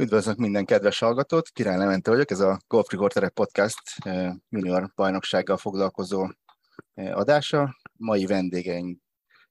Üdvözlök 0.00 0.36
minden 0.36 0.64
kedves 0.64 0.98
hallgatót, 0.98 1.48
Király 1.48 1.76
Lemente 1.76 2.10
vagyok, 2.10 2.30
ez 2.30 2.40
a 2.40 2.60
Golf 2.66 2.90
Reporterek 2.90 3.32
Podcast 3.32 3.80
eh, 4.04 4.32
junior 4.48 4.92
bajnoksággal 4.94 5.56
foglalkozó 5.56 6.28
eh, 6.94 7.16
adása. 7.16 7.76
Mai 7.96 8.26
vendégeink 8.26 9.00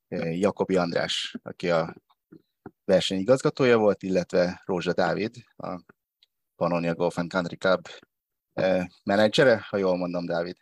eh, 0.07 0.39
Jakobi 0.39 0.75
András, 0.75 1.37
aki 1.43 1.69
a 1.69 1.95
versenyigazgatója 2.85 3.77
volt, 3.77 4.03
illetve 4.03 4.61
Rózsa 4.65 4.93
Dávid, 4.93 5.35
a 5.57 5.81
Pannonia 6.55 6.93
Golf 6.93 7.17
and 7.17 7.31
Country 7.31 7.57
Club 7.57 7.87
menedzsere, 9.03 9.65
ha 9.69 9.77
jól 9.77 9.97
mondom, 9.97 10.25
Dávid. 10.25 10.57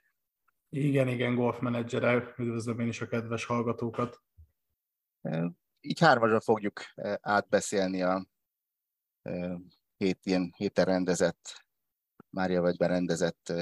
Igen, 0.70 1.08
igen, 1.08 1.36
golf 1.36 1.60
menedzsere. 1.60 2.34
Üdvözlöm 2.38 2.80
én 2.80 2.88
is 2.88 3.02
a 3.02 3.08
kedves 3.08 3.46
hallgatókat. 3.46 4.22
Így 5.82 6.00
hármasra 6.00 6.40
fogjuk 6.40 6.82
átbeszélni 7.22 8.02
a 8.02 8.28
hét 9.98 10.20
ilyen 10.24 10.54
héten 10.56 10.86
rendezett, 10.86 11.66
Mária 12.30 12.62
vagy 12.62 12.76
rendezett 12.78 13.54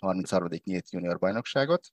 33. 0.00 0.48
nyílt 0.64 0.90
junior 0.90 1.18
bajnokságot. 1.18 1.88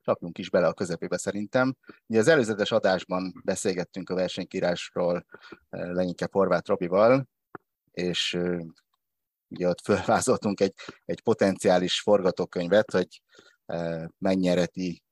Csapjunk 0.00 0.38
is 0.38 0.50
bele 0.50 0.66
a 0.66 0.74
közepébe 0.74 1.16
szerintem. 1.16 1.76
Ugye 2.06 2.18
az 2.18 2.28
előzetes 2.28 2.70
adásban 2.70 3.40
beszélgettünk 3.44 4.10
a 4.10 4.14
versenykírásról 4.14 5.26
leginkább 5.70 6.32
Horváth 6.32 6.68
Robival, 6.68 7.28
és 7.90 8.38
ugye 9.48 9.68
ott 9.68 9.80
fölvázoltunk 9.80 10.60
egy, 10.60 10.74
egy 11.04 11.22
potenciális 11.22 12.00
forgatókönyvet, 12.00 12.90
hogy 12.90 13.22
megnyereti 14.18 15.02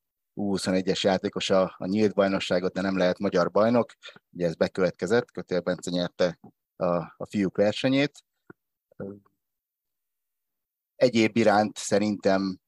U21-es 0.40 1.00
játékos 1.00 1.50
a, 1.50 1.74
a 1.78 1.86
nyílt 1.86 2.14
bajnokságot, 2.14 2.72
de 2.72 2.80
nem 2.80 2.96
lehet 2.96 3.18
magyar 3.18 3.50
bajnok. 3.50 3.92
Ugye 4.30 4.46
ez 4.46 4.54
bekövetkezett, 4.54 5.30
Kötél 5.30 5.60
Bence 5.60 5.90
nyerte 5.90 6.38
a, 6.76 6.86
a 7.16 7.26
fiúk 7.28 7.56
versenyét. 7.56 8.24
Egyéb 10.96 11.36
iránt 11.36 11.76
szerintem 11.76 12.60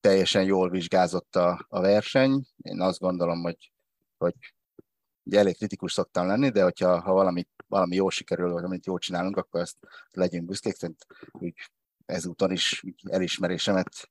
teljesen 0.00 0.44
jól 0.44 0.70
vizsgázott 0.70 1.36
a, 1.36 1.66
a 1.68 1.80
verseny. 1.80 2.46
Én 2.56 2.80
azt 2.80 2.98
gondolom, 2.98 3.42
hogy, 3.42 3.72
hogy 4.18 4.34
ugye 5.22 5.38
elég 5.38 5.56
kritikus 5.56 5.92
szoktam 5.92 6.26
lenni, 6.26 6.48
de 6.48 6.62
hogyha 6.62 7.00
ha 7.00 7.12
valami, 7.12 7.46
valami 7.66 7.94
jól 7.94 8.10
sikerül, 8.10 8.52
vagy 8.52 8.64
amit 8.64 8.86
jól 8.86 8.98
csinálunk, 8.98 9.36
akkor 9.36 9.60
ezt 9.60 9.76
legyünk 10.10 10.46
büszkék. 10.46 10.74
Szerint 10.74 11.06
úgy 11.30 11.54
ezúton 12.06 12.50
is 12.50 12.84
elismerésemet 13.10 14.10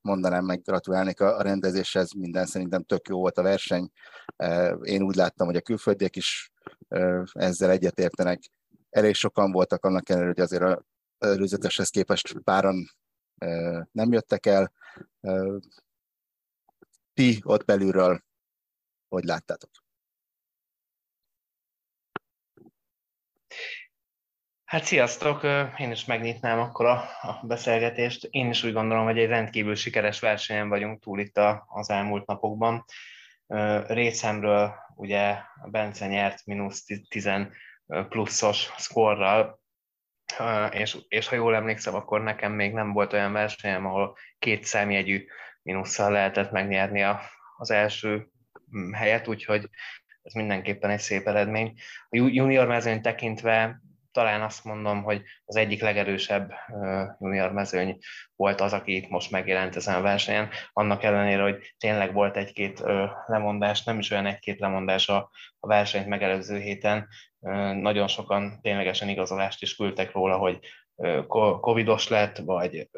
mondanám 0.00 0.44
meg, 0.44 0.62
gratulálnék 0.62 1.20
a 1.20 1.42
rendezéshez, 1.42 2.12
minden 2.12 2.46
szerintem 2.46 2.82
tök 2.82 3.08
jó 3.08 3.18
volt 3.18 3.38
a 3.38 3.42
verseny. 3.42 3.90
Én 4.82 5.02
úgy 5.02 5.14
láttam, 5.14 5.46
hogy 5.46 5.56
a 5.56 5.60
külföldiek 5.60 6.16
is 6.16 6.49
ezzel 7.32 7.70
egyetértenek. 7.70 8.40
Elég 8.90 9.14
sokan 9.14 9.52
voltak 9.52 9.84
annak 9.84 10.08
ellenére, 10.08 10.32
hogy 10.32 10.40
azért 10.40 10.62
a 10.62 10.84
előzeteshez 11.18 11.88
képest 11.88 12.38
páran 12.38 12.90
nem 13.92 14.12
jöttek 14.12 14.46
el. 14.46 14.72
Ti 17.14 17.40
ott 17.42 17.64
belülről 17.64 18.22
hogy 19.08 19.24
láttátok? 19.24 19.70
Hát 24.64 24.84
sziasztok! 24.84 25.42
Én 25.78 25.90
is 25.90 26.04
megnyitnám 26.04 26.58
akkor 26.58 26.86
a, 26.86 27.08
beszélgetést. 27.42 28.24
Én 28.30 28.48
is 28.48 28.64
úgy 28.64 28.72
gondolom, 28.72 29.04
hogy 29.04 29.18
egy 29.18 29.28
rendkívül 29.28 29.74
sikeres 29.74 30.20
versenyen 30.20 30.68
vagyunk 30.68 31.00
túl 31.02 31.20
itt 31.20 31.38
az 31.66 31.90
elmúlt 31.90 32.26
napokban. 32.26 32.84
Részemről 33.86 34.74
ugye 35.00 35.36
Bence 35.64 36.06
nyert 36.06 36.46
mínusz 36.46 36.84
10 37.08 37.30
pluszos 38.08 38.72
szkorral, 38.76 39.60
és, 40.70 40.96
és 41.08 41.28
ha 41.28 41.34
jól 41.34 41.54
emlékszem, 41.54 41.94
akkor 41.94 42.22
nekem 42.22 42.52
még 42.52 42.72
nem 42.72 42.92
volt 42.92 43.12
olyan 43.12 43.32
versenyem, 43.32 43.86
ahol 43.86 44.16
két 44.38 44.64
számjegyű 44.64 45.26
mínusszal 45.62 46.10
lehetett 46.10 46.50
megnyerni 46.50 47.02
a, 47.02 47.20
az 47.56 47.70
első 47.70 48.28
helyet, 48.92 49.28
úgyhogy 49.28 49.68
ez 50.22 50.32
mindenképpen 50.32 50.90
egy 50.90 51.00
szép 51.00 51.26
eredmény. 51.26 51.74
A 52.08 52.16
junior 52.16 52.66
mezőn 52.66 53.02
tekintve 53.02 53.80
talán 54.12 54.42
azt 54.42 54.64
mondom, 54.64 55.02
hogy 55.02 55.22
az 55.44 55.56
egyik 55.56 55.82
legerősebb 55.82 56.52
junior 57.18 57.52
mezőny 57.52 57.98
volt 58.36 58.60
az, 58.60 58.72
aki 58.72 58.96
itt 58.96 59.08
most 59.08 59.30
megjelent 59.30 59.76
ezen 59.76 59.94
a 59.94 60.00
versenyen, 60.00 60.48
annak 60.72 61.02
ellenére, 61.02 61.42
hogy 61.42 61.74
tényleg 61.78 62.12
volt 62.12 62.36
egy-két 62.36 62.82
lemondás, 63.26 63.84
nem 63.84 63.98
is 63.98 64.10
olyan 64.10 64.26
egy-két 64.26 64.58
lemondás 64.58 65.08
a, 65.08 65.30
versenyt 65.60 66.06
megelőző 66.06 66.58
héten, 66.58 67.08
nagyon 67.80 68.08
sokan 68.08 68.60
ténylegesen 68.60 69.08
igazolást 69.08 69.62
is 69.62 69.76
küldtek 69.76 70.12
róla, 70.12 70.36
hogy 70.36 70.58
covidos 71.60 72.08
lett, 72.08 72.36
vagy 72.36 72.88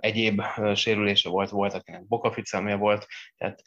egyéb 0.00 0.42
sérülése 0.74 1.28
volt, 1.28 1.50
volt, 1.50 1.74
akinek 1.74 2.06
bokaficamja 2.06 2.76
volt, 2.76 3.06
tehát 3.36 3.62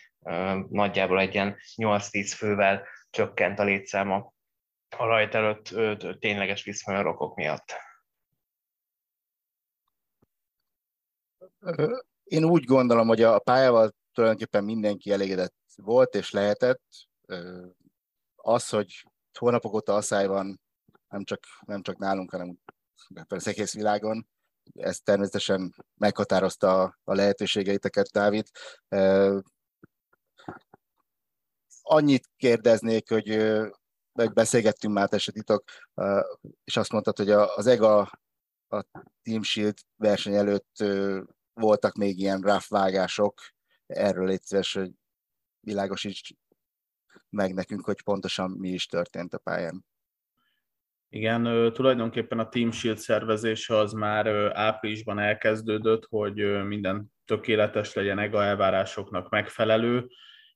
nagyjából 0.69 1.19
egy 1.19 1.33
ilyen 1.33 1.57
8-10 1.75 2.33
fővel 2.37 2.87
csökkent 3.09 3.59
a 3.59 3.63
létszáma 3.63 4.33
a 4.99 5.05
rajt 5.05 5.35
előtt 5.35 5.67
tényleges 6.19 6.63
viszonyarokok 6.63 7.35
miatt? 7.35 7.73
Én 12.23 12.43
úgy 12.43 12.63
gondolom, 12.63 13.07
hogy 13.07 13.21
a 13.21 13.39
pályával 13.39 13.91
tulajdonképpen 14.13 14.63
mindenki 14.63 15.11
elégedett 15.11 15.55
volt 15.75 16.15
és 16.15 16.31
lehetett. 16.31 16.81
Az, 18.35 18.69
hogy 18.69 19.05
hónapok 19.39 19.73
óta 19.73 19.95
asszály 19.95 20.27
van, 20.27 20.61
nem 21.07 21.23
csak, 21.23 21.39
nem 21.65 21.81
csak 21.81 21.97
nálunk, 21.97 22.31
hanem 22.31 22.57
az 23.27 23.47
egész 23.47 23.73
világon, 23.73 24.27
ez 24.73 24.97
természetesen 24.97 25.73
meghatározta 25.97 26.97
a 27.03 27.13
lehetőségeiteket, 27.13 28.11
Dávid. 28.11 28.47
Annyit 31.81 32.29
kérdeznék, 32.35 33.09
hogy 33.09 33.27
beszélgettünk 34.13 34.93
már 34.93 35.07
esetitok, 35.11 35.63
és 36.63 36.77
azt 36.77 36.91
mondtad, 36.91 37.17
hogy 37.17 37.29
az 37.29 37.67
EGA 37.67 37.99
a 38.67 38.85
Team 39.21 39.43
Shield 39.43 39.77
verseny 39.95 40.33
előtt 40.33 40.83
voltak 41.53 41.95
még 41.95 42.19
ilyen 42.19 42.41
rough 42.41 42.69
vágások, 42.69 43.41
erről 43.85 44.27
légy 44.27 44.41
szíves, 44.41 44.73
hogy 44.73 44.91
világosíts 45.59 46.29
meg 47.29 47.53
nekünk, 47.53 47.85
hogy 47.85 48.03
pontosan 48.03 48.51
mi 48.51 48.69
is 48.69 48.85
történt 48.85 49.33
a 49.33 49.37
pályán. 49.37 49.85
Igen, 51.11 51.73
tulajdonképpen 51.73 52.39
a 52.39 52.49
Team 52.49 52.71
Shield 52.71 52.97
szervezése 52.97 53.77
az 53.77 53.91
már 53.91 54.27
áprilisban 54.53 55.19
elkezdődött, 55.19 56.05
hogy 56.05 56.65
minden 56.65 57.13
tökéletes 57.25 57.93
legyen 57.93 58.19
EGA 58.19 58.43
elvárásoknak 58.43 59.29
megfelelő, 59.29 60.09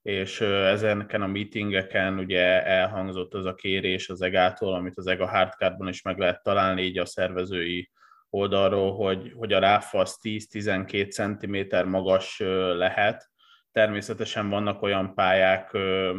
és 0.03 0.41
ezeken 0.41 1.21
a 1.21 1.27
meetingeken 1.27 2.17
ugye 2.17 2.65
elhangzott 2.65 3.33
az 3.33 3.45
a 3.45 3.53
kérés 3.53 4.09
az 4.09 4.21
EGA-tól, 4.21 4.73
amit 4.73 4.97
az 4.97 5.07
EGA 5.07 5.27
hardcardban 5.27 5.87
is 5.87 6.01
meg 6.01 6.17
lehet 6.17 6.43
találni, 6.43 6.81
így 6.81 6.97
a 6.97 7.05
szervezői 7.05 7.89
oldalról, 8.29 8.95
hogy, 8.95 9.31
hogy 9.35 9.53
a 9.53 9.59
ráfa 9.59 9.99
az 9.99 10.19
10-12 10.23 11.11
cm 11.11 11.87
magas 11.89 12.39
lehet. 12.77 13.31
Természetesen 13.71 14.49
vannak 14.49 14.81
olyan 14.81 15.13
pályák 15.15 15.77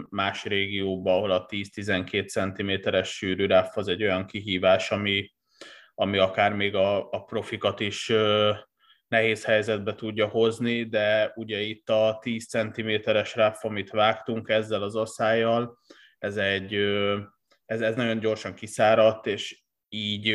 más 0.09 0.44
régióban, 0.44 1.15
ahol 1.15 1.31
a 1.31 1.47
10-12 1.47 2.83
cm-es 2.83 3.09
sűrű 3.09 3.47
ráfa 3.47 3.81
az 3.81 3.89
egy 3.89 4.03
olyan 4.03 4.27
kihívás, 4.27 4.91
ami, 4.91 5.33
ami 5.94 6.19
akár 6.19 6.53
még 6.53 6.75
a, 6.75 7.11
a 7.11 7.25
profikat 7.25 7.81
is 7.81 8.12
nehéz 9.15 9.45
helyzetbe 9.45 9.95
tudja 9.95 10.29
hozni, 10.29 10.83
de 10.83 11.33
ugye 11.35 11.61
itt 11.61 11.89
a 11.89 12.19
10 12.21 12.47
cm-es 12.47 13.35
ráf, 13.35 13.65
amit 13.65 13.91
vágtunk 13.91 14.49
ezzel 14.49 14.83
az 14.83 14.97
asszájjal, 14.97 15.79
ez 16.19 16.37
egy 16.37 16.75
ez, 17.67 17.81
ez 17.81 17.97
nagyon 17.97 18.19
gyorsan 18.19 18.55
kiszáradt, 18.55 19.27
és 19.27 19.62
így, 19.88 20.27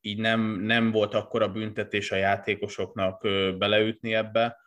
így 0.00 0.18
nem, 0.18 0.40
nem 0.60 0.90
volt 0.90 1.14
akkor 1.14 1.42
a 1.42 1.52
büntetés 1.52 2.10
a 2.10 2.16
játékosoknak 2.16 3.20
beleütni 3.58 4.14
ebbe. 4.14 4.58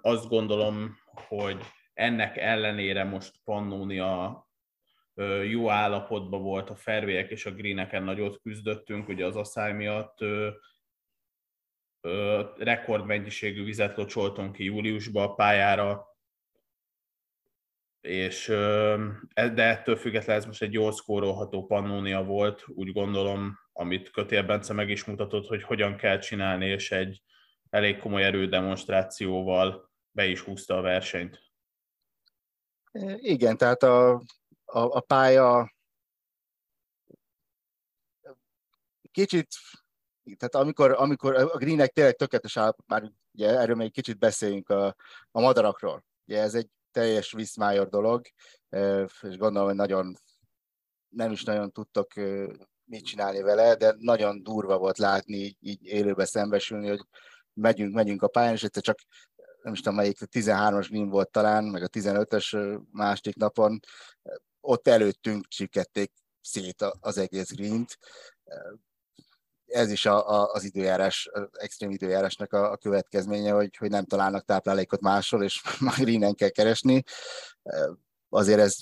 Azt 0.00 0.28
gondolom, 0.28 0.96
hogy 1.28 1.60
ennek 1.94 2.36
ellenére 2.36 3.04
most 3.04 3.34
Pannónia 3.44 4.44
jó 5.50 5.70
állapotban 5.70 6.42
volt 6.42 6.70
a 6.70 6.74
fervélyek 6.74 7.30
és 7.30 7.46
a 7.46 7.54
greeneken 7.54 8.02
nagyot 8.02 8.40
küzdöttünk, 8.40 9.08
ugye 9.08 9.24
az 9.24 9.36
asszály 9.36 9.72
miatt 9.72 10.18
rekordmennyiségű 12.56 13.64
vizet 13.64 13.96
locsoltunk 13.96 14.52
ki 14.52 14.64
júliusba 14.64 15.22
a 15.22 15.34
pályára, 15.34 16.16
és 18.00 18.48
e, 18.48 19.48
de 19.48 19.62
ettől 19.62 19.96
függetlenül 19.96 20.42
ez 20.42 20.46
most 20.46 20.62
egy 20.62 20.72
jól 20.72 20.92
szkórolható 20.92 21.66
pannónia 21.66 22.24
volt, 22.24 22.64
úgy 22.68 22.92
gondolom, 22.92 23.58
amit 23.72 24.10
Kötél 24.10 24.42
Bence 24.42 24.72
meg 24.72 24.90
is 24.90 25.04
mutatott, 25.04 25.46
hogy 25.46 25.62
hogyan 25.62 25.96
kell 25.96 26.18
csinálni, 26.18 26.66
és 26.66 26.92
egy 26.92 27.22
elég 27.70 27.98
komoly 27.98 28.24
erődemonstrációval 28.24 29.90
be 30.10 30.26
is 30.26 30.40
húzta 30.40 30.76
a 30.76 30.80
versenyt. 30.80 31.40
Igen, 33.16 33.56
tehát 33.56 33.82
a, 33.82 34.12
a, 34.64 34.80
a 34.80 35.00
pálya 35.00 35.74
kicsit 39.10 39.48
tehát 40.36 40.54
amikor, 40.54 40.92
amikor 40.92 41.34
a 41.34 41.56
greenek 41.56 41.92
tényleg 41.92 42.16
tökéletes 42.16 42.56
áll, 42.56 42.76
már 42.86 43.12
ugye 43.32 43.58
erről 43.58 43.76
még 43.76 43.92
kicsit 43.92 44.18
beszéljünk 44.18 44.68
a, 44.68 44.86
a 45.30 45.40
madarakról. 45.40 46.04
Ugye 46.26 46.40
ez 46.40 46.54
egy 46.54 46.68
teljes 46.90 47.32
viszmájor 47.32 47.88
dolog, 47.88 48.26
és 49.20 49.36
gondolom, 49.36 49.66
hogy 49.66 49.76
nagyon 49.76 50.16
nem 51.08 51.32
is 51.32 51.44
nagyon 51.44 51.72
tudtok 51.72 52.12
mit 52.84 53.04
csinálni 53.04 53.42
vele, 53.42 53.74
de 53.74 53.94
nagyon 53.98 54.42
durva 54.42 54.78
volt 54.78 54.98
látni 54.98 55.56
így, 55.60 55.84
élőbe 55.84 56.24
szembesülni, 56.24 56.88
hogy 56.88 57.00
megyünk, 57.52 57.94
megyünk 57.94 58.22
a 58.22 58.28
pályán, 58.28 58.52
és 58.52 58.62
egyszer 58.62 58.82
csak 58.82 58.98
nem 59.62 59.72
is 59.72 59.80
tudom 59.80 59.94
melyik, 59.94 60.22
a 60.22 60.26
13-as 60.26 60.86
green 60.90 61.08
volt 61.08 61.30
talán, 61.30 61.64
meg 61.64 61.82
a 61.82 61.88
15-ös 61.88 62.78
másik 62.90 63.34
napon, 63.34 63.80
ott 64.60 64.88
előttünk 64.88 65.46
csipkedték 65.46 66.12
szét 66.40 66.82
az 67.00 67.18
egész 67.18 67.54
green-t. 67.54 67.98
Ez 69.66 69.90
is 69.90 70.06
a, 70.06 70.28
a, 70.28 70.52
az 70.52 70.64
időjárás, 70.64 71.28
az 71.32 71.48
extrém 71.52 71.90
időjárásnak 71.90 72.52
a, 72.52 72.70
a 72.70 72.76
következménye, 72.76 73.52
hogy, 73.52 73.76
hogy 73.76 73.90
nem 73.90 74.04
találnak 74.04 74.44
táplálékot 74.44 75.00
máshol, 75.00 75.42
és 75.42 75.62
már 75.80 75.94
greenen 75.98 76.34
kell 76.34 76.48
keresni. 76.48 77.02
Azért 78.28 78.60
ez 78.60 78.76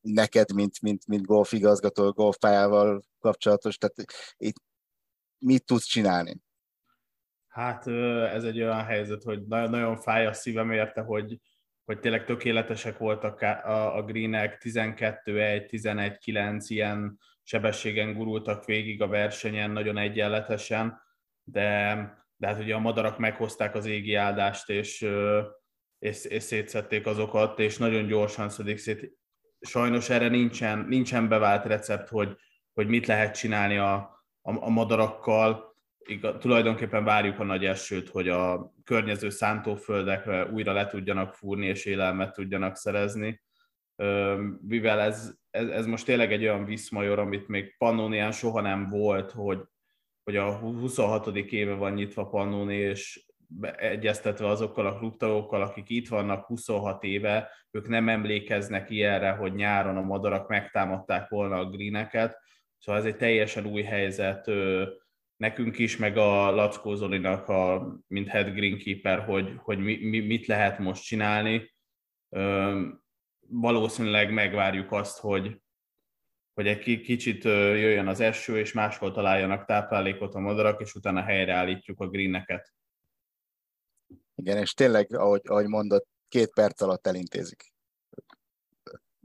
neked, 0.00 0.52
mint, 0.52 0.80
mint, 0.82 1.06
mint 1.06 1.26
golfigazgató, 1.26 2.10
golfpályával 2.10 3.02
kapcsolatos, 3.18 3.78
tehát 3.78 4.12
itt 4.36 4.56
mit 5.38 5.64
tudsz 5.64 5.84
csinálni? 5.84 6.36
Hát 7.48 7.86
ez 8.32 8.44
egy 8.44 8.62
olyan 8.62 8.84
helyzet, 8.84 9.22
hogy 9.22 9.46
nagyon, 9.46 9.70
nagyon 9.70 9.96
fáj 9.96 10.26
a 10.26 10.32
szívem 10.32 10.70
érte, 10.70 11.00
hogy, 11.00 11.40
hogy 11.84 12.00
tényleg 12.00 12.24
tökéletesek 12.24 12.98
voltak 12.98 13.40
a, 13.40 13.96
a 13.96 14.02
greenek, 14.02 14.60
12-1, 14.64 15.22
11-9, 16.24 16.64
ilyen 16.66 17.18
sebességen 17.46 18.14
gurultak 18.14 18.64
végig 18.64 19.02
a 19.02 19.06
versenyen, 19.06 19.70
nagyon 19.70 19.98
egyenletesen, 19.98 21.00
de, 21.44 21.94
de 22.36 22.46
hát 22.46 22.58
ugye 22.58 22.74
a 22.74 22.78
madarak 22.78 23.18
meghozták 23.18 23.74
az 23.74 23.86
égi 23.86 24.14
áldást, 24.14 24.70
és, 24.70 25.08
és, 25.98 26.24
és 26.24 26.42
szétszették 26.42 27.06
azokat, 27.06 27.58
és 27.58 27.78
nagyon 27.78 28.06
gyorsan 28.06 28.48
szedik 28.48 28.78
szét. 28.78 29.12
Sajnos 29.60 30.10
erre 30.10 30.28
nincsen, 30.28 30.78
nincsen 30.88 31.28
bevált 31.28 31.64
recept, 31.64 32.08
hogy, 32.08 32.36
hogy 32.72 32.86
mit 32.86 33.06
lehet 33.06 33.36
csinálni 33.36 33.76
a, 33.76 33.94
a, 34.42 34.64
a 34.64 34.68
madarakkal, 34.68 35.76
igaz, 35.98 36.34
tulajdonképpen 36.40 37.04
várjuk 37.04 37.38
a 37.38 37.44
nagy 37.44 37.64
esőt, 37.64 38.08
hogy 38.08 38.28
a 38.28 38.72
környező 38.84 39.28
szántóföldekre 39.28 40.46
újra 40.46 40.72
le 40.72 40.86
tudjanak 40.86 41.34
fúrni 41.34 41.66
és 41.66 41.84
élelmet 41.84 42.32
tudjanak 42.32 42.76
szerezni. 42.76 43.42
Mivel 44.60 45.00
ez, 45.00 45.34
ez, 45.50 45.68
ez 45.68 45.86
most 45.86 46.04
tényleg 46.04 46.32
egy 46.32 46.42
olyan 46.42 46.64
viszmajor, 46.64 47.18
amit 47.18 47.48
még 47.48 47.76
Pannonián 47.78 48.32
soha 48.32 48.60
nem 48.60 48.88
volt, 48.88 49.30
hogy, 49.30 49.62
hogy 50.22 50.36
a 50.36 50.58
26. 50.58 51.36
éve 51.36 51.74
van 51.74 51.92
nyitva 51.92 52.28
Pannoni, 52.28 52.76
és 52.76 53.26
egyeztetve 53.76 54.46
azokkal 54.46 54.86
a 54.86 54.98
klubtagokkal, 54.98 55.62
akik 55.62 55.88
itt 55.88 56.08
vannak 56.08 56.46
26 56.46 57.04
éve, 57.04 57.50
ők 57.70 57.88
nem 57.88 58.08
emlékeznek 58.08 58.90
ilyenre, 58.90 59.30
hogy 59.30 59.54
nyáron 59.54 59.96
a 59.96 60.02
madarak 60.02 60.48
megtámadták 60.48 61.28
volna 61.28 61.56
a 61.58 61.70
greeneket, 61.70 62.38
szóval 62.78 63.00
ez 63.00 63.06
egy 63.06 63.16
teljesen 63.16 63.66
új 63.66 63.82
helyzet, 63.82 64.50
nekünk 65.36 65.78
is, 65.78 65.96
meg 65.96 66.16
a 66.16 66.50
Lackó 66.50 66.94
Zolinak, 66.94 67.48
a, 67.48 67.92
mint 68.06 68.28
head 68.28 68.50
greenkeeper, 68.50 69.18
hogy, 69.18 69.54
hogy 69.56 69.78
mi, 69.78 69.96
mi, 69.96 70.20
mit 70.20 70.46
lehet 70.46 70.78
most 70.78 71.04
csinálni. 71.04 71.74
Valószínűleg 73.48 74.32
megvárjuk 74.32 74.92
azt, 74.92 75.18
hogy, 75.18 75.60
hogy 76.54 76.66
egy 76.66 77.00
kicsit 77.00 77.44
jöjjön 77.44 78.08
az 78.08 78.20
eső, 78.20 78.58
és 78.58 78.72
máshol 78.72 79.12
találjanak 79.12 79.64
táplálékot 79.64 80.34
a 80.34 80.38
madarak, 80.38 80.80
és 80.80 80.94
utána 80.94 81.22
helyreállítjuk 81.22 82.00
a 82.00 82.08
greeneket. 82.08 82.74
Igen, 84.34 84.56
és 84.56 84.72
tényleg, 84.72 85.14
ahogy, 85.14 85.40
ahogy 85.44 85.66
mondott, 85.66 86.06
két 86.28 86.54
perc 86.54 86.80
alatt 86.80 87.06
elintézik 87.06 87.74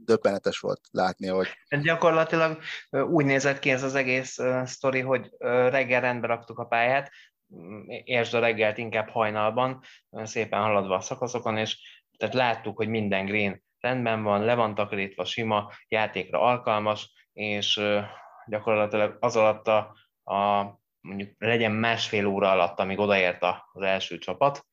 döbbenetes 0.04 0.58
volt 0.58 0.80
látni, 0.90 1.26
hogy... 1.26 1.48
Gyakorlatilag 1.82 2.58
úgy 2.90 3.24
nézett 3.24 3.58
ki 3.58 3.70
ez 3.70 3.82
az 3.82 3.94
egész 3.94 4.38
sztori, 4.64 5.00
hogy 5.00 5.30
reggel 5.38 6.00
rendbe 6.00 6.26
raktuk 6.26 6.58
a 6.58 6.64
pályát, 6.64 7.10
értsd 8.04 8.34
a 8.34 8.38
reggelt 8.38 8.78
inkább 8.78 9.08
hajnalban, 9.08 9.80
szépen 10.10 10.60
haladva 10.60 10.94
a 10.94 11.00
szakaszokon, 11.00 11.56
és 11.56 12.02
tehát 12.18 12.34
láttuk, 12.34 12.76
hogy 12.76 12.88
minden 12.88 13.26
green 13.26 13.62
rendben 13.82 14.22
van, 14.22 14.44
le 14.44 14.54
van 14.54 14.74
takarítva, 14.74 15.24
sima, 15.24 15.70
játékra 15.88 16.40
alkalmas, 16.40 17.12
és 17.32 17.80
gyakorlatilag 18.46 19.16
az 19.20 19.36
alatt 19.36 19.66
a, 19.68 19.78
a 20.34 20.64
mondjuk 21.00 21.30
legyen 21.38 21.72
másfél 21.72 22.26
óra 22.26 22.50
alatt, 22.50 22.78
amíg 22.78 22.98
odaért 22.98 23.42
az 23.72 23.82
első 23.82 24.18
csapat, 24.18 24.66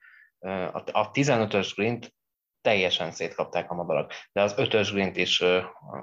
a 0.91 1.11
15-ös 1.11 1.71
green 1.75 1.99
teljesen 2.61 3.11
szétkapták 3.11 3.71
a 3.71 3.75
madarak, 3.75 4.13
de 4.31 4.41
az 4.41 4.57
ötös 4.57 4.91
grint 4.91 5.17
is 5.17 5.43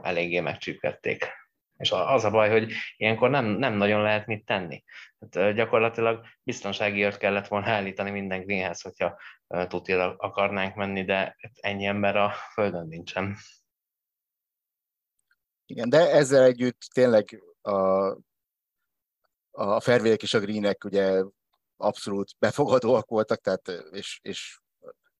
eléggé 0.02 0.41
megcsípkedték. 0.41 1.46
És 1.76 1.93
az 1.93 2.25
a 2.25 2.31
baj, 2.31 2.50
hogy 2.50 2.73
ilyenkor 2.96 3.31
nem, 3.31 3.44
nem 3.44 3.75
nagyon 3.75 4.02
lehet 4.02 4.26
mit 4.26 4.44
tenni. 4.44 4.84
Hát, 5.20 5.55
gyakorlatilag 5.55 6.25
biztonsági 6.43 7.02
ört 7.02 7.19
kellett 7.19 7.49
volna 7.49 7.67
állítani 7.67 8.11
minden 8.11 8.44
greenhez, 8.44 8.81
hogyha 8.81 9.19
tutira 9.69 10.14
akarnánk 10.17 10.75
menni, 10.75 11.05
de 11.05 11.37
ennyi 11.61 11.87
ember 11.87 12.17
a 12.17 12.32
földön 12.52 12.87
nincsen. 12.87 13.37
Igen, 15.67 15.88
de 15.88 16.11
ezzel 16.11 16.43
együtt 16.43 16.81
tényleg 16.94 17.43
a, 17.62 18.06
a 19.50 19.81
fervélyek 19.81 20.23
és 20.23 20.34
a 20.34 20.40
greenek 20.40 20.84
ugye 20.84 21.23
abszolút 21.76 22.31
befogadóak 22.38 23.08
voltak, 23.08 23.40
tehát, 23.40 23.69
és, 23.90 24.19
és 24.23 24.58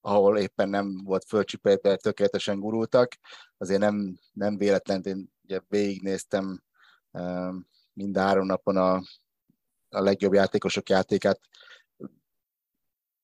ahol 0.01 0.39
éppen 0.39 0.69
nem 0.69 1.01
volt 1.05 1.25
fölcsipelve, 1.25 1.97
tökéletesen 1.97 2.61
gurultak. 2.61 3.13
Azért 3.57 3.81
nem, 3.81 4.19
nem 4.33 4.57
véletlen, 4.57 5.03
én 5.05 5.35
ugye 5.47 5.61
végignéztem 5.69 6.63
mind 7.93 8.17
három 8.17 8.47
napon 8.47 8.77
a, 8.77 8.95
a 9.89 10.01
legjobb 10.01 10.33
játékosok 10.33 10.89
játékát. 10.89 11.41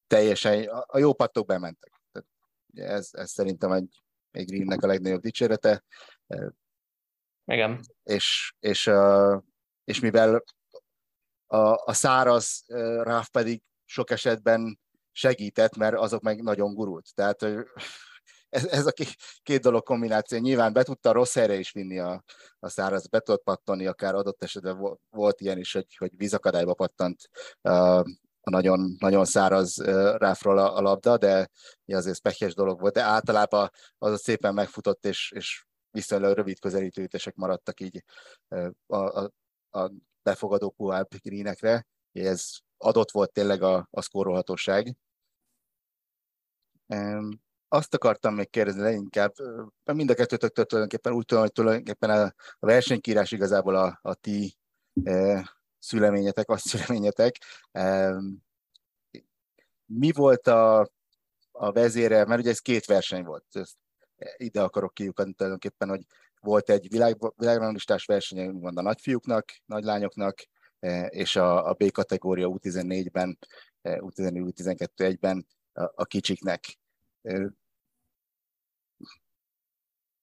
Teljesen, 0.07 0.69
a 0.69 0.99
jó 0.99 1.13
pattok 1.13 1.47
bementek. 1.47 2.01
Tehát, 2.13 2.29
ez, 2.75 3.09
ez 3.13 3.31
szerintem 3.31 3.73
egy, 3.73 4.03
egy 4.31 4.47
Greennek 4.47 4.83
a 4.83 4.87
legnagyobb 4.87 5.21
dicsérete. 5.21 5.85
Igen. 7.45 7.81
És, 8.03 8.55
és, 8.61 8.91
és 9.85 10.01
mivel 10.01 10.45
a, 11.47 11.85
a 11.85 11.93
száraz 11.93 12.65
ráv 13.03 13.29
pedig 13.29 13.63
sok 13.85 14.11
esetben 14.11 14.81
segített, 15.13 15.77
mert 15.77 15.97
azok 15.97 16.23
meg 16.23 16.43
nagyon 16.43 16.75
gurult. 16.75 17.15
Tehát 17.15 17.47
ez, 18.53 18.65
ez 18.65 18.87
a 18.87 18.93
két 19.43 19.61
dolog 19.61 19.83
kombináció. 19.83 20.39
Nyilván 20.39 20.73
be 20.73 20.83
tudta 20.83 21.13
rossz 21.13 21.35
helyre 21.35 21.55
is 21.55 21.73
vinni 21.73 21.99
a, 21.99 22.25
a 22.59 22.69
száraz, 22.69 23.07
be 23.07 23.21
tudott 23.21 23.43
pattani, 23.43 23.87
akár 23.87 24.15
adott 24.15 24.43
esetben 24.43 24.99
volt 25.11 25.41
ilyen 25.41 25.59
is, 25.59 25.73
hogy, 25.73 25.97
hogy 25.97 26.11
vízakadályba 26.17 26.75
pattant 26.75 27.21
a 28.43 28.51
nagyon, 28.51 28.97
nagyon 28.99 29.25
száraz 29.25 29.77
ráfról 30.17 30.59
a, 30.59 30.77
a 30.77 30.81
labda, 30.81 31.19
de 31.19 31.49
azért 31.87 32.21
pekes 32.21 32.55
dolog 32.55 32.81
volt, 32.81 32.95
de 32.95 33.03
általában 33.03 33.71
az 33.99 34.13
a 34.13 34.17
szépen 34.17 34.55
megfutott, 34.55 35.05
és, 35.05 35.33
és 35.35 35.65
viszonylag 35.91 36.37
rövid 36.37 36.59
közelítőítések 36.59 37.35
maradtak 37.35 37.81
így 37.81 38.05
a, 38.87 38.97
a, 38.97 39.31
a 39.71 39.91
befogadó 40.23 40.71
puhább 40.71 41.09
greenekre. 41.23 41.87
Ez 42.13 42.51
adott 42.77 43.11
volt 43.11 43.33
tényleg 43.33 43.63
a, 43.63 43.89
a 43.91 44.03
szkórolhatóság. 44.03 44.97
Azt 47.75 47.95
akartam 47.95 48.35
még 48.35 48.51
kérdezni 48.51 48.83
leginkább, 48.83 49.33
mind 49.85 50.11
a 50.11 50.15
kettőtöktől 50.15 50.65
tulajdonképpen 50.65 51.13
úgy 51.13 51.25
tudom, 51.25 51.43
hogy 51.43 51.53
tulajdonképpen 51.53 52.11
a, 52.11 52.23
a 52.59 52.67
versenykírás 52.67 53.33
igazából 53.33 53.75
a, 53.75 53.99
a 54.03 54.15
ti 54.15 54.57
e, 55.05 55.45
szüleményetek, 55.79 56.51
azt 56.51 56.67
szüleményetek. 56.67 57.37
E, 57.71 58.15
mi 59.87 60.13
volt 60.13 60.47
a, 60.47 60.81
a 61.53 61.73
vezére, 61.73 62.25
mert 62.25 62.41
ugye 62.41 62.51
ez 62.51 62.59
két 62.59 62.85
verseny 62.85 63.25
volt, 63.25 63.45
ezt 63.51 63.77
ide 64.37 64.63
akarok 64.63 64.95
kiukadni 64.95 65.33
tulajdonképpen, 65.33 65.89
hogy 65.89 66.03
volt 66.41 66.71
egy 66.71 66.89
világ, 66.89 67.17
világranglistás 67.37 68.05
verseny, 68.05 68.65
a 68.65 68.83
nagyfiúknak, 68.83 69.45
nagylányoknak, 69.65 70.45
és 71.09 71.37
a, 71.37 71.69
a 71.69 71.73
B 71.73 71.91
kategória 71.91 72.49
U14-ben, 72.51 73.39
U14, 73.83 74.53
U12-1-ben 74.57 75.47
a, 75.73 75.83
a 75.95 76.05
kicsiknek. 76.05 76.81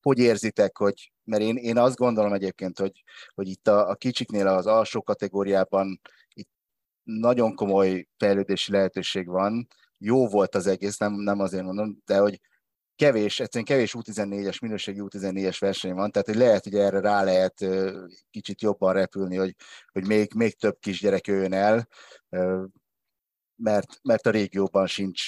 Hogy 0.01 0.19
érzitek, 0.19 0.77
hogy, 0.77 1.11
mert 1.23 1.41
én, 1.41 1.55
én 1.55 1.77
azt 1.77 1.95
gondolom 1.95 2.33
egyébként, 2.33 2.79
hogy, 2.79 3.03
hogy 3.33 3.47
itt 3.47 3.67
a, 3.67 3.89
a 3.89 3.95
kicsiknél 3.95 4.47
az 4.47 4.65
alsó 4.67 5.01
kategóriában 5.01 6.01
itt 6.33 6.49
nagyon 7.03 7.55
komoly 7.55 8.07
fejlődési 8.17 8.71
lehetőség 8.71 9.27
van. 9.27 9.67
Jó 9.97 10.27
volt 10.27 10.55
az 10.55 10.67
egész, 10.67 10.97
nem, 10.97 11.13
nem 11.13 11.39
azért 11.39 11.63
mondom, 11.63 11.97
de 12.05 12.17
hogy 12.17 12.39
kevés, 12.95 13.39
egyszerűen 13.39 13.65
kevés 13.65 13.95
U14-es, 13.97 14.61
minőségi 14.61 14.99
U14-es 15.01 15.57
verseny 15.59 15.93
van, 15.93 16.11
tehát 16.11 16.27
hogy 16.27 16.37
lehet, 16.37 16.63
hogy 16.63 16.75
erre 16.75 16.99
rá 16.99 17.23
lehet 17.23 17.65
kicsit 18.29 18.61
jobban 18.61 18.93
repülni, 18.93 19.35
hogy, 19.35 19.55
hogy 19.91 20.07
még, 20.07 20.33
még 20.33 20.55
több 20.55 20.77
kisgyerek 20.79 21.27
jöjjön 21.27 21.53
el, 21.53 21.87
mert, 23.55 23.99
mert 24.03 24.25
a 24.27 24.29
régióban 24.29 24.87
sincs, 24.87 25.21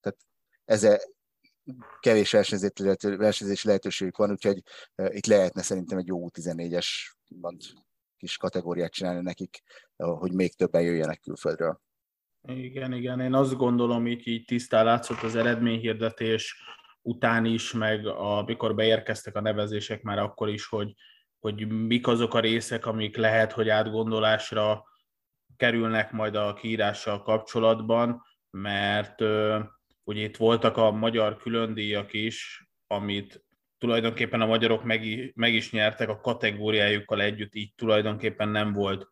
tehát 0.00 0.18
ez 0.64 0.98
kevés 2.00 2.30
versenyzési 3.00 3.66
lehetőségük 3.66 4.16
van, 4.16 4.30
úgyhogy 4.30 4.62
itt 4.94 5.26
lehetne 5.26 5.62
szerintem 5.62 5.98
egy 5.98 6.06
jó 6.06 6.28
U14-es 6.30 6.86
kis 8.16 8.36
kategóriát 8.36 8.92
csinálni 8.92 9.20
nekik, 9.20 9.62
hogy 9.96 10.32
még 10.32 10.54
többen 10.54 10.82
jöjjenek 10.82 11.20
külföldről. 11.20 11.80
Igen, 12.42 12.92
igen, 12.92 13.20
én 13.20 13.34
azt 13.34 13.56
gondolom, 13.56 14.06
így, 14.06 14.26
így 14.26 14.44
tisztán 14.44 14.84
látszott 14.84 15.22
az 15.22 15.36
eredményhirdetés 15.36 16.62
után 17.02 17.44
is, 17.44 17.72
meg 17.72 18.06
amikor 18.06 18.74
beérkeztek 18.74 19.36
a 19.36 19.40
nevezések 19.40 20.02
már 20.02 20.18
akkor 20.18 20.48
is, 20.48 20.66
hogy, 20.66 20.94
hogy 21.38 21.68
mik 21.68 22.06
azok 22.06 22.34
a 22.34 22.40
részek, 22.40 22.86
amik 22.86 23.16
lehet, 23.16 23.52
hogy 23.52 23.68
átgondolásra 23.68 24.84
kerülnek 25.56 26.12
majd 26.12 26.34
a 26.34 26.52
kiírással 26.52 27.22
kapcsolatban, 27.22 28.22
mert 28.50 29.20
ugye 30.04 30.22
itt 30.22 30.36
voltak 30.36 30.76
a 30.76 30.90
magyar 30.90 31.36
különdíjak 31.36 32.12
is, 32.12 32.66
amit 32.86 33.44
tulajdonképpen 33.78 34.40
a 34.40 34.46
magyarok 34.46 34.84
meg, 34.84 35.32
meg 35.34 35.54
is 35.54 35.70
nyertek 35.70 36.08
a 36.08 36.20
kategóriájukkal 36.20 37.20
együtt, 37.20 37.54
így 37.54 37.74
tulajdonképpen 37.74 38.48
nem 38.48 38.72
volt 38.72 39.08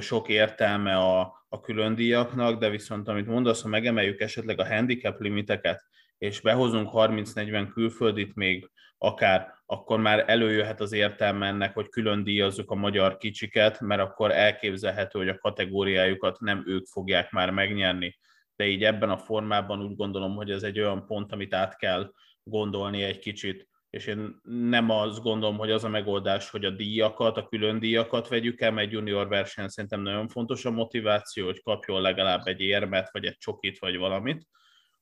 sok 0.00 0.28
értelme 0.28 0.96
a, 0.96 1.44
a 1.48 1.60
különdíjaknak, 1.60 2.60
de 2.60 2.68
viszont 2.68 3.08
amit 3.08 3.26
mondasz, 3.26 3.62
ha 3.62 3.68
megemeljük 3.68 4.20
esetleg 4.20 4.60
a 4.60 4.66
handicap 4.66 5.20
limiteket, 5.20 5.82
és 6.18 6.40
behozunk 6.40 6.90
30-40 6.92 7.68
külföldit 7.72 8.34
még 8.34 8.70
akár, 8.98 9.54
akkor 9.66 10.00
már 10.00 10.24
előjöhet 10.26 10.80
az 10.80 10.92
értelme 10.92 11.46
ennek, 11.46 11.74
hogy 11.74 11.88
külön 11.88 12.24
díjazzuk 12.24 12.70
a 12.70 12.74
magyar 12.74 13.16
kicsiket, 13.16 13.80
mert 13.80 14.00
akkor 14.00 14.30
elképzelhető, 14.30 15.18
hogy 15.18 15.28
a 15.28 15.38
kategóriájukat 15.38 16.40
nem 16.40 16.62
ők 16.66 16.86
fogják 16.86 17.30
már 17.30 17.50
megnyerni. 17.50 18.18
De 18.60 18.66
így 18.66 18.84
ebben 18.84 19.10
a 19.10 19.18
formában 19.18 19.82
úgy 19.82 19.96
gondolom, 19.96 20.34
hogy 20.34 20.50
ez 20.50 20.62
egy 20.62 20.80
olyan 20.80 21.06
pont, 21.06 21.32
amit 21.32 21.54
át 21.54 21.76
kell 21.76 22.12
gondolni 22.42 23.02
egy 23.02 23.18
kicsit, 23.18 23.68
és 23.90 24.06
én 24.06 24.40
nem 24.42 24.90
azt 24.90 25.22
gondolom, 25.22 25.56
hogy 25.56 25.70
az 25.70 25.84
a 25.84 25.88
megoldás, 25.88 26.50
hogy 26.50 26.64
a 26.64 26.70
díjakat, 26.70 27.36
a 27.36 27.48
külön 27.48 27.78
díjakat 27.78 28.28
vegyük 28.28 28.60
el, 28.60 28.70
mert 28.70 28.90
junior 28.90 29.28
verseny 29.28 29.68
szerintem 29.68 30.00
nagyon 30.00 30.28
fontos 30.28 30.64
a 30.64 30.70
motiváció, 30.70 31.44
hogy 31.44 31.62
kapjon 31.62 32.00
legalább 32.00 32.46
egy 32.46 32.60
érmet, 32.60 33.12
vagy 33.12 33.24
egy 33.24 33.36
csokit, 33.38 33.78
vagy 33.78 33.96
valamit, 33.96 34.46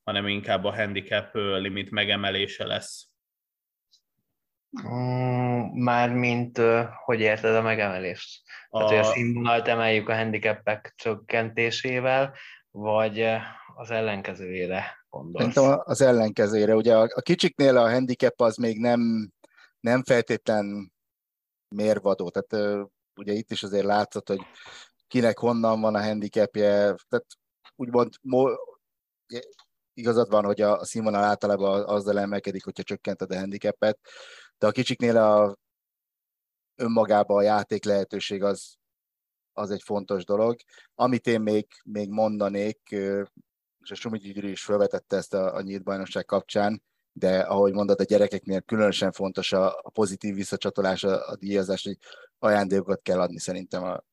hanem 0.05 0.27
inkább 0.27 0.65
a 0.65 0.75
handicap 0.75 1.35
limit 1.35 1.91
megemelése 1.91 2.67
lesz. 2.67 3.11
Mm, 4.89 5.61
Mármint, 5.73 6.61
hogy 7.05 7.21
érted 7.21 7.55
a 7.55 7.63
megemelést? 7.63 8.43
A... 8.69 8.79
Tehát, 8.79 8.91
hogy 8.91 8.99
a 8.99 9.13
színvonalat 9.13 9.69
emeljük 9.69 10.09
a 10.09 10.17
handicapek 10.17 10.93
csökkentésével, 10.97 12.35
vagy 12.71 13.25
az 13.77 13.91
ellenkezőjére 13.91 15.07
gondolsz? 15.09 15.55
Szerintem 15.55 15.81
az 15.85 16.01
ellenkezőjére. 16.01 16.75
Ugye 16.75 16.97
a, 16.97 17.03
a 17.15 17.21
kicsiknél 17.21 17.77
a 17.77 17.91
handicap 17.91 18.41
az 18.41 18.57
még 18.57 18.79
nem, 18.79 19.33
nem 19.81 20.03
feltétlen 20.05 20.93
mérvadó. 21.69 22.31
Tehát 22.31 22.89
ugye 23.21 23.33
itt 23.33 23.51
is 23.51 23.63
azért 23.63 23.85
látszott, 23.85 24.29
hogy 24.29 24.41
kinek 25.07 25.39
honnan 25.39 25.81
van 25.81 25.95
a 25.95 26.03
handicapje. 26.03 26.95
Tehát 27.09 27.27
úgymond 27.77 28.15
igazad 29.93 30.31
van, 30.31 30.45
hogy 30.45 30.61
a 30.61 30.85
színvonal 30.85 31.23
általában 31.23 31.85
azzal 31.85 32.19
emelkedik, 32.19 32.65
hogyha 32.65 32.83
csökkented 32.83 33.31
a 33.31 33.39
handicapet, 33.39 33.99
de 34.59 34.67
a 34.67 34.71
kicsiknél 34.71 35.17
a 35.17 35.57
önmagában 36.77 37.37
a 37.37 37.43
játék 37.43 37.85
lehetőség 37.85 38.43
az, 38.43 38.77
az 39.59 39.71
egy 39.71 39.83
fontos 39.83 40.25
dolog. 40.25 40.57
Amit 40.95 41.27
én 41.27 41.41
még, 41.41 41.67
még 41.85 42.09
mondanék, 42.09 42.81
és 43.81 43.91
a 43.91 43.95
Sumi 43.95 44.19
Gyuri 44.19 44.51
is 44.51 44.63
felvetette 44.63 45.17
ezt 45.17 45.35
a, 45.35 45.55
a 45.55 45.61
nyílt 45.61 45.83
bajnokság 45.83 46.25
kapcsán, 46.25 46.83
de 47.13 47.39
ahogy 47.39 47.73
mondod, 47.73 48.01
a 48.01 48.05
gyerekeknél 48.05 48.61
különösen 48.61 49.13
fontos 49.13 49.53
a, 49.53 49.79
a 49.83 49.91
pozitív 49.91 50.35
visszacsatolás, 50.35 51.05
a, 51.05 51.29
a 51.29 51.37
díjazás, 51.37 51.85
hogy 51.85 51.97
ajándékokat 52.39 53.03
kell 53.03 53.21
adni 53.21 53.39
szerintem, 53.39 53.83
a, 53.83 54.05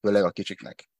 főleg 0.00 0.24
a 0.24 0.30
kicsiknek. 0.30 0.90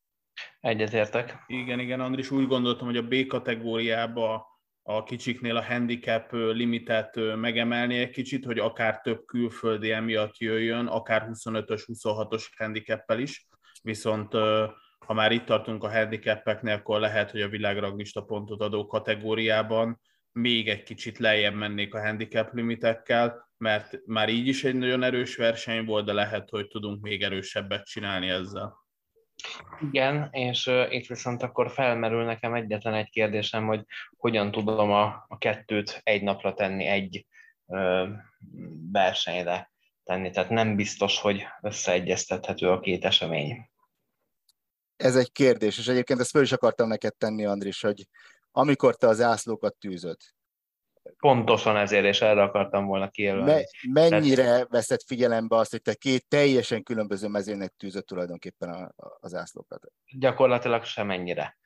Egyetértek. 0.61 1.45
Igen, 1.47 1.79
igen, 1.79 2.01
Andris, 2.01 2.31
úgy 2.31 2.47
gondoltam, 2.47 2.87
hogy 2.87 2.97
a 2.97 3.07
B 3.07 3.27
kategóriába 3.27 4.47
a 4.83 5.03
kicsiknél 5.03 5.57
a 5.57 5.65
handicap 5.65 6.33
limitet 6.33 7.15
megemelni 7.37 7.99
egy 7.99 8.11
kicsit, 8.11 8.45
hogy 8.45 8.59
akár 8.59 9.01
több 9.01 9.25
külföldi 9.25 9.91
emiatt 9.91 10.39
jöjjön, 10.39 10.87
akár 10.87 11.29
25-ös, 11.33 11.83
26-os 11.87 12.45
handicappel 12.57 13.19
is, 13.19 13.47
viszont 13.83 14.33
ha 15.07 15.15
már 15.15 15.33
itt 15.33 15.45
tartunk 15.45 15.85
a 15.85 15.91
handicapeknél, 15.91 16.75
akkor 16.75 17.01
lehet, 17.01 17.31
hogy 17.31 17.41
a 17.41 17.49
világraglista 17.49 18.23
pontot 18.23 18.61
adó 18.61 18.87
kategóriában 18.87 20.01
még 20.33 20.69
egy 20.69 20.83
kicsit 20.83 21.19
lejjebb 21.19 21.55
mennék 21.55 21.95
a 21.95 22.01
handicap 22.01 22.53
limitekkel, 22.53 23.51
mert 23.57 24.01
már 24.07 24.29
így 24.29 24.47
is 24.47 24.65
egy 24.65 24.75
nagyon 24.75 25.03
erős 25.03 25.37
verseny 25.37 25.85
volt, 25.85 26.05
de 26.05 26.13
lehet, 26.13 26.51
hogy 26.51 26.69
tudunk 26.69 27.03
még 27.03 27.23
erősebbet 27.23 27.87
csinálni 27.87 28.29
ezzel. 28.29 28.85
Igen, 29.91 30.29
és 30.31 30.67
uh, 30.67 30.95
itt 30.95 31.07
viszont 31.07 31.43
akkor 31.43 31.71
felmerül 31.71 32.25
nekem 32.25 32.55
egyetlen 32.55 32.95
egy 32.95 33.11
kérdésem, 33.11 33.67
hogy 33.67 33.85
hogyan 34.17 34.51
tudom 34.51 34.91
a, 34.91 35.25
a 35.29 35.39
kettőt 35.39 36.01
egy 36.03 36.23
napra 36.23 36.55
tenni, 36.55 36.85
egy 36.85 37.27
uh, 37.65 38.09
versenyre 38.93 39.71
tenni. 40.07 40.31
Tehát 40.31 40.51
nem 40.51 40.77
biztos, 40.77 41.21
hogy 41.21 41.45
összeegyeztethető 41.63 42.71
a 42.71 42.81
két 42.81 43.05
esemény. 43.05 43.71
Ez 44.97 45.17
egy 45.17 45.33
kérdés, 45.33 45.79
és 45.79 45.89
egyébként 45.89 46.21
ezt 46.21 46.31
föl 46.31 46.43
is 46.43 46.53
akartam 46.53 46.89
neked 46.89 47.17
tenni, 47.17 47.45
Andris, 47.45 47.81
hogy 47.81 48.07
amikor 48.51 48.97
te 48.97 49.07
az 49.07 49.21
ászlókat 49.21 49.77
tűzöd, 49.77 50.17
Pontosan 51.19 51.77
ezért, 51.77 52.05
és 52.05 52.21
erre 52.21 52.43
akartam 52.43 52.87
volna 52.87 53.09
kijelölni. 53.09 53.51
Me, 53.51 54.09
mennyire 54.09 54.43
Tehát... 54.43 54.69
veszed 54.69 55.01
figyelembe 55.07 55.57
azt, 55.57 55.71
hogy 55.71 55.83
te 55.83 55.95
két 55.95 56.29
teljesen 56.29 56.83
különböző 56.83 57.29
mezőnek 57.29 57.75
tűzött 57.77 58.07
tulajdonképpen 58.07 58.69
a, 58.69 58.83
a, 58.83 59.19
az 59.21 59.35
ászlókat? 59.35 59.87
Gyakorlatilag 60.19 60.85
semennyire. 60.85 61.57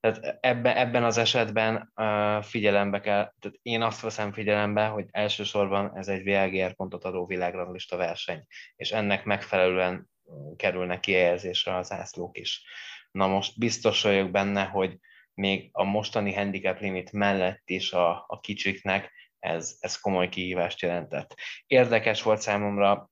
Tehát 0.00 0.38
ebben, 0.40 0.76
ebben 0.76 1.04
az 1.04 1.18
esetben 1.18 1.92
uh, 1.94 2.42
figyelembe 2.42 3.00
kell, 3.00 3.32
tehát 3.40 3.58
én 3.62 3.82
azt 3.82 4.00
veszem 4.00 4.32
figyelembe, 4.32 4.86
hogy 4.86 5.06
elsősorban 5.10 5.96
ez 5.96 6.08
egy 6.08 6.22
VLGR 6.22 6.74
pontot 6.74 7.04
adó 7.04 7.26
világranglista 7.26 7.96
verseny, 7.96 8.46
és 8.76 8.92
ennek 8.92 9.24
megfelelően 9.24 10.08
kerülnek 10.56 11.00
kijelzésre 11.00 11.76
az 11.76 11.92
ászlók 11.92 12.38
is. 12.38 12.64
Na 13.10 13.26
most 13.26 13.58
biztos 13.58 14.02
vagyok 14.02 14.30
benne, 14.30 14.64
hogy 14.64 14.98
még 15.34 15.68
a 15.72 15.84
mostani 15.84 16.34
handicap 16.34 16.80
limit 16.80 17.12
mellett 17.12 17.62
is 17.64 17.92
a, 17.92 18.24
a 18.26 18.40
kicsiknek 18.40 19.12
ez, 19.38 19.76
ez 19.80 20.00
komoly 20.00 20.28
kihívást 20.28 20.80
jelentett. 20.80 21.34
Érdekes 21.66 22.22
volt 22.22 22.40
számomra 22.40 23.10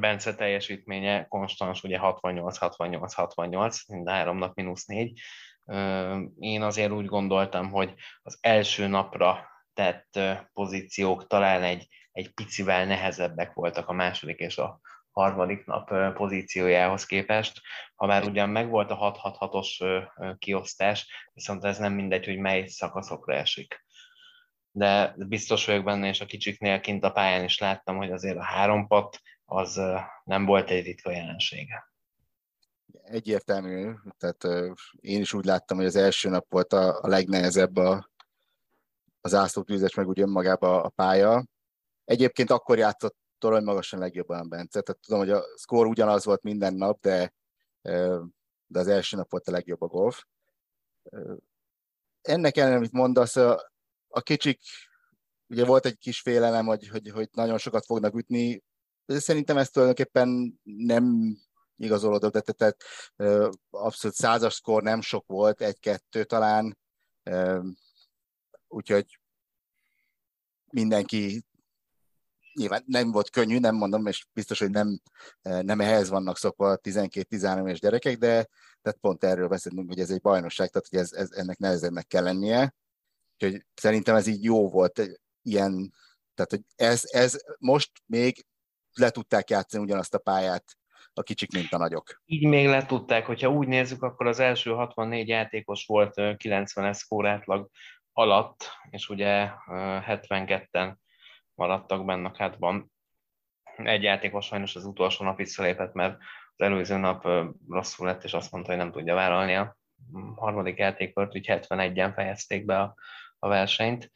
Bence 0.00 0.34
teljesítménye, 0.34 1.26
konstans 1.28 1.82
ugye 1.82 1.98
68-68-68, 2.02 3.88
mind 3.88 4.08
három 4.08 4.38
nap 4.38 4.54
mínusz 4.54 4.84
négy. 4.84 5.20
Én 6.38 6.62
azért 6.62 6.90
úgy 6.90 7.06
gondoltam, 7.06 7.70
hogy 7.70 7.94
az 8.22 8.38
első 8.40 8.86
napra 8.86 9.48
tett 9.74 10.18
pozíciók 10.52 11.26
talán 11.26 11.62
egy, 11.62 11.88
egy 12.12 12.34
picivel 12.34 12.86
nehezebbek 12.86 13.52
voltak 13.52 13.88
a 13.88 13.92
második 13.92 14.38
és 14.38 14.58
a 14.58 14.80
harmadik 15.10 15.64
nap 15.64 16.14
pozíciójához 16.14 17.06
képest. 17.06 17.60
Ha 17.94 18.06
már 18.06 18.24
ugyan 18.24 18.48
megvolt 18.48 18.90
a 18.90 19.20
6-6-6-os 19.22 20.06
kiosztás, 20.38 21.28
viszont 21.32 21.64
ez 21.64 21.78
nem 21.78 21.92
mindegy, 21.92 22.24
hogy 22.24 22.38
mely 22.38 22.66
szakaszokra 22.66 23.34
esik. 23.34 23.84
De 24.70 25.14
biztos 25.16 25.66
vagyok 25.66 25.84
benne, 25.84 26.08
és 26.08 26.20
a 26.20 26.26
kicsiknél 26.26 26.80
kint 26.80 27.04
a 27.04 27.12
pályán 27.12 27.44
is 27.44 27.58
láttam, 27.58 27.96
hogy 27.96 28.10
azért 28.10 28.36
a 28.36 28.44
három 28.44 28.86
pat 28.86 29.20
az 29.44 29.80
nem 30.24 30.44
volt 30.44 30.70
egy 30.70 30.84
ritka 30.84 31.10
jelensége. 31.10 31.93
Egyértelmű, 33.02 33.92
tehát 34.18 34.68
én 35.00 35.20
is 35.20 35.32
úgy 35.32 35.44
láttam, 35.44 35.76
hogy 35.76 35.86
az 35.86 35.96
első 35.96 36.28
nap 36.28 36.46
volt 36.48 36.72
a, 36.72 37.00
a 37.00 37.08
legnehezebb 37.08 37.76
a, 37.76 38.10
az 39.20 39.34
ászlótűzes, 39.34 39.94
meg 39.94 40.08
úgy 40.08 40.20
önmagában 40.20 40.84
a 40.84 40.88
pálya. 40.88 41.44
Egyébként 42.04 42.50
akkor 42.50 42.78
játszott 42.78 43.16
torony 43.38 43.64
magasan 43.64 43.98
legjobban 43.98 44.48
Bence. 44.48 44.80
Tehát 44.80 45.00
tudom, 45.00 45.18
hogy 45.20 45.30
a 45.30 45.44
szkór 45.54 45.86
ugyanaz 45.86 46.24
volt 46.24 46.42
minden 46.42 46.74
nap, 46.74 47.00
de, 47.00 47.34
de 48.66 48.78
az 48.78 48.86
első 48.86 49.16
nap 49.16 49.30
volt 49.30 49.48
a 49.48 49.52
legjobb 49.52 49.82
a 49.82 49.86
golf. 49.86 50.24
Ennek 52.22 52.56
ellenére, 52.56 52.78
amit 52.78 52.92
mondasz, 52.92 53.36
a, 53.36 53.72
a 54.08 54.20
kicsik, 54.20 54.60
ugye 55.48 55.64
volt 55.64 55.86
egy 55.86 55.98
kis 55.98 56.20
félelem, 56.20 56.66
hogy, 56.66 56.88
hogy, 56.88 57.10
hogy 57.10 57.28
nagyon 57.32 57.58
sokat 57.58 57.84
fognak 57.84 58.14
ütni, 58.14 58.62
de 59.06 59.18
szerintem 59.18 59.56
ez 59.56 59.70
tulajdonképpen 59.70 60.60
nem 60.62 61.36
igazolódott, 61.76 62.32
tehát 62.32 62.76
abszolút 63.70 64.16
százas 64.16 64.54
szkór 64.54 64.82
nem 64.82 65.00
sok 65.00 65.26
volt, 65.26 65.60
egy-kettő 65.60 66.24
talán, 66.24 66.78
úgyhogy 68.68 69.18
mindenki 70.70 71.44
nyilván 72.54 72.82
nem 72.86 73.12
volt 73.12 73.30
könnyű, 73.30 73.58
nem 73.58 73.74
mondom, 73.74 74.06
és 74.06 74.26
biztos, 74.32 74.58
hogy 74.58 74.70
nem, 74.70 75.00
nem 75.42 75.80
ehhez 75.80 76.08
vannak 76.08 76.38
szokva 76.38 76.78
12-13 76.82 77.58
éves 77.58 77.80
gyerekek, 77.80 78.16
de 78.18 78.48
tehát 78.82 78.98
pont 79.00 79.24
erről 79.24 79.48
beszélünk, 79.48 79.88
hogy 79.88 80.00
ez 80.00 80.10
egy 80.10 80.20
bajnokság, 80.20 80.68
tehát 80.68 80.88
hogy 80.90 80.98
ez, 80.98 81.12
ez 81.12 81.30
ennek 81.30 81.58
nehezebbnek 81.58 82.06
kell 82.06 82.22
lennie. 82.22 82.74
Úgyhogy 83.32 83.66
szerintem 83.74 84.14
ez 84.14 84.26
így 84.26 84.44
jó 84.44 84.70
volt, 84.70 85.00
ilyen, 85.42 85.92
tehát 86.34 86.50
hogy 86.50 86.62
ez, 86.76 87.02
ez 87.04 87.36
most 87.58 87.90
még 88.06 88.46
le 88.92 89.10
tudták 89.10 89.50
játszani 89.50 89.84
ugyanazt 89.84 90.14
a 90.14 90.18
pályát 90.18 90.76
a 91.18 91.22
kicsik, 91.22 91.52
mint 91.52 91.72
a 91.72 91.78
nagyok. 91.78 92.22
Így 92.24 92.46
még 92.46 92.66
le 92.66 92.86
tudták, 92.86 93.26
hogyha 93.26 93.50
úgy 93.50 93.68
nézzük, 93.68 94.02
akkor 94.02 94.26
az 94.26 94.38
első 94.38 94.70
64 94.70 95.28
játékos 95.28 95.86
volt 95.86 96.12
90-es 96.16 96.92
szkórátlag 96.92 97.68
alatt, 98.12 98.70
és 98.90 99.08
ugye 99.08 99.50
72-en 99.68 100.94
maradtak 101.54 102.04
benne 102.04 102.28
a 102.28 102.30
kátban. 102.30 102.92
Egy 103.76 104.02
játékos 104.02 104.46
sajnos 104.46 104.76
az 104.76 104.84
utolsó 104.84 105.24
nap 105.24 105.36
visszalépett, 105.36 105.92
mert 105.92 106.16
az 106.56 106.66
előző 106.66 106.96
nap 106.96 107.28
rosszul 107.68 108.06
lett, 108.06 108.24
és 108.24 108.32
azt 108.32 108.52
mondta, 108.52 108.70
hogy 108.70 108.80
nem 108.80 108.92
tudja 108.92 109.14
vállalni 109.14 109.54
a 109.54 109.76
harmadik 110.36 110.78
játékört, 110.78 111.36
úgy 111.36 111.46
71-en 111.48 112.12
fejezték 112.14 112.64
be 112.64 112.80
a, 112.80 112.94
a 113.38 113.48
versenyt. 113.48 114.10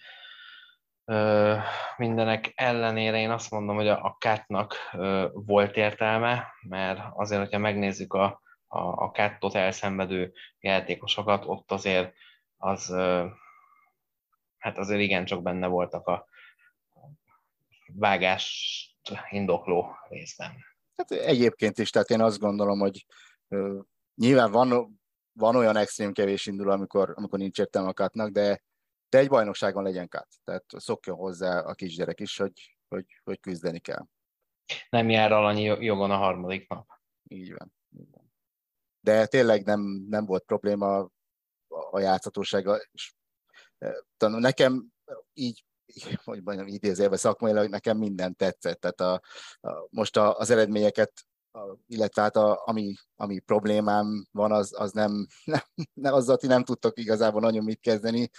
Mindenek 1.97 2.53
ellenére 2.55 3.19
én 3.19 3.31
azt 3.31 3.51
mondom, 3.51 3.77
hogy 3.77 3.89
a, 3.89 4.05
a 4.05 4.17
kátnak 4.19 4.75
volt 5.33 5.77
értelme, 5.77 6.47
mert 6.61 7.01
azért, 7.15 7.41
hogyha 7.41 7.59
megnézzük 7.59 8.13
a, 8.13 8.43
a, 8.67 8.79
a 8.79 9.11
káttot 9.11 9.55
elszenvedő 9.55 10.33
játékosokat, 10.61 11.45
ott 11.47 11.73
azért 11.73 12.15
az, 12.57 12.95
hát 14.59 14.79
azért 14.79 15.01
igencsak 15.01 15.43
benne 15.43 15.67
voltak 15.67 16.07
a, 16.07 16.27
vágást 17.95 18.93
indokló 19.31 19.97
részben. 20.09 20.51
Hát 20.97 21.11
egyébként 21.11 21.79
is, 21.79 21.91
tehát 21.91 22.11
én 22.11 22.21
azt 22.21 22.39
gondolom, 22.39 22.79
hogy 22.79 23.07
nyilván 24.15 24.51
van, 24.51 25.01
van 25.33 25.57
olyan 25.57 25.77
extrém 25.77 26.13
kevés 26.13 26.47
induló, 26.47 26.71
amikor, 26.71 27.13
amikor 27.15 27.39
nincs 27.39 27.59
értelme 27.59 27.89
a 27.89 27.93
katnak, 27.93 28.31
de, 28.31 28.63
de 29.09 29.19
egy 29.19 29.29
bajnokságon 29.29 29.83
legyen 29.83 30.09
kat. 30.09 30.29
Tehát 30.45 30.65
szokjon 30.69 31.17
hozzá 31.17 31.61
a 31.61 31.75
kisgyerek 31.75 32.21
is, 32.21 32.37
hogy, 32.37 32.79
hogy, 32.89 33.21
hogy 33.25 33.41
küzdeni 33.41 33.79
kell. 33.79 34.07
Nem 34.91 35.09
jár 35.09 35.33
alanyi 35.33 35.63
jogon 35.63 36.11
a 36.11 36.17
harmadik 36.17 36.69
nap. 36.69 36.87
Így 37.29 37.55
van. 37.55 37.73
De 39.01 39.27
tényleg 39.27 39.65
nem, 39.65 39.81
nem 40.09 40.27
volt 40.27 40.45
probléma 40.45 41.11
a 41.91 41.99
játszhatósága. 41.99 42.77
És, 42.93 43.15
nekem 44.19 44.87
így 45.33 45.65
hogy 46.25 46.43
mondjam, 46.43 46.67
idézélve 46.67 47.17
szakmailag 47.17 47.69
nekem 47.69 47.99
minden 47.99 48.37
tetszett. 48.37 48.81
Tehát 48.81 49.01
a, 49.01 49.21
a, 49.69 49.87
most 49.91 50.17
a, 50.17 50.37
az 50.39 50.51
eredményeket, 50.51 51.13
a, 51.51 51.77
illetve 51.87 52.23
hát 52.23 52.37
a, 52.37 52.63
ami, 52.65 52.95
ami 53.17 53.39
problémám 53.39 54.27
van, 54.33 54.53
az, 54.53 54.75
az 54.81 54.93
nem, 54.93 55.27
nem, 55.45 55.61
nem 55.93 56.15
azzal 56.15 56.37
ti 56.37 56.47
nem 56.47 56.65
tudtok 56.65 56.99
igazából 56.99 57.41
nagyon 57.41 57.65
mit 57.65 57.81
kezdeni. 57.81 58.31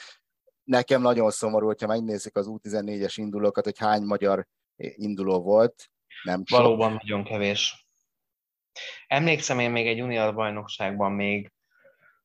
Nekem 0.70 1.02
nagyon 1.02 1.32
szomorú, 1.32 1.66
hogyha 1.66 1.88
megnézzük 1.88 2.36
az 2.36 2.48
U14-es 2.50 3.14
indulókat, 3.16 3.64
hogy 3.64 3.78
hány 3.78 4.04
magyar 4.04 4.46
induló 4.76 5.42
volt. 5.42 5.90
Nem 6.24 6.46
sok. 6.46 6.60
Valóban 6.60 7.00
nagyon 7.04 7.24
kevés. 7.24 7.88
Emlékszem 9.08 9.60
én 9.60 9.72
még 9.72 9.88
egy 9.88 9.98
junior 9.98 10.36
bajnokságban 10.36 11.12
még 11.12 11.52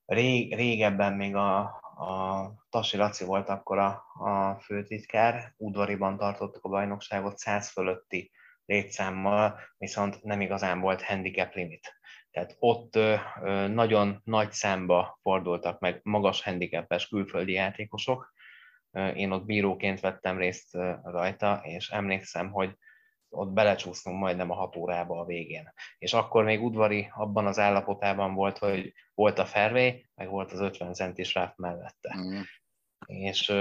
rég, 0.07 0.55
régebben 0.55 1.13
még 1.13 1.35
a, 1.35 1.59
a 1.59 2.53
Tasi 2.71 2.97
Laci 2.97 3.25
volt 3.25 3.49
akkor 3.49 3.79
a, 3.79 4.05
a 4.15 4.61
főtitkár, 4.61 5.55
udvariban 5.57 6.17
tartottuk 6.17 6.65
a 6.65 6.69
bajnokságot 6.69 7.39
100 7.39 7.71
fölötti 7.71 8.31
létszámmal, 8.65 9.59
viszont 9.77 10.23
nem 10.23 10.40
igazán 10.40 10.81
volt 10.81 11.03
handicap 11.03 11.55
limit. 11.55 11.95
Tehát 12.31 12.57
ott 12.59 12.97
ö, 12.97 13.16
nagyon 13.68 14.21
nagy 14.25 14.53
számba 14.53 15.18
fordultak 15.23 15.81
meg 15.81 16.01
magas 16.03 16.42
handicapes 16.42 17.09
külföldi 17.09 17.53
játékosok. 17.53 18.33
Én 19.14 19.30
ott 19.30 19.44
bíróként 19.44 20.00
vettem 20.00 20.38
részt 20.38 20.72
rajta, 21.02 21.61
és 21.62 21.90
emlékszem, 21.90 22.50
hogy 22.50 22.76
ott 23.28 23.52
belecsúsztunk 23.52 24.18
majdnem 24.18 24.50
a 24.50 24.54
hat 24.54 24.76
órába 24.76 25.20
a 25.20 25.24
végén. 25.24 25.72
És 25.98 26.12
akkor 26.12 26.44
még 26.44 26.62
udvari 26.62 27.11
abban 27.14 27.46
az 27.46 27.59
állapotában 27.59 28.35
volt, 28.35 28.59
hogy 28.59 28.92
volt 29.14 29.38
a 29.38 29.44
fairway, 29.44 29.92
meg 30.14 30.28
volt 30.28 30.52
az 30.52 30.61
50 30.61 30.94
centis 30.94 31.35
ráf 31.35 31.57
mellette. 31.57 32.16
Mm. 32.18 32.40
És 33.07 33.52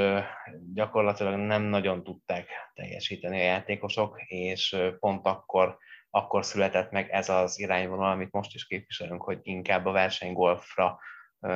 gyakorlatilag 0.73 1.35
nem 1.35 1.61
nagyon 1.61 2.03
tudták 2.03 2.49
teljesíteni 2.73 3.39
a 3.39 3.43
játékosok, 3.43 4.21
és 4.25 4.77
pont 4.99 5.25
akkor, 5.25 5.77
akkor 6.09 6.45
született 6.45 6.91
meg 6.91 7.09
ez 7.09 7.29
az 7.29 7.59
irányvonal, 7.59 8.11
amit 8.11 8.31
most 8.31 8.53
is 8.53 8.65
képviselünk, 8.65 9.23
hogy 9.23 9.39
inkább 9.41 9.85
a 9.85 9.91
versenygolfra 9.91 10.99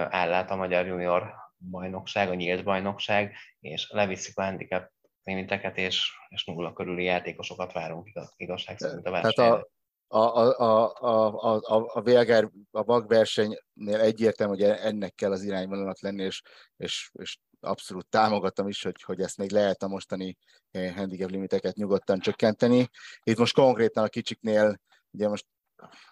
áll 0.09 0.33
át 0.33 0.51
a 0.51 0.55
Magyar 0.55 0.85
Junior 0.85 1.33
bajnokság, 1.57 2.29
a 2.29 2.33
nyílt 2.33 2.63
bajnokság, 2.63 3.35
és 3.59 3.89
leviszik 3.89 4.37
a 4.37 4.43
handicap 4.43 4.91
limiteket, 5.23 5.77
és, 5.77 6.11
és 6.29 6.45
nulla 6.45 6.73
körüli 6.73 7.03
játékosokat 7.03 7.73
várunk 7.73 8.09
igazság 8.35 8.77
szerint 8.77 9.07
a 9.07 9.11
versenyre. 9.11 9.49
Tehát 9.49 9.67
a, 10.07 10.17
a, 10.17 10.61
a, 10.61 10.93
a, 10.99 11.61
a, 11.61 11.91
a 11.93 12.01
Vélgár, 12.01 12.49
a 12.71 12.83
VAG 12.83 13.07
versenynél 13.07 13.99
egyértelmű, 13.99 14.53
hogy 14.53 14.63
ennek 14.63 15.15
kell 15.15 15.31
az 15.31 15.43
irányvonalat 15.43 15.99
lenni, 15.99 16.23
és, 16.23 16.41
és, 16.77 17.09
és 17.13 17.37
abszolút 17.59 18.07
támogatom 18.09 18.67
is, 18.67 18.83
hogy, 18.83 19.01
hogy 19.01 19.21
ezt 19.21 19.37
még 19.37 19.51
lehet 19.51 19.83
a 19.83 19.87
mostani 19.87 20.37
eh, 20.71 20.95
handicap 20.95 21.29
limiteket 21.29 21.75
nyugodtan 21.75 22.19
csökkenteni. 22.19 22.89
Itt 23.23 23.37
most 23.37 23.53
konkrétan 23.53 24.03
a 24.03 24.07
kicsiknél, 24.07 24.79
ugye 25.11 25.27
most 25.27 25.45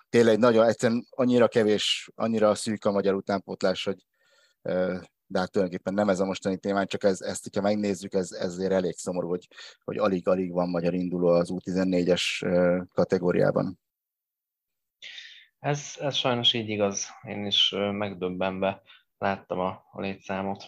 tényleg 0.10 0.38
nagyon 0.38 0.68
egyszerűen 0.68 1.06
annyira 1.10 1.48
kevés, 1.48 2.10
annyira 2.16 2.56
szűk 2.56 2.86
a 2.86 2.92
magyar 2.92 3.14
utánpótlás, 3.14 3.84
hogy 3.84 4.06
eh, 4.62 5.00
de 5.28 5.40
hát 5.40 5.52
tulajdonképpen 5.52 5.94
nem 5.94 6.10
ez 6.10 6.20
a 6.20 6.26
mostani 6.26 6.58
témán, 6.58 6.88
csak 6.88 7.04
ez, 7.04 7.22
ezt, 7.22 7.44
hogyha 7.44 7.62
megnézzük, 7.62 8.14
ez, 8.14 8.32
ezért 8.32 8.72
elég 8.72 8.96
szomorú, 8.98 9.28
hogy, 9.28 9.48
hogy 9.84 9.98
alig-alig 9.98 10.52
van 10.52 10.70
magyar 10.70 10.94
induló 10.94 11.28
az 11.28 11.50
U14-es 11.54 12.24
kategóriában. 12.94 13.80
Ez, 15.60 15.96
ez 16.00 16.16
sajnos 16.16 16.54
így 16.54 16.70
igaz. 16.70 17.08
Én 17.22 17.46
is 17.46 17.74
megdöbbenve 17.92 18.82
láttam 19.18 19.60
a, 19.60 19.86
a 19.92 20.02
létszámot. 20.02 20.64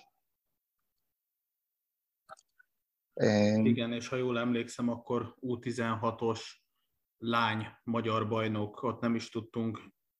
Én... 3.13 3.65
Igen, 3.65 3.93
és 3.93 4.08
ha 4.08 4.15
jól 4.15 4.39
emlékszem, 4.39 4.89
akkor 4.89 5.36
U16-os 5.41 6.41
lány 7.17 7.67
magyar 7.84 8.28
bajnok, 8.28 8.84
ott 8.84 9.02
nem 9.02 9.15
is 9.15 9.30
tudtunk 9.30 9.80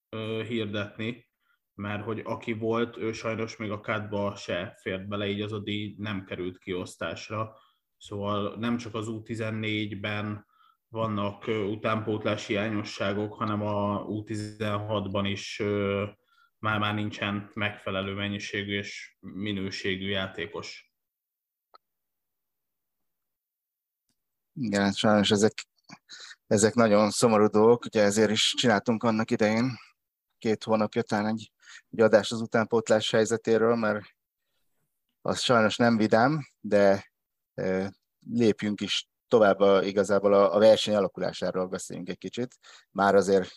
ö, 0.10 0.44
hirdetni, 0.48 1.28
mert 1.78 2.04
hogy 2.04 2.22
aki 2.26 2.54
volt, 2.54 2.98
ő 2.98 3.12
sajnos 3.12 3.58
még 3.58 3.72
a 3.72 3.80
kádba 3.80 4.36
se 4.36 4.78
fért 4.82 5.08
bele, 5.08 5.28
így 5.28 5.42
az 5.42 5.52
a 5.52 5.60
díj 5.60 5.96
nem 5.98 6.24
került 6.26 6.58
kiosztásra. 6.58 7.56
Szóval 7.98 8.56
nem 8.58 8.78
csak 8.78 8.96
az 8.96 9.06
U14-ben 9.10 10.46
vannak 10.88 11.48
utánpótlás 11.48 12.46
hiányosságok, 12.46 13.34
hanem 13.34 13.62
a 13.62 14.06
U16-ban 14.06 15.28
is 15.32 15.62
már-már 16.60 16.94
nincsen 16.94 17.52
megfelelő 17.54 18.14
mennyiségű 18.14 18.78
és 18.78 19.18
minőségű 19.20 20.10
játékos. 20.10 20.92
Igen, 24.54 24.92
sajnos 24.92 25.32
ezek, 25.32 25.54
ezek 26.48 26.74
nagyon 26.74 27.10
szomorú 27.10 27.48
dolgok, 27.48 27.86
ugye 27.86 28.02
ezért 28.02 28.32
is 28.32 28.54
csináltunk 28.58 29.04
annak 29.04 29.32
idején 29.32 29.78
két 30.38 30.64
hónapja 30.64 31.02
talán 31.02 31.28
egy 31.28 31.52
egy 31.90 32.02
adás 32.02 32.32
az 32.32 32.42
utánpótlás 32.42 33.12
helyzetéről, 33.12 33.76
mert 33.76 34.06
az 35.22 35.40
sajnos 35.40 35.78
nem 35.78 35.98
vidám, 35.98 36.48
de 36.60 37.12
lépjünk 38.30 38.82
is 38.82 39.10
tovább 39.28 39.60
a, 39.60 39.84
igazából 39.84 40.34
a, 40.34 40.56
a 40.56 40.60
verseny 40.60 40.96
alakulásáról 40.96 41.68
beszéljünk 41.68 42.10
egy 42.10 42.18
kicsit. 42.18 42.56
Már 42.92 43.16
azért 43.16 43.50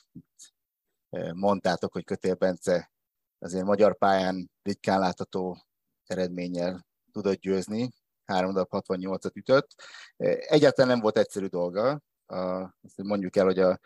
mondtátok, 1.33 1.93
hogy 1.93 2.05
Kötél 2.05 2.35
Bence 2.35 2.93
azért 3.39 3.65
magyar 3.65 3.97
pályán 3.97 4.51
ritkán 4.63 5.01
látható 5.01 5.67
eredménnyel 6.07 6.87
tudott 7.13 7.41
győzni, 7.41 7.91
3 8.25 8.53
68-at 8.55 9.37
ütött. 9.37 9.75
Egyáltalán 10.47 10.91
nem 10.91 11.01
volt 11.01 11.19
egyszerű 11.19 11.47
dolga. 11.47 12.01
A, 12.27 12.75
mondjuk 12.97 13.37
el, 13.37 13.45
hogy 13.45 13.59
a, 13.59 13.79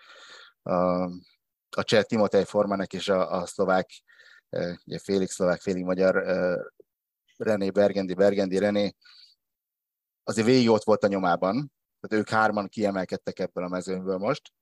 a, 0.62 1.02
a 1.70 1.82
cseh 1.82 2.02
Timotej 2.02 2.44
Formának 2.44 2.92
és 2.92 3.08
a, 3.08 3.30
a 3.30 3.46
szlovák 3.46 3.90
ugye 4.84 4.98
félig 4.98 5.28
szlovák, 5.28 5.60
félig 5.60 5.84
magyar 5.84 6.24
René 7.36 7.70
Bergendi, 7.70 8.14
Bergendi 8.14 8.58
René, 8.58 8.94
azért 10.24 10.46
végig 10.46 10.70
ott 10.70 10.84
volt 10.84 11.04
a 11.04 11.06
nyomában, 11.06 11.72
tehát 12.00 12.24
ők 12.24 12.34
hárman 12.34 12.68
kiemelkedtek 12.68 13.38
ebből 13.38 13.64
a 13.64 13.68
mezőnből 13.68 14.18
most, 14.18 14.52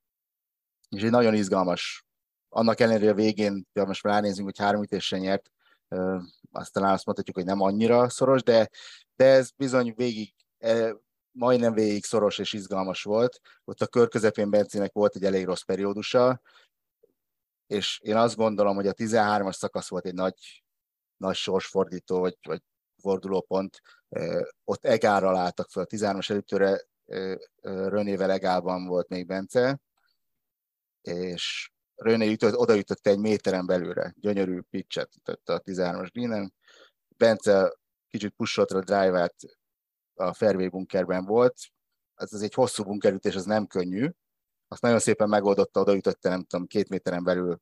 és 0.89 1.03
egy 1.03 1.11
nagyon 1.11 1.35
izgalmas, 1.35 2.07
annak 2.49 2.81
ellenére 2.81 3.11
a 3.11 3.15
végén, 3.15 3.67
ha 3.75 3.85
most 3.85 4.05
ránézünk, 4.05 4.47
hogy 4.47 4.59
három 4.59 4.83
ütésre 4.83 5.19
nyert, 5.19 5.51
aztán 6.51 6.85
azt 6.85 7.07
mondhatjuk, 7.07 7.37
hogy 7.37 7.45
nem 7.45 7.61
annyira 7.61 8.09
szoros, 8.09 8.43
de, 8.43 8.69
de 9.17 9.25
ez 9.25 9.51
bizony 9.51 9.93
végig 9.97 10.35
majdnem 11.31 11.73
végig 11.73 12.05
szoros 12.05 12.39
és 12.39 12.53
izgalmas 12.53 13.03
volt. 13.03 13.41
Ott 13.65 13.81
a 13.81 13.87
kör 13.87 14.09
közepén 14.09 14.51
Bencének 14.51 14.93
volt 14.93 15.17
egy 15.17 15.25
elég 15.25 15.45
rossz 15.45 15.63
periódusa, 15.63 16.41
és 17.73 18.01
én 18.03 18.17
azt 18.17 18.37
gondolom, 18.37 18.75
hogy 18.75 18.87
a 18.87 18.93
13-as 18.93 19.53
szakasz 19.53 19.89
volt 19.89 20.07
egy 20.07 20.15
nagy, 20.15 20.65
nagy 21.17 21.35
sorsfordító, 21.35 22.19
vagy, 22.19 22.39
vagy 22.43 22.63
fordulópont. 23.01 23.81
Ott 24.65 24.85
Egárral 24.85 25.37
álltak 25.37 25.71
fel, 25.71 25.83
a 25.83 25.87
13-as 25.87 26.31
előttőre 26.31 26.81
Rönével 27.63 28.31
Egálban 28.31 28.87
volt 28.87 29.09
még 29.09 29.27
Bence, 29.27 29.81
és 31.01 31.71
Röné 31.95 32.33
ütött, 32.33 32.57
oda 32.57 32.73
egy 33.03 33.19
méteren 33.19 33.67
belőle, 33.67 34.15
gyönyörű 34.17 34.61
pitchet 34.61 35.17
ütött 35.17 35.49
a 35.49 35.61
13-as 35.61 36.09
greenen. 36.13 36.55
Bence 37.17 37.77
kicsit 38.09 38.35
pusoltra 38.37 38.81
drive 38.81 39.33
a 40.15 40.33
fairway 40.33 40.69
bunkerben 40.69 41.25
volt. 41.25 41.55
Ez, 42.15 42.33
ez 42.33 42.43
egy 42.43 42.55
hosszú 42.55 42.85
bunkerütés, 42.85 43.35
ez 43.35 43.45
nem 43.45 43.67
könnyű. 43.67 44.11
Azt 44.73 44.83
nagyon 44.83 44.99
szépen 44.99 45.29
megoldotta, 45.29 45.81
odaütötte, 45.81 46.29
nem 46.29 46.45
tudom, 46.45 46.67
két 46.67 46.89
méteren 46.89 47.25
belül 47.25 47.61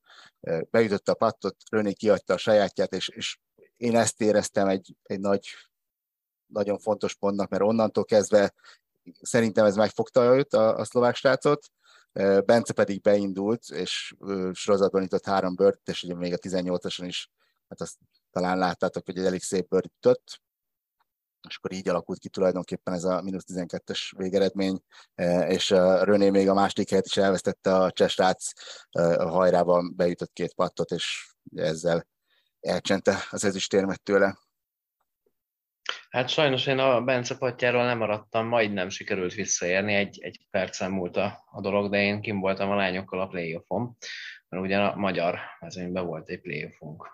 beütötte 0.70 1.12
a 1.12 1.14
pattot, 1.14 1.56
Röné 1.70 1.92
kiadta 1.92 2.34
a 2.34 2.36
sajátját, 2.36 2.92
és, 2.92 3.08
és 3.08 3.38
én 3.76 3.96
ezt 3.96 4.20
éreztem 4.20 4.68
egy, 4.68 4.96
egy 5.02 5.20
nagy, 5.20 5.48
nagyon 6.46 6.78
fontos 6.78 7.14
pontnak, 7.14 7.48
mert 7.48 7.62
onnantól 7.62 8.04
kezdve 8.04 8.54
szerintem 9.20 9.64
ez 9.64 9.76
megfogta 9.76 10.36
őt, 10.36 10.54
a, 10.54 10.76
a 10.76 10.84
szlovák 10.84 11.14
srácot, 11.14 11.66
Bence 12.44 12.72
pedig 12.72 13.00
beindult, 13.00 13.68
és 13.68 14.14
sorozatban 14.52 15.02
jutott 15.02 15.24
három 15.24 15.54
bört, 15.54 15.88
és 15.88 16.02
ugye 16.02 16.14
még 16.14 16.32
a 16.32 16.36
18-ason 16.36 17.04
is, 17.06 17.30
hát 17.68 17.80
azt 17.80 17.96
talán 18.30 18.58
láttátok, 18.58 19.04
hogy 19.04 19.18
egy 19.18 19.26
elég 19.26 19.42
szép 19.42 19.68
bört 19.68 19.90
jutott, 19.94 20.40
és 21.48 21.56
akkor 21.56 21.72
így 21.72 21.88
alakult 21.88 22.18
ki 22.18 22.28
tulajdonképpen 22.28 22.94
ez 22.94 23.04
a 23.04 23.22
mínusz 23.22 23.44
12-es 23.52 24.10
végeredmény, 24.16 24.82
és 25.48 25.70
Röné 26.02 26.30
még 26.30 26.48
a 26.48 26.54
második 26.54 26.88
helyet 26.88 27.06
is 27.06 27.16
elvesztette 27.16 27.74
a 27.74 27.90
Csesrác 27.90 28.52
a 28.92 29.28
hajrában 29.28 29.92
beütött 29.96 30.32
két 30.32 30.54
pattot, 30.54 30.90
és 30.90 31.32
ezzel 31.54 32.06
elcsente 32.60 33.16
az 33.30 33.44
ezüstérmet 33.44 34.02
tőle. 34.02 34.38
Hát 36.10 36.28
sajnos 36.28 36.66
én 36.66 36.78
a 36.78 37.00
Bence 37.00 37.36
patjáról 37.36 37.84
nem 37.84 37.98
maradtam, 37.98 38.46
majdnem 38.46 38.88
sikerült 38.88 39.34
visszaérni, 39.34 39.94
egy, 39.94 40.18
egy 40.22 40.46
percen 40.50 40.90
múlt 40.90 41.16
a, 41.16 41.44
a 41.50 41.60
dolog, 41.60 41.90
de 41.90 42.02
én 42.02 42.20
kim 42.20 42.40
voltam 42.40 42.70
a 42.70 42.74
lányokkal 42.74 43.20
a 43.20 43.26
playoffon, 43.26 43.96
mert 44.48 44.64
ugyan 44.64 44.84
a 44.84 44.96
magyar 44.96 45.38
mezőnyben 45.60 46.06
volt 46.06 46.28
egy 46.28 46.40
playoffunk. 46.40 47.06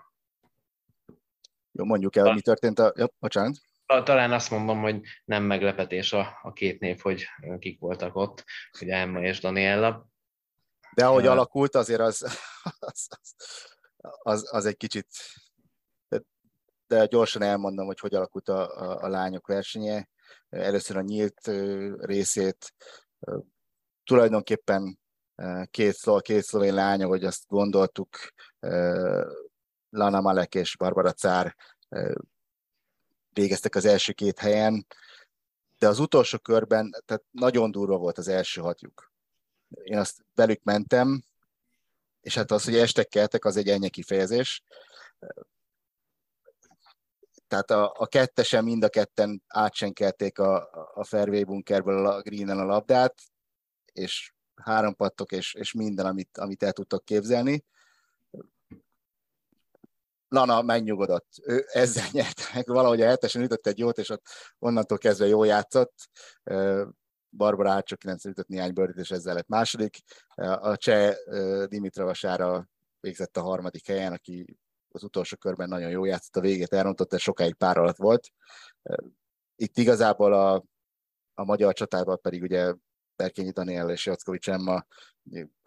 Jó, 1.73 1.85
mondjuk 1.85 2.17
el, 2.17 2.33
mi 2.33 2.41
történt 2.41 2.79
a... 2.79 2.93
Ja, 2.97 3.09
bocsánat. 3.19 3.57
Talán 3.87 4.33
azt 4.33 4.51
mondom, 4.51 4.81
hogy 4.81 5.01
nem 5.25 5.43
meglepetés 5.43 6.13
a, 6.13 6.39
a 6.43 6.53
két 6.53 6.81
név, 6.81 7.01
hogy 7.01 7.27
kik 7.59 7.81
voltak 7.81 8.17
ott, 8.17 8.45
hogy 8.79 8.89
Emma 8.89 9.21
és 9.21 9.41
Daniella. 9.41 10.09
De 10.95 11.07
ahogy 11.07 11.25
uh, 11.25 11.31
alakult, 11.31 11.75
azért 11.75 12.01
az, 12.11 12.23
az, 12.79 13.09
az, 14.23 14.55
az 14.55 14.67
egy 14.67 14.77
kicsit 14.77 15.07
de 16.87 17.07
gyorsan 17.07 17.43
elmondom, 17.43 17.87
hogy 17.87 18.01
hogy 18.01 18.15
alakult 18.15 18.49
a, 18.49 18.81
a, 18.81 19.03
a 19.03 19.09
lányok 19.09 19.47
versenye. 19.47 20.09
Először 20.49 20.97
a 20.97 21.01
nyílt 21.01 21.51
részét 21.97 22.75
tulajdonképpen 24.05 24.99
két, 25.71 25.95
szlo, 25.95 26.21
két 26.21 26.43
szlovén 26.43 26.75
lány, 26.75 27.03
hogy 27.03 27.25
azt 27.25 27.47
gondoltuk, 27.47 28.17
Lana 29.89 30.21
Malek 30.21 30.55
és 30.55 30.77
Barbara 30.77 31.13
Cár 31.13 31.57
végeztek 33.37 33.75
az 33.75 33.85
első 33.85 34.13
két 34.13 34.39
helyen, 34.39 34.87
de 35.79 35.89
az 35.89 35.99
utolsó 35.99 36.39
körben 36.39 36.91
tehát 37.05 37.25
nagyon 37.31 37.71
durva 37.71 37.97
volt 37.97 38.19
az 38.19 38.29
első 38.29 38.61
hatjuk. 38.61 39.13
Én 39.69 39.99
azt 39.99 40.25
velük 40.35 40.63
mentem, 40.63 41.23
és 42.21 42.35
hát 42.35 42.51
az, 42.51 42.65
hogy 42.65 42.77
estek 42.77 43.09
keltek, 43.09 43.45
az 43.45 43.57
egy 43.57 43.69
ennyi 43.69 43.91
kifejezés 43.91 44.63
tehát 47.49 47.71
a, 47.71 47.95
a 47.97 48.07
kettesen 48.07 48.65
mind 48.65 48.85
a 48.85 48.89
ketten 48.89 49.43
átsenkelték 49.47 50.39
a, 50.39 50.69
a 50.95 51.05
fairway 51.05 51.45
bunkerből 51.45 52.07
a 52.07 52.23
greenen 52.23 52.59
a 52.59 52.65
labdát, 52.65 53.15
és 53.93 54.33
három 54.55 54.95
pattok, 54.95 55.33
és, 55.33 55.55
és 55.55 55.73
minden, 55.73 56.07
amit, 56.07 56.39
amit 56.39 56.63
el 56.63 56.73
tudtak 56.73 57.05
képzelni. 57.05 57.65
Lana 60.29 60.63
megnyugodott. 60.63 61.29
Ő 61.45 61.65
ezzel 61.73 62.09
nyert 62.13 62.51
meg, 62.55 62.67
valahogy 62.67 63.01
a 63.01 63.07
hetesen 63.07 63.43
ütött 63.43 63.67
egy 63.67 63.79
jót, 63.79 63.99
és 63.99 64.11
ott 64.11 64.27
onnantól 64.59 64.99
kezdve 64.99 65.27
jól 65.27 65.47
játszott. 65.47 65.95
Barbara 67.31 67.71
hát 67.71 67.87
csak 67.87 67.99
9 67.99 68.25
ütött 68.25 68.49
néhány 68.49 68.73
bőrít, 68.73 68.97
és 68.97 69.11
ezzel 69.11 69.35
lett 69.35 69.49
második. 69.49 69.99
A 70.37 70.77
cseh 70.77 71.15
Dimitra 71.67 72.05
Vasára 72.05 72.69
végzett 73.01 73.37
a 73.37 73.43
harmadik 73.43 73.87
helyen, 73.87 74.13
aki 74.13 74.59
az 74.89 75.05
utolsó 75.05 75.37
körben 75.37 75.69
nagyon 75.69 75.91
jó 75.91 76.05
játszott, 76.05 76.37
a 76.37 76.41
végét 76.41 76.73
elrontott, 76.73 77.13
ez 77.13 77.21
sokáig 77.21 77.55
pár 77.55 77.79
alatt 77.79 77.97
volt. 77.97 78.29
Itt 79.57 79.79
igazából 79.79 80.33
a, 80.33 80.65
a 81.35 81.45
magyar 81.45 81.75
csatában 81.75 82.21
pedig 82.21 82.43
ugye 82.43 82.75
Berkényi 83.17 83.51
Daniel 83.51 83.91
és 83.91 84.07
Jackovics 84.07 84.49
Emma 84.49 84.87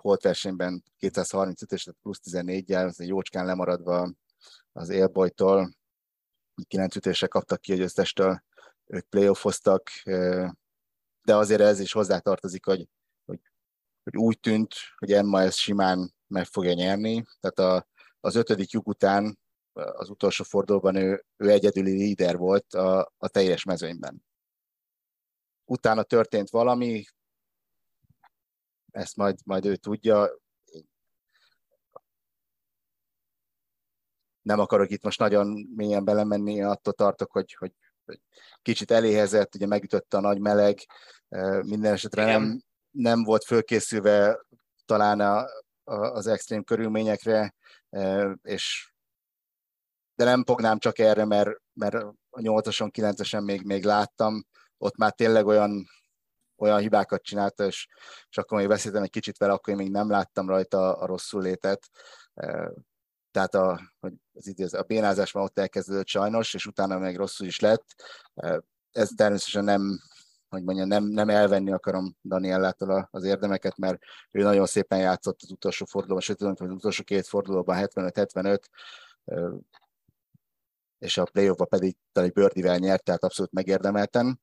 holt 0.01 0.23
versenyben 0.23 0.83
235 0.97 1.71
és 1.71 1.87
plusz 2.01 2.19
14-jel, 2.23 3.05
jócskán 3.05 3.45
lemaradva 3.45 4.11
az 4.71 4.89
élbojtól, 4.89 5.77
9 6.67 6.95
ütésre 6.95 7.27
kaptak 7.27 7.61
ki 7.61 7.71
a 7.71 7.75
győztestől, 7.75 8.43
ők 8.85 9.09
playoffoztak, 9.09 9.89
de 11.23 11.35
azért 11.35 11.61
ez 11.61 11.79
is 11.79 11.91
hozzátartozik, 11.91 12.65
hogy, 12.65 12.87
hogy, 13.25 13.39
hogy 14.03 14.17
úgy 14.17 14.39
tűnt, 14.39 14.73
hogy 14.97 15.11
Emma 15.11 15.41
ezt 15.41 15.57
simán 15.57 16.13
meg 16.27 16.45
fogja 16.45 16.73
nyerni, 16.73 17.25
tehát 17.39 17.73
a, 17.73 17.87
az 18.19 18.35
ötödik 18.35 18.69
lyuk 18.69 18.87
után 18.87 19.39
az 19.73 20.09
utolsó 20.09 20.43
fordulóban 20.43 20.95
ő, 20.95 21.25
ő 21.37 21.49
egyedüli 21.49 21.91
líder 21.91 22.37
volt 22.37 22.73
a, 22.73 23.13
a 23.17 23.27
teljes 23.27 23.63
mezőnyben. 23.63 24.25
Utána 25.65 26.03
történt 26.03 26.49
valami, 26.49 27.05
ezt 28.91 29.15
majd, 29.15 29.39
majd 29.45 29.65
ő 29.65 29.75
tudja. 29.75 30.29
Nem 34.49 34.59
akarok 34.59 34.89
itt 34.89 35.03
most 35.03 35.19
nagyon 35.19 35.69
mélyen 35.75 36.03
belemenni, 36.03 36.61
attól 36.61 36.93
tartok, 36.93 37.31
hogy, 37.31 37.53
hogy, 37.53 37.71
hogy 38.05 38.19
kicsit 38.61 38.91
eléhezett, 38.91 39.55
ugye 39.55 39.67
megütötte 39.67 40.17
a 40.17 40.21
nagy 40.21 40.39
meleg, 40.39 40.79
minden 41.61 41.93
esetre 41.93 42.25
nem, 42.25 42.61
nem 42.91 43.23
volt 43.23 43.43
fölkészülve 43.43 44.45
talán 44.85 45.19
a, 45.19 45.45
a, 45.83 45.95
az 45.95 46.27
extrém 46.27 46.63
körülményekre, 46.63 47.55
és 48.41 48.93
de 50.15 50.23
nem 50.23 50.43
fognám 50.45 50.77
csak 50.77 50.99
erre, 50.99 51.25
mert, 51.25 51.49
mert 51.73 51.95
a 52.29 52.39
8-ason, 52.39 52.89
9-esen 52.93 53.43
még, 53.43 53.65
még 53.65 53.83
láttam, 53.83 54.45
ott 54.77 54.97
már 54.97 55.11
tényleg 55.11 55.45
olyan, 55.45 55.85
olyan 56.57 56.79
hibákat 56.79 57.23
csinálta, 57.23 57.65
és, 57.65 57.87
és 58.29 58.37
akkor 58.37 58.57
még 58.57 58.67
beszéltem 58.67 59.03
egy 59.03 59.09
kicsit 59.09 59.37
vele, 59.37 59.53
akkor 59.53 59.73
én 59.73 59.79
még 59.79 59.91
nem 59.91 60.09
láttam 60.09 60.47
rajta 60.47 60.97
a 60.97 61.05
rosszul 61.05 61.41
létet. 61.41 61.89
Tehát 63.39 63.53
a, 63.53 63.93
hogy 63.99 64.13
az 64.33 64.47
idéz, 64.47 64.73
a 64.73 64.83
bénázás 64.83 65.31
már 65.31 65.43
ott 65.43 65.59
elkezdődött 65.59 66.07
sajnos, 66.07 66.53
és 66.53 66.65
utána 66.65 66.97
még 66.97 67.17
rosszul 67.17 67.47
is 67.47 67.59
lett. 67.59 67.85
Ez 68.91 69.09
természetesen 69.15 69.63
nem, 69.63 69.99
hogy 70.49 70.63
mondjam, 70.63 70.87
nem, 70.87 71.03
nem 71.03 71.29
elvenni 71.29 71.71
akarom 71.71 72.17
Daniellától 72.23 73.07
az 73.11 73.23
érdemeket, 73.23 73.77
mert 73.77 74.01
ő 74.31 74.41
nagyon 74.41 74.65
szépen 74.65 74.99
játszott 74.99 75.39
az 75.41 75.51
utolsó 75.51 75.85
fordulóban, 75.85 76.21
sőt, 76.21 76.41
az 76.41 76.61
utolsó 76.61 77.03
két 77.03 77.27
fordulóban 77.27 77.87
75-75, 77.93 78.59
és 80.97 81.17
a 81.17 81.23
playoffba 81.23 81.65
pedig 81.65 81.97
talán 82.11 82.29
egy 82.29 82.35
birdivel 82.35 82.77
nyert, 82.77 83.03
tehát 83.03 83.23
abszolút 83.23 83.51
megérdemelten. 83.51 84.41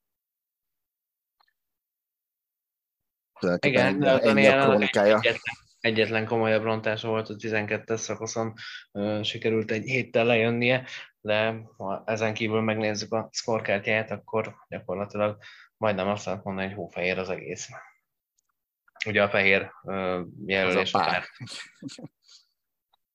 Igen, 3.61 3.99
de 3.99 4.19
Daniel 4.19 4.73
egyetlen, 4.73 5.66
egyetlen 5.87 6.27
komolyabb 6.27 6.62
rontása 6.62 7.09
volt 7.09 7.29
a 7.29 7.35
12-es 7.35 7.96
szakaszon, 7.96 8.55
sikerült 9.22 9.70
egy 9.70 9.85
héttel 9.85 10.25
lejönnie, 10.25 10.87
de 11.20 11.62
ha 11.77 12.03
ezen 12.07 12.35
kívül 12.35 12.61
megnézzük 12.61 13.12
a 13.12 13.29
scorekártyáját, 13.33 14.11
akkor 14.11 14.55
gyakorlatilag 14.68 15.38
majdnem 15.77 16.09
azt 16.09 16.25
lehet 16.25 16.44
mondani, 16.44 16.66
hogy 16.66 16.77
hófehér 16.77 17.18
az 17.18 17.31
egész. 17.31 17.68
Ugye 19.07 19.22
a 19.22 19.29
fehér 19.29 19.72
jelölés 20.46 20.94
a 20.94 20.99
pár. 20.99 21.25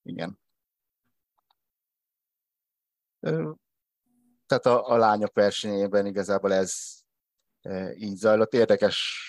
Igen. 0.02 0.40
Tehát 4.46 4.66
a, 4.66 4.88
a 4.88 4.96
lányok 4.96 5.34
versenyében 5.34 6.06
igazából 6.06 6.52
ez 6.52 6.74
így 7.94 8.16
zajlott. 8.16 8.52
Érdekes 8.52 9.26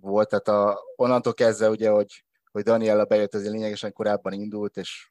volt, 0.00 0.28
tehát 0.28 0.48
a, 0.48 0.80
onnantól 0.96 1.34
kezdve 1.34 1.68
ugye, 1.68 1.90
hogy, 1.90 2.24
hogy 2.52 2.62
Daniela 2.62 3.04
bejött, 3.04 3.34
azért 3.34 3.52
lényegesen 3.52 3.92
korábban 3.92 4.32
indult, 4.32 4.76
és 4.76 5.10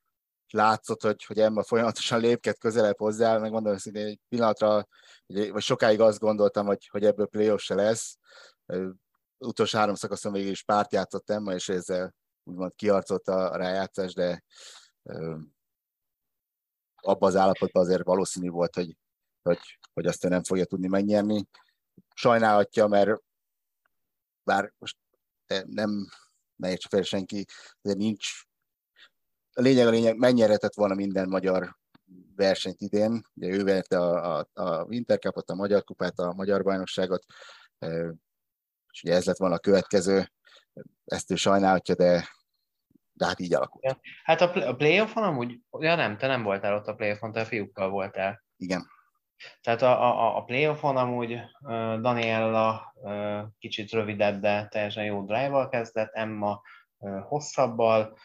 látszott, 0.49 1.01
hogy, 1.01 1.23
hogy 1.25 1.39
Emma 1.39 1.63
folyamatosan 1.63 2.19
lépked 2.19 2.57
közelebb 2.57 2.97
hozzá, 2.97 3.37
meg 3.37 3.51
mondom 3.51 3.75
hogy 3.83 3.95
egy 3.95 4.19
pillanatra, 4.29 4.87
vagy 5.27 5.61
sokáig 5.61 5.99
azt 5.99 6.19
gondoltam, 6.19 6.65
hogy, 6.65 6.87
hogy 6.87 7.05
ebből 7.05 7.27
playoff 7.27 7.61
se 7.61 7.75
lesz. 7.75 8.17
Utolsó 9.37 9.77
három 9.77 9.95
szakaszon 9.95 10.31
végül 10.31 10.51
is 10.51 10.63
párt 10.63 10.93
játszott 10.93 11.29
Emma, 11.29 11.53
és 11.53 11.69
ezzel 11.69 12.15
úgymond 12.43 12.75
kiarcolta 12.75 13.49
a 13.49 13.55
rájátszás, 13.55 14.13
de 14.13 14.43
abban 16.95 17.29
az 17.29 17.35
állapotban 17.35 17.83
azért 17.83 18.03
valószínű 18.03 18.49
volt, 18.49 18.75
hogy, 18.75 18.97
hogy, 19.41 19.59
hogy 19.93 20.05
azt 20.05 20.29
nem 20.29 20.43
fogja 20.43 20.65
tudni 20.65 20.87
megnyerni. 20.87 21.47
Sajnálhatja, 22.13 22.87
mert 22.87 23.21
bár 24.43 24.73
most 24.77 24.97
nem 25.65 26.07
ne 26.61 26.69
értse 26.69 26.87
fel 26.89 27.01
senki, 27.01 27.45
de 27.81 27.93
nincs 27.93 28.27
a 29.53 29.61
lényeg 29.61 29.87
a 29.87 29.89
lényeg, 29.89 30.17
megnyerhetett 30.17 30.73
volna 30.73 30.93
minden 30.93 31.27
magyar 31.27 31.77
versenyt 32.35 32.81
idén. 32.81 33.21
Ugye 33.33 33.47
ő 33.47 33.63
verte 33.63 33.99
a, 33.99 34.39
a, 34.39 34.61
a 34.61 34.85
Intercupot, 34.89 35.49
a 35.49 35.55
Magyar 35.55 35.83
Kupát, 35.83 36.19
a 36.19 36.33
Magyar 36.33 36.63
Bajnokságot, 36.63 37.25
és 38.91 39.03
ugye 39.03 39.13
ez 39.13 39.25
lett 39.25 39.37
volna 39.37 39.55
a 39.55 39.59
következő. 39.59 40.31
Ezt 41.05 41.31
ő 41.31 41.35
sajnálhatja, 41.35 41.95
de, 41.95 42.29
de 43.13 43.25
hát 43.25 43.39
így 43.39 43.53
alakult. 43.53 43.83
Ja. 43.83 43.99
Hát 44.23 44.41
a, 44.41 44.75
playoffon 44.75 45.23
amúgy, 45.23 45.59
ja 45.79 45.95
nem, 45.95 46.17
te 46.17 46.27
nem 46.27 46.43
voltál 46.43 46.75
ott 46.75 46.87
a 46.87 46.95
playoffon, 46.95 47.31
te 47.31 47.39
a 47.39 47.45
fiúkkal 47.45 47.89
voltál. 47.89 48.43
Igen. 48.57 48.87
Tehát 49.61 49.81
a, 49.81 50.01
a, 50.01 50.37
a 50.37 50.43
playoffon 50.43 50.97
amúgy 50.97 51.39
Daniella 52.01 52.93
kicsit 53.59 53.91
rövidebb, 53.91 54.41
de 54.41 54.67
teljesen 54.67 55.03
jó 55.03 55.25
drive-val 55.25 55.69
kezdett, 55.69 56.13
Emma 56.13 56.61
hosszabbal, 57.21 58.17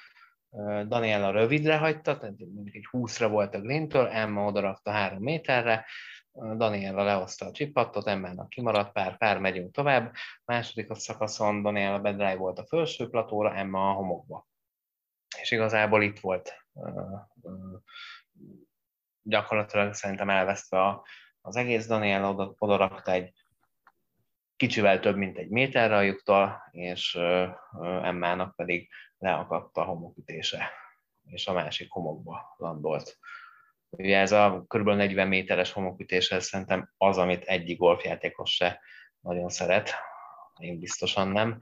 Daniela 0.87 1.31
rövidre 1.31 1.77
hagyta, 1.77 2.19
tehát 2.19 2.39
mondjuk 2.39 2.75
egy 2.75 2.89
20-ra 2.93 3.27
volt 3.31 3.55
a 3.55 3.61
Green-től, 3.61 4.07
Emma 4.07 4.45
odarakta 4.45 4.91
3 4.91 5.23
méterre, 5.23 5.85
Daniela 6.33 7.03
lehozta 7.03 7.47
a 7.47 7.53
csipattot, 7.53 8.07
Emmának 8.07 8.49
kimaradt 8.49 8.93
pár, 8.93 9.17
pár 9.17 9.39
megyünk 9.39 9.73
tovább. 9.73 10.13
Második 10.45 10.91
a 10.91 10.95
szakaszon 10.95 11.63
Daniela 11.63 12.01
bedrive 12.01 12.37
volt 12.37 12.59
a 12.59 12.67
felső 12.67 13.09
platóra, 13.09 13.55
Emma 13.55 13.91
a 13.91 13.93
homokba. 13.93 14.47
És 15.41 15.51
igazából 15.51 16.03
itt 16.03 16.19
volt 16.19 16.67
gyakorlatilag 19.27 19.95
szerintem 19.95 20.31
elvesztve 20.31 20.83
a, 20.83 21.07
az 21.41 21.57
egész. 21.57 21.87
Daniela 21.87 22.55
oda, 22.59 23.03
egy 23.09 23.33
kicsivel 24.57 25.01
több, 25.01 25.17
mint 25.17 25.39
egy 25.39 25.49
méterre 25.49 25.97
a 25.97 26.03
és 26.71 27.15
Emmának 28.03 28.57
pedig 28.57 28.89
leakadt 29.19 29.77
a 29.77 29.85
homokütése, 29.85 30.71
és 31.25 31.47
a 31.47 31.53
másik 31.53 31.91
homokba 31.91 32.55
landolt. 32.57 33.19
Ugye 33.91 34.19
ez 34.19 34.33
a 34.33 34.65
kb. 34.67 34.89
40 34.89 35.29
méteres 35.29 35.73
homokütés, 35.73 36.31
ez 36.31 36.45
szerintem 36.45 36.93
az, 36.97 37.19
amit 37.19 37.45
egyik 37.45 37.79
golfjátékos 37.79 38.55
se 38.55 38.81
nagyon 39.21 39.49
szeret, 39.49 39.95
én 40.59 40.79
biztosan 40.79 41.29
nem, 41.29 41.61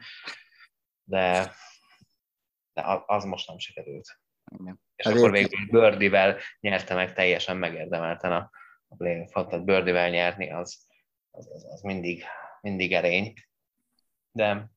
de, 1.04 1.54
de 2.72 3.02
az 3.06 3.24
most 3.24 3.48
nem 3.48 3.58
sikerült. 3.58 4.20
Igen. 4.58 4.83
És 4.96 5.04
hát 5.04 5.14
akkor 5.14 5.30
végül 5.30 5.66
Birdivel 5.70 6.38
nyerte 6.60 6.94
meg 6.94 7.14
teljesen 7.14 7.56
megérdemelten 7.56 8.32
a, 8.32 8.50
a 8.88 8.96
playoffot, 8.96 9.48
tehát 9.48 9.64
Birdivel 9.64 10.10
nyerni 10.10 10.50
az, 10.52 10.86
az, 11.30 11.50
az, 11.54 11.64
az 11.64 11.80
mindig, 11.80 12.24
mindig 12.60 12.92
erény. 12.92 13.32
De 14.32 14.70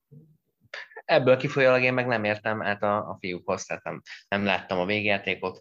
ebből 1.04 1.36
kifolyólag 1.36 1.82
én 1.82 1.94
meg 1.94 2.06
nem 2.06 2.24
értem 2.24 2.62
át 2.62 2.82
a, 2.82 2.96
a 2.96 3.16
fiúkhoz, 3.20 3.64
tehát 3.64 3.84
nem, 3.84 4.02
nem 4.28 4.44
láttam 4.44 4.78
a 4.78 4.84
végjátékot. 4.84 5.60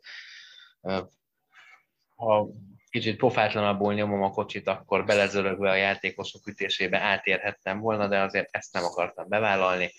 Ha 2.15 2.50
kicsit 2.89 3.17
pofátlanabbul 3.17 3.93
nyomom 3.93 4.22
a 4.22 4.32
kocsit, 4.32 4.67
akkor 4.67 5.06
belezörögve 5.06 5.70
a 5.70 5.76
játékosok 5.76 6.48
ütésébe 6.48 7.00
átérhettem 7.00 7.80
volna, 7.80 8.08
de 8.08 8.22
azért 8.22 8.56
ezt 8.56 8.74
nem 8.74 8.84
akartam 8.84 9.30
bevállalni, 9.30 9.91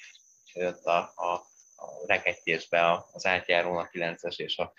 és 0.45 0.55
jött 0.55 0.85
a, 0.85 0.99
a, 0.99 1.48
a 1.79 2.07
rekettyésbe 2.07 3.07
az 3.13 3.27
átjárón 3.27 3.77
a 3.77 3.89
9-es 3.89 4.39
és 4.39 4.59
a 4.59 4.73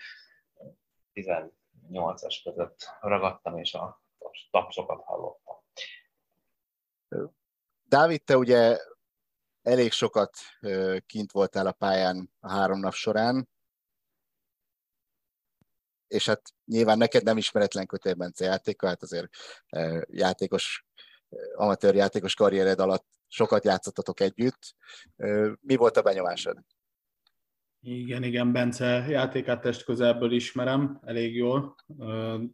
18-as 1.14 2.40
között 2.42 2.88
ragadtam, 3.00 3.58
és 3.58 3.74
a 3.74 4.02
tapsokat 4.50 5.02
hallottam. 5.04 5.56
Dávid, 7.84 8.22
te 8.22 8.36
ugye 8.36 8.78
elég 9.62 9.92
sokat 9.92 10.36
kint 11.06 11.32
voltál 11.32 11.66
a 11.66 11.72
pályán 11.72 12.32
a 12.40 12.50
három 12.50 12.78
nap 12.78 12.92
során, 12.92 13.48
és 16.06 16.26
hát 16.26 16.42
nyilván 16.64 16.98
neked 16.98 17.22
nem 17.22 17.36
ismeretlen 17.36 17.86
Kötél 17.86 18.14
Bence 18.14 18.44
játéka, 18.44 18.86
hát 18.86 19.02
azért 19.02 19.28
játékos, 20.06 20.84
amatőr 21.54 21.94
játékos 21.94 22.34
karriered 22.34 22.80
alatt 22.80 23.06
sokat 23.28 23.64
játszottatok 23.64 24.20
együtt. 24.20 24.74
Mi 25.60 25.76
volt 25.76 25.96
a 25.96 26.02
benyomásod? 26.02 26.58
Igen, 27.82 28.22
igen, 28.22 28.52
Bence 28.52 29.06
játékát 29.08 29.60
test 29.60 29.84
közelből 29.84 30.32
ismerem 30.32 30.98
elég 31.02 31.34
jól. 31.36 31.74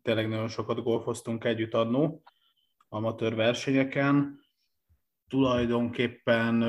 Tényleg 0.03 0.29
nagyon 0.29 0.49
sokat 0.49 0.83
golfoztunk 0.83 1.45
együtt 1.45 1.75
adnó 1.75 2.23
amatőr 2.89 3.35
versenyeken 3.35 4.41
tulajdonképpen 5.29 6.62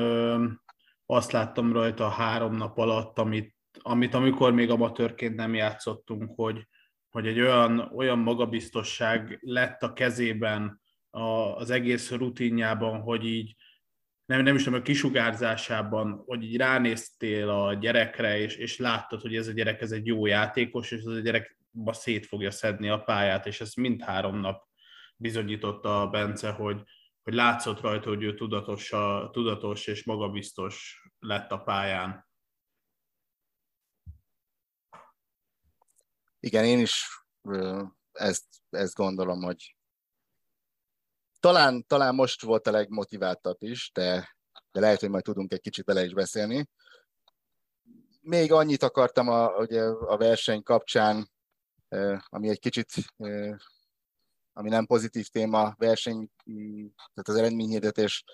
azt 1.06 1.32
láttam 1.32 1.72
rajta 1.72 2.08
három 2.08 2.54
nap 2.54 2.78
alatt, 2.78 3.18
amit, 3.18 3.56
amit 3.78 4.14
amikor 4.14 4.52
még 4.52 4.70
amatőrként 4.70 5.34
nem 5.34 5.54
játszottunk, 5.54 6.32
hogy, 6.34 6.68
hogy 7.08 7.26
egy 7.26 7.40
olyan, 7.40 7.78
olyan 7.94 8.18
magabiztosság 8.18 9.38
lett 9.40 9.82
a 9.82 9.92
kezében, 9.92 10.80
a, 11.10 11.20
az 11.56 11.70
egész 11.70 12.10
rutinjában, 12.10 13.00
hogy 13.00 13.24
így 13.24 13.56
nem, 14.28 14.42
nem 14.42 14.54
is 14.54 14.62
tudom, 14.62 14.78
a 14.78 14.82
kisugárzásában, 14.82 16.22
hogy 16.26 16.42
így 16.42 16.56
ránéztél 16.56 17.48
a 17.48 17.74
gyerekre, 17.74 18.38
és, 18.38 18.56
és 18.56 18.78
láttad, 18.78 19.20
hogy 19.20 19.36
ez 19.36 19.46
a 19.46 19.52
gyerek 19.52 19.80
ez 19.80 19.90
egy 19.90 20.06
jó 20.06 20.26
játékos, 20.26 20.90
és 20.90 21.00
ez 21.00 21.06
a 21.06 21.20
gyerek 21.20 21.58
ma 21.70 21.92
szét 21.92 22.26
fogja 22.26 22.50
szedni 22.50 22.88
a 22.88 23.02
pályát, 23.02 23.46
és 23.46 23.60
ez 23.60 23.74
mind 23.74 24.02
három 24.02 24.40
nap 24.40 24.68
bizonyította 25.16 26.00
a 26.00 26.08
Bence, 26.08 26.50
hogy, 26.50 26.82
hogy 27.22 27.34
látszott 27.34 27.80
rajta, 27.80 28.08
hogy 28.08 28.22
ő 28.22 28.34
tudatos, 28.34 28.92
a, 28.92 29.30
tudatos 29.32 29.86
és 29.86 30.04
magabiztos 30.04 31.02
lett 31.18 31.50
a 31.50 31.58
pályán. 31.58 32.28
Igen, 36.40 36.64
én 36.64 36.78
is 36.78 37.06
ezt, 38.12 38.44
ezt 38.70 38.94
gondolom, 38.94 39.42
hogy 39.42 39.77
talán, 41.40 41.84
talán 41.86 42.14
most 42.14 42.42
volt 42.42 42.66
a 42.66 42.70
legmotiváltabb 42.70 43.62
is, 43.62 43.90
de, 43.94 44.36
de 44.72 44.80
lehet, 44.80 45.00
hogy 45.00 45.10
majd 45.10 45.24
tudunk 45.24 45.52
egy 45.52 45.60
kicsit 45.60 45.84
bele 45.84 46.04
is 46.04 46.14
beszélni. 46.14 46.68
Még 48.20 48.52
annyit 48.52 48.82
akartam 48.82 49.28
a, 49.28 49.56
ugye, 49.56 49.82
a 49.82 50.16
verseny 50.16 50.62
kapcsán, 50.62 51.30
ami 52.28 52.48
egy 52.48 52.58
kicsit 52.58 52.92
ami 54.52 54.68
nem 54.68 54.86
pozitív 54.86 55.28
téma, 55.28 55.74
verseny, 55.76 56.30
tehát 57.14 57.28
az 57.28 57.34
eredményhirdetés 57.34 58.24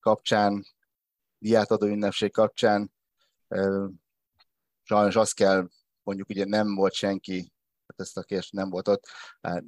kapcsán, 0.00 0.64
diátadó 1.38 1.86
ünnepség 1.86 2.32
kapcsán, 2.32 2.92
sajnos 4.82 5.16
azt 5.16 5.34
kell, 5.34 5.68
mondjuk 6.02 6.28
ugye 6.28 6.44
nem 6.44 6.74
volt 6.74 6.92
senki, 6.92 7.52
ezt 7.96 8.16
a 8.16 8.22
kérdést 8.22 8.52
nem 8.52 8.70
volt 8.70 8.88
ott, 8.88 9.04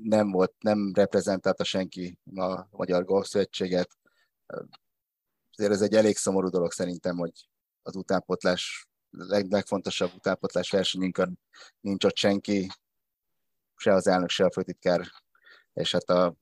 nem 0.02 0.30
volt, 0.30 0.54
nem 0.58 0.92
reprezentálta 0.94 1.64
senki 1.64 2.18
a 2.34 2.66
Magyar 2.70 3.04
Golf 3.04 3.26
Szövetséget. 3.26 3.98
Azért 5.56 5.72
ez 5.72 5.82
egy 5.82 5.94
elég 5.94 6.16
szomorú 6.16 6.48
dolog 6.48 6.72
szerintem, 6.72 7.16
hogy 7.16 7.48
az 7.82 7.96
utánpotlás, 7.96 8.88
leg, 9.10 9.50
legfontosabb 9.50 10.14
utánpotlás 10.14 10.70
versenyünkön 10.70 11.40
nincs 11.80 12.04
ott 12.04 12.16
senki, 12.16 12.68
se 13.76 13.94
az 13.94 14.06
elnök, 14.06 14.28
se 14.28 14.44
a 14.44 14.50
főtitkár, 14.50 15.06
és 15.72 15.92
hát 15.92 16.10
a 16.10 16.34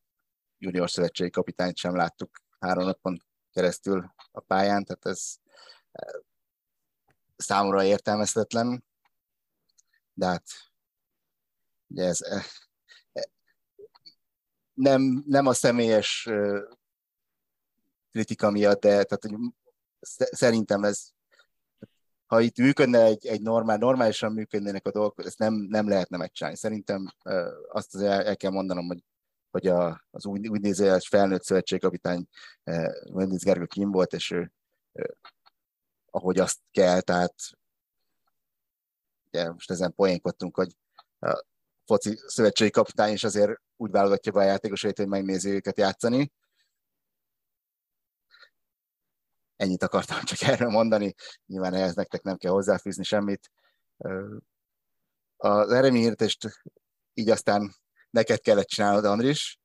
junior 0.58 0.90
szövetségi 0.90 1.30
kapitányt 1.30 1.76
sem 1.76 1.96
láttuk 1.96 2.42
három 2.58 2.84
napon 2.84 3.26
keresztül 3.52 4.14
a 4.30 4.40
pályán, 4.40 4.84
tehát 4.84 5.06
ez 5.06 5.36
számomra 7.36 7.84
értelmezhetetlen, 7.84 8.84
de 10.12 10.26
hát 10.26 10.44
ugye 11.88 12.04
ez 12.04 12.22
e, 12.22 12.44
e, 13.12 13.28
nem, 14.74 15.24
nem 15.26 15.46
a 15.46 15.52
személyes 15.52 16.28
kritika 18.12 18.50
miatt, 18.50 18.80
de 18.80 19.04
tehát, 19.04 19.24
hogy 19.24 19.34
szerintem 20.30 20.84
ez 20.84 21.10
ha 22.28 22.40
itt 22.40 22.58
működne 22.58 23.02
egy, 23.02 23.26
egy 23.26 23.42
normál, 23.42 23.76
normálisan 23.76 24.32
működnének 24.32 24.86
a 24.86 24.90
dolgok, 24.90 25.24
ezt 25.24 25.38
nem, 25.38 25.54
nem 25.54 25.88
lehetne 25.88 26.16
megcsinálni. 26.16 26.58
Szerintem 26.58 27.06
azt 27.68 27.94
az 27.94 28.00
el, 28.00 28.22
el 28.22 28.36
kell 28.36 28.50
mondanom, 28.50 28.86
hogy, 28.86 29.04
hogy 29.50 29.66
a, 29.66 30.04
az 30.10 30.26
úgy, 30.26 30.48
úgy 30.48 30.60
néző 30.60 30.98
felnőtt 30.98 31.42
szövetségkapitány 31.42 32.26
Mendiz 33.12 33.44
Gergő 33.44 33.66
kim 33.66 33.90
volt, 33.90 34.12
és 34.12 34.30
ő 34.30 34.52
ahogy 36.10 36.38
azt 36.38 36.58
kell, 36.70 37.00
tehát 37.00 37.34
ugye 39.26 39.52
most 39.52 39.70
ezen 39.70 39.94
poénkodtunk, 39.94 40.56
hogy 40.56 40.76
foci 41.88 42.16
szövetségi 42.26 42.70
kapitány 42.70 43.12
is 43.12 43.24
azért 43.24 43.60
úgy 43.76 43.90
válogatja 43.90 44.32
be 44.32 44.40
a 44.40 44.44
játékosait, 44.44 44.96
hogy 44.96 45.08
megnézi 45.08 45.50
őket 45.50 45.78
játszani. 45.78 46.32
Ennyit 49.56 49.82
akartam 49.82 50.24
csak 50.24 50.40
erről 50.40 50.70
mondani, 50.70 51.14
nyilván 51.46 51.74
ehhez 51.74 51.94
nektek 51.94 52.22
nem 52.22 52.36
kell 52.36 52.52
hozzáfűzni 52.52 53.04
semmit. 53.04 53.50
Az 55.36 55.72
eredményhirdetést 55.72 56.48
így 57.14 57.30
aztán 57.30 57.74
neked 58.10 58.40
kellett 58.40 58.66
csinálnod, 58.66 59.04
Andris. 59.04 59.58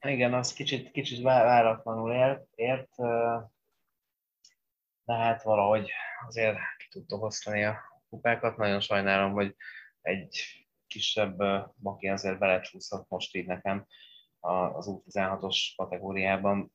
Igen, 0.00 0.34
az 0.34 0.52
kicsit, 0.52 0.90
kicsit 0.90 1.22
váratlanul 1.22 2.12
ért, 2.12 2.48
ért, 2.54 2.96
de 5.04 5.14
hát 5.14 5.42
valahogy 5.42 5.90
azért 6.26 6.56
ki 6.78 6.88
tudtok 6.90 7.22
osztani 7.22 7.64
a 7.64 8.02
kupákat. 8.08 8.56
Nagyon 8.56 8.80
sajnálom, 8.80 9.32
hogy 9.32 9.56
egy 10.00 10.65
kisebb 10.86 11.42
maki 11.76 12.08
azért 12.08 12.38
belecsúszott 12.38 13.08
most 13.08 13.34
így 13.34 13.46
nekem 13.46 13.86
az 14.40 14.86
U16-os 14.88 15.56
kategóriában. 15.76 16.72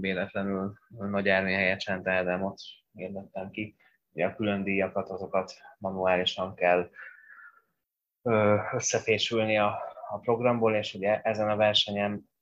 Véletlenül 0.00 0.78
Nagy 0.88 1.28
Ármi 1.28 1.52
helyett 1.52 1.78
Csent 1.78 2.08
Ádámot 2.08 2.60
érdettem 2.94 3.50
ki. 3.50 3.76
Ugye 4.12 4.26
a 4.26 4.34
külön 4.34 4.62
díjakat, 4.62 5.08
azokat 5.08 5.52
manuálisan 5.78 6.54
kell 6.54 6.90
összefésülni 8.72 9.58
a, 9.58 9.78
a 10.08 10.18
programból, 10.18 10.74
és 10.74 10.94
ugye 10.94 11.20
ezen 11.20 11.50
a 11.50 11.56
versenyen 11.56 12.32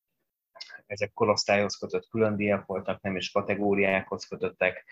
ezek 0.87 1.13
korosztályhoz 1.13 1.77
kötött 1.77 2.09
külön 2.09 2.37
díjak 2.37 2.67
voltak, 2.67 3.01
nem 3.01 3.17
is 3.17 3.31
kategóriákhoz 3.31 4.25
kötöttek. 4.25 4.85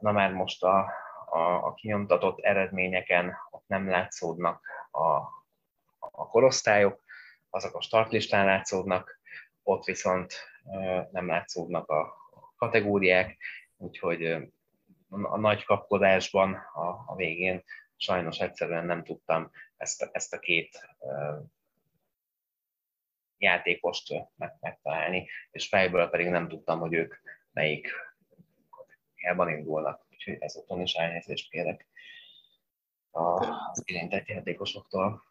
Na 0.00 0.12
már 0.12 0.32
most 0.32 0.62
a, 0.62 0.92
a, 1.30 1.66
a 1.66 1.74
kinyomtatott 1.74 2.38
eredményeken 2.40 3.36
ott 3.50 3.64
nem 3.66 3.88
látszódnak 3.88 4.66
a, 4.90 5.06
a 5.98 6.28
korosztályok, 6.28 7.02
azok 7.50 7.74
a 7.74 7.80
startlistán 7.80 8.44
látszódnak, 8.44 9.20
ott 9.62 9.84
viszont 9.84 10.34
nem 11.10 11.26
látszódnak 11.26 11.88
a 11.88 12.14
kategóriák, 12.56 13.36
úgyhogy 13.76 14.24
a 15.08 15.38
nagy 15.38 15.64
kapkodásban 15.64 16.54
a, 16.54 16.88
a 17.06 17.14
végén 17.16 17.64
sajnos 17.96 18.38
egyszerűen 18.38 18.84
nem 18.84 19.04
tudtam 19.04 19.50
ezt 19.76 20.02
a, 20.02 20.08
ezt 20.12 20.32
a 20.32 20.38
két 20.38 20.88
játékost 23.38 24.14
meg, 24.36 24.56
megtalálni, 24.60 25.28
és 25.50 25.68
fejből 25.68 26.08
pedig 26.08 26.28
nem 26.28 26.48
tudtam, 26.48 26.78
hogy 26.78 26.92
ők 26.92 27.14
melyik 27.52 27.88
kategóriában 28.70 29.48
indulnak. 29.48 30.09
Úgyhogy 30.20 30.42
ezúton 30.42 30.80
is 30.80 30.92
elnézést 30.92 31.50
kérek 31.50 31.88
az 33.10 33.82
érintett 33.84 34.26
játékosoktól. 34.26 35.22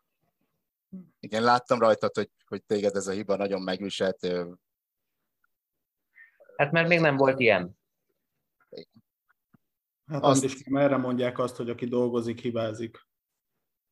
Igen, 1.19 1.43
láttam 1.43 1.79
rajtad, 1.79 2.15
hogy, 2.15 2.29
hogy 2.45 2.63
téged 2.63 2.95
ez 2.95 3.07
a 3.07 3.11
hiba 3.11 3.35
nagyon 3.35 3.61
megviselt. 3.61 4.27
Hát 6.57 6.71
mert 6.71 6.87
még 6.87 6.99
nem 6.99 7.17
volt 7.17 7.39
ilyen. 7.39 7.77
Hát 10.05 10.23
azt 10.23 10.43
is 10.43 10.53
erre 10.63 10.97
mondják 10.97 11.39
azt, 11.39 11.55
hogy 11.55 11.69
aki 11.69 11.85
dolgozik, 11.85 12.39
hibázik 12.39 13.07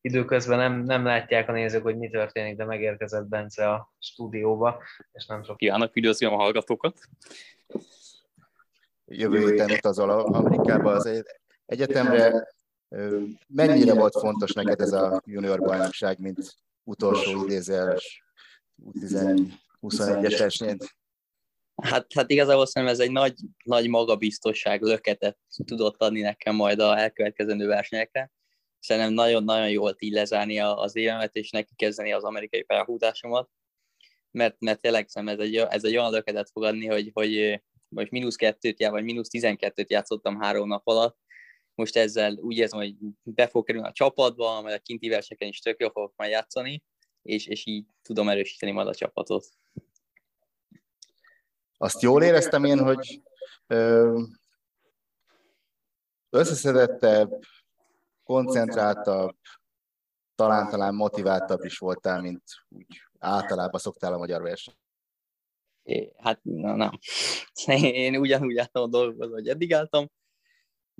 időközben 0.00 0.58
nem, 0.58 0.82
nem 0.82 1.04
látják 1.04 1.48
a 1.48 1.52
nézők, 1.52 1.82
hogy 1.82 1.96
mi 1.96 2.08
történik, 2.08 2.56
de 2.56 2.64
megérkezett 2.64 3.26
Bence 3.26 3.70
a 3.70 3.92
stúdióba, 3.98 4.82
és 5.12 5.26
nem 5.26 5.42
sok... 5.42 5.56
Kívánok, 5.56 5.96
üdvözlöm 5.96 6.32
a 6.32 6.36
hallgatókat! 6.36 6.98
Jövő 9.08 9.50
héten 9.50 9.70
utazol 9.70 10.10
Amerikába 10.10 10.92
az 10.92 11.24
egyetemre. 11.66 12.48
Mennyire 13.46 13.94
volt 13.94 14.18
fontos 14.18 14.52
neked 14.52 14.80
ez 14.80 14.92
a 14.92 15.22
junior 15.24 15.60
bajnokság, 15.60 16.18
mint 16.20 16.56
utolsó 16.84 17.44
idézőjeles 17.44 18.22
21-es 19.80 20.36
versenyt? 20.38 20.96
Hát, 21.82 22.06
hát 22.14 22.30
igazából 22.30 22.66
szerintem 22.66 22.98
ez 22.98 23.06
egy 23.06 23.12
nagy, 23.12 23.34
nagy 23.64 23.88
magabiztosság 23.88 24.82
löketet 24.82 25.38
tudott 25.64 26.02
adni 26.02 26.20
nekem 26.20 26.54
majd 26.54 26.80
a 26.80 26.98
elkövetkezendő 26.98 27.66
versenyekre. 27.66 28.30
Szerintem 28.78 29.12
nagyon-nagyon 29.12 29.70
jól 29.70 29.96
így 29.98 30.12
lezárni 30.12 30.60
az 30.60 30.96
évemet, 30.96 31.34
és 31.34 31.50
neki 31.50 31.74
kezdeni 31.74 32.12
az 32.12 32.24
amerikai 32.24 32.62
pályafutásomat, 32.62 33.50
mert, 34.30 34.56
mert 34.58 34.80
tényleg 34.80 35.08
szerintem 35.08 35.38
ez 35.38 35.46
egy, 35.46 35.56
ez 35.56 35.84
egy 35.84 35.96
olyan 35.96 36.10
löketet 36.10 36.50
fog 36.50 36.64
adni, 36.64 36.86
hogy, 36.86 37.10
hogy 37.14 37.62
most 37.88 38.10
mínusz 38.10 38.36
kettőt, 38.36 38.88
vagy 38.88 39.04
mínusz 39.04 39.28
tizenkettőt 39.28 39.90
játszottam 39.90 40.40
három 40.40 40.68
nap 40.68 40.86
alatt, 40.86 41.18
most 41.74 41.96
ezzel 41.96 42.36
úgy 42.36 42.56
érzem, 42.56 42.78
hogy 42.78 42.94
be 43.22 43.46
fog 43.46 43.66
kerülni 43.66 43.88
a 43.88 43.92
csapatba, 43.92 44.60
majd 44.60 44.74
a 44.74 44.78
kinti 44.78 45.08
verseken 45.08 45.48
is 45.48 45.58
tök 45.58 45.80
jól 45.80 45.90
fogok 45.90 46.12
majd 46.16 46.30
játszani, 46.30 46.84
és, 47.22 47.46
és 47.46 47.66
így 47.66 47.86
tudom 48.02 48.28
erősíteni 48.28 48.72
majd 48.72 48.88
a 48.88 48.94
csapatot. 48.94 49.46
Azt 51.76 52.02
jól 52.02 52.22
éreztem 52.22 52.64
én, 52.64 52.78
hogy 52.78 53.22
összeszedettebb, 56.30 57.30
koncentráltabb, 58.24 59.36
talán 60.34 60.70
talán 60.70 60.94
motiváltabb 60.94 61.64
is 61.64 61.78
voltál, 61.78 62.20
mint 62.20 62.42
úgy 62.68 63.02
általában 63.18 63.80
szoktál 63.80 64.12
a 64.12 64.18
magyar 64.18 64.42
Hát 66.16 66.40
na, 66.42 66.76
nem. 66.76 66.90
Én 67.82 68.16
ugyanúgy 68.16 68.56
álltam 68.56 68.82
a 68.82 68.86
dolgozva, 68.86 69.34
hogy 69.34 69.48
eddig 69.48 69.74
álltam, 69.74 70.06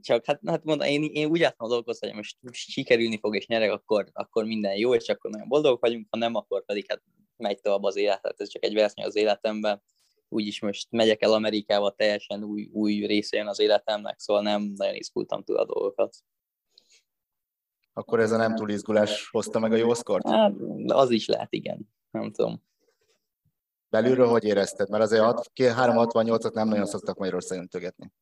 csak 0.01 0.25
hát, 0.25 0.41
hát 0.47 0.65
mondom, 0.65 0.89
én, 0.89 1.03
én 1.03 1.29
úgy 1.29 1.43
álltam 1.43 1.67
a 1.67 1.71
dolgozva, 1.71 2.07
hogy 2.07 2.17
most 2.17 2.37
sikerülni 2.53 3.19
fog 3.19 3.37
és 3.37 3.47
nyerek, 3.47 3.73
akkor, 3.73 4.09
akkor 4.13 4.45
minden 4.45 4.77
jó, 4.77 4.95
és 4.95 5.09
akkor 5.09 5.31
nagyon 5.31 5.49
boldogok 5.49 5.81
vagyunk, 5.81 6.07
ha 6.11 6.19
nem, 6.19 6.35
akkor 6.35 6.65
pedig 6.65 6.85
hát 6.89 7.03
megy 7.37 7.61
tovább 7.61 7.83
az 7.83 7.97
élet, 7.97 8.21
hát 8.23 8.41
ez 8.41 8.49
csak 8.49 8.65
egy 8.65 8.75
verseny 8.75 9.05
az 9.05 9.17
életemben. 9.17 9.83
Úgyis 10.29 10.61
most 10.61 10.87
megyek 10.91 11.23
el 11.23 11.33
Amerikába, 11.33 11.91
teljesen 11.91 12.45
új, 12.45 12.69
új 12.73 13.07
része 13.07 13.37
jön 13.37 13.47
az 13.47 13.59
életemnek, 13.59 14.19
szóval 14.19 14.43
nem 14.43 14.63
nagyon 14.77 14.95
izgultam 14.95 15.43
túl 15.43 15.57
a 15.57 15.65
dolgokat 15.65 16.17
akkor 17.99 18.21
ez 18.21 18.33
a 18.33 18.37
nem 18.37 18.55
túl 18.55 18.71
izgulás 18.71 19.29
hozta 19.31 19.59
meg 19.59 19.73
a 19.73 19.77
jó 19.77 19.95
szkort? 19.95 20.29
Hát, 20.29 20.53
az 20.87 21.11
is 21.11 21.27
lehet, 21.27 21.53
igen. 21.53 21.89
Nem 22.11 22.33
tudom. 22.33 22.63
Belülről 23.91 24.29
hogy 24.29 24.45
érezted? 24.45 24.89
Mert 24.89 25.03
azért 25.03 25.23
368-at 25.55 26.53
nem 26.53 26.69
nagyon 26.69 26.87
szoktak 26.87 27.19
Magyarországon 27.19 27.63
öntögetni. 27.63 28.13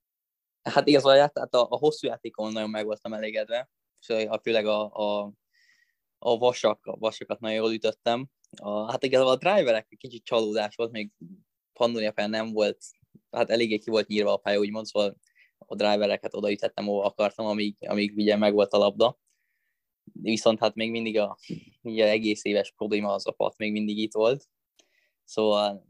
Hát 0.63 0.87
igazából 0.87 1.31
hát 1.35 1.55
a, 1.55 1.67
a 1.71 1.77
hosszú 1.77 2.07
játékon 2.07 2.53
nagyon 2.53 2.71
meg 2.71 2.85
voltam 2.85 3.13
elégedve, 3.13 3.71
és 4.01 4.27
a, 4.29 4.41
főleg 4.43 4.67
a, 4.67 4.91
a, 4.93 5.33
a 6.19 6.39
vasak, 6.39 6.87
a 6.87 6.97
vasakat 6.97 7.41
nagyon 7.41 7.57
jól 7.57 7.73
ütöttem. 7.73 8.29
A, 8.57 8.91
hát 8.91 9.05
igazából 9.05 9.33
a 9.33 9.37
driverek 9.37 9.95
kicsit 9.99 10.25
csalódás 10.25 10.77
volt, 10.77 10.91
még 10.91 11.11
Pannonia 11.73 12.13
fel 12.13 12.29
nem 12.29 12.53
volt, 12.53 12.79
hát 13.31 13.51
eléggé 13.51 13.79
ki 13.79 13.91
volt 13.91 14.07
nyírva 14.07 14.33
a 14.33 14.37
pálya, 14.37 14.59
úgymond, 14.59 14.87
szóval 14.87 15.17
a 15.59 15.75
drivereket 15.75 16.35
odaütettem, 16.35 16.89
ahol 16.89 17.05
akartam, 17.05 17.47
amíg, 17.47 17.77
amíg 17.81 18.17
ugye 18.17 18.37
meg 18.37 18.53
volt 18.53 18.73
a 18.73 18.79
labda 18.79 19.19
viszont 20.13 20.59
hát 20.59 20.75
még 20.75 20.91
mindig 20.91 21.19
a, 21.19 21.39
ugye 21.83 22.09
egész 22.09 22.45
éves 22.45 22.73
probléma 22.77 23.13
az 23.13 23.27
a 23.27 23.33
pat 23.33 23.57
még 23.57 23.73
mindig 23.73 23.99
itt 23.99 24.13
volt, 24.13 24.49
szóval 25.27 25.87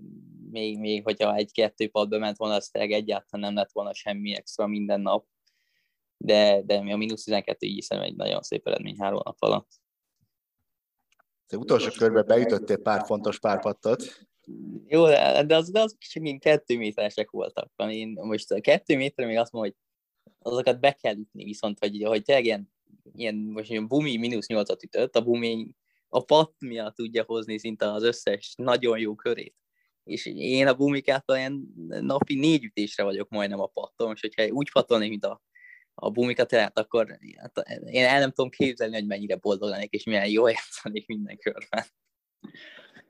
még, 0.51 0.79
még 0.79 1.03
hogyha 1.03 1.35
egy-kettő 1.35 1.89
pad 1.89 2.09
bement 2.09 2.37
volna, 2.37 2.55
az 2.55 2.69
tényleg 2.69 2.93
egyáltalán 2.93 3.47
nem 3.47 3.55
lett 3.55 3.73
volna 3.73 3.95
semmi 3.95 4.35
extra 4.35 4.67
minden 4.67 5.01
nap, 5.01 5.27
de, 6.17 6.63
de 6.63 6.83
mi 6.83 6.93
a 6.93 6.97
mínusz 6.97 7.25
12 7.25 7.67
így 7.67 7.75
hiszem 7.75 8.01
egy 8.01 8.17
nagyon 8.17 8.43
szép 8.43 8.67
eredmény 8.67 8.97
három 8.99 9.21
nap 9.25 9.37
alatt. 9.39 9.69
Az 11.47 11.57
utolsó 11.57 11.91
körben 11.91 12.27
beütöttél 12.27 12.77
pár 12.77 13.07
fontos 13.07 13.39
párpattot. 13.39 14.27
Jó, 14.87 15.07
de, 15.07 15.45
de 15.45 15.57
az, 15.57 15.71
de 15.71 15.81
az 15.81 15.97
csak 15.99 16.39
kettő 16.39 16.77
méteresek 16.77 17.31
voltak. 17.31 17.73
Én 17.77 18.19
most 18.23 18.51
a 18.51 18.61
kettő 18.61 18.97
méterre 18.97 19.29
még 19.29 19.39
azt 19.39 19.53
mondom, 19.53 19.73
hogy 19.73 19.81
azokat 20.39 20.81
be 20.81 20.93
kell 20.93 21.17
ütni, 21.17 21.45
viszont 21.45 21.79
hogy, 21.79 22.03
hogy 22.03 22.23
tényleg 22.23 22.45
ilyen 22.45 22.75
ilyen, 23.15 23.35
most 23.35 23.71
ilyen 23.71 23.89
Bumi 23.89 24.17
mínusz 24.17 24.47
8-at 24.49 24.83
ütött, 24.83 25.17
a 25.17 25.23
Bumi 25.23 25.69
a 26.09 26.25
pat 26.25 26.55
miatt 26.59 26.95
tudja 26.95 27.25
hozni 27.25 27.59
szinte 27.59 27.93
az 27.93 28.03
összes 28.03 28.55
nagyon 28.57 28.99
jó 28.99 29.15
körét. 29.15 29.55
És 30.05 30.27
én 30.27 30.67
a 30.67 30.75
Bumikától 30.75 31.37
ilyen 31.37 31.75
napi 31.87 32.35
négy 32.35 32.65
ütésre 32.65 33.03
vagyok 33.03 33.29
majdnem 33.29 33.61
a 33.61 33.67
patton, 33.67 34.13
és 34.15 34.21
hogyha 34.21 34.49
úgy 34.49 34.71
patolnék, 34.73 35.09
mint 35.09 35.25
a, 35.25 35.43
a 35.95 36.11
Bumikat, 36.11 36.49
tehát 36.49 36.79
akkor 36.79 37.19
hát 37.37 37.69
én 37.85 38.05
el 38.05 38.19
nem 38.21 38.31
tudom 38.31 38.51
képzelni, 38.51 38.95
hogy 38.95 39.07
mennyire 39.07 39.37
boldog 39.37 39.69
lennék, 39.69 39.93
és 39.93 40.05
milyen 40.05 40.29
jól 40.29 40.51
játszanék 40.51 41.07
minden 41.07 41.39
körben. 41.39 41.85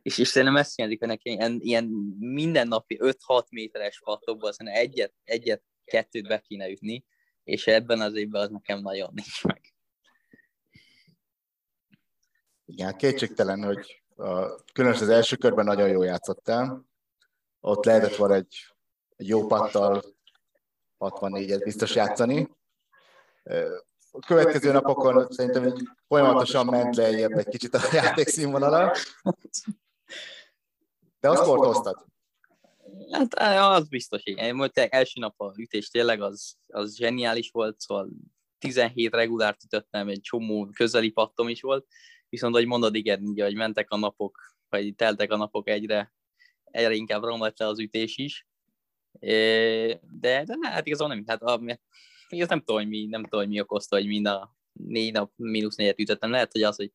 És, 0.02 0.18
és 0.18 0.28
szerintem 0.28 0.56
ezt 0.56 0.78
jelenti, 0.78 0.98
hogy 0.98 1.08
neki 1.08 1.30
ilyen, 1.30 1.58
ilyen 1.60 1.84
mindennapi 2.18 2.98
5-6 3.00 3.48
méteres 3.50 4.00
pattokban 4.04 4.52
szerintem 4.52 4.82
egyet, 4.82 5.14
egyet, 5.24 5.62
kettőt 5.84 6.28
be 6.28 6.38
kéne 6.38 6.70
ütni, 6.70 7.04
és 7.44 7.66
ebben 7.66 8.00
az 8.00 8.14
évben 8.14 8.42
az 8.42 8.50
nekem 8.50 8.80
nagyon 8.80 9.10
nincs 9.14 9.44
meg. 9.44 9.65
Igen, 12.66 12.96
kétségtelen, 12.96 13.64
hogy 13.64 14.02
a, 14.16 14.62
különösen 14.72 15.02
az 15.02 15.08
első 15.08 15.36
körben 15.36 15.64
nagyon 15.64 15.88
jól 15.88 16.04
játszottál. 16.04 16.84
Ott 17.60 17.84
lehetett 17.84 18.16
volna 18.16 18.34
egy, 18.34 18.56
egy 19.16 19.28
jó 19.28 19.46
pattal 19.46 20.02
64-et 20.98 21.60
biztos 21.64 21.94
játszani. 21.94 22.48
a 24.10 24.18
következő 24.26 24.72
napokon 24.72 25.30
szerintem 25.30 25.74
folyamatosan 26.08 26.66
ment 26.66 26.96
lejjebb 26.96 27.32
egy 27.32 27.48
kicsit 27.48 27.74
a 27.74 27.80
játék 27.92 28.28
színvonala. 28.28 28.96
De 31.20 31.28
azt 31.28 31.42
sportoztad? 31.42 32.04
Hát 33.10 33.34
az 33.78 33.88
biztos, 33.88 34.24
igen. 34.24 34.54
Most 34.54 34.78
első 34.78 35.20
nap 35.20 35.40
a 35.40 35.52
ütés 35.56 35.88
tényleg 35.88 36.22
az, 36.22 36.56
az 36.66 36.96
zseniális 36.96 37.50
volt, 37.50 37.80
szóval 37.80 38.08
17 38.58 39.14
regulárt 39.14 39.64
ütöttem, 39.64 40.08
egy 40.08 40.20
csomó 40.20 40.68
közeli 40.74 41.10
pattom 41.10 41.48
is 41.48 41.60
volt, 41.60 41.86
viszont 42.28 42.54
ahogy 42.54 42.66
mondod, 42.66 42.94
igen, 42.94 43.22
ugye, 43.22 43.44
hogy 43.44 43.54
mentek 43.54 43.90
a 43.90 43.96
napok, 43.96 44.38
vagy 44.68 44.94
teltek 44.94 45.32
a 45.32 45.36
napok 45.36 45.68
egyre, 45.68 46.14
egyre 46.64 46.94
inkább 46.94 47.22
romlott 47.22 47.60
az 47.60 47.80
ütés 47.80 48.16
is. 48.16 48.46
De, 50.00 50.44
de 50.44 50.56
hát 50.62 50.86
igazából 50.86 51.14
nem, 51.14 51.24
hát 51.26 51.42
a, 51.42 51.60
igaz, 52.28 52.48
nem 52.48 52.58
tudom, 52.58 52.76
hogy 52.76 52.88
mi, 52.88 53.06
nem 53.06 53.22
tudom, 53.22 53.40
hogy 53.40 53.48
mi 53.48 53.60
okozta, 53.60 53.96
hogy 53.96 54.06
mind 54.06 54.26
a 54.26 54.56
négy 54.72 55.12
nap 55.12 55.32
mínusz 55.36 55.76
négyet 55.76 56.00
ütöttem. 56.00 56.30
Lehet, 56.30 56.52
hogy 56.52 56.62
az, 56.62 56.76
hogy 56.76 56.92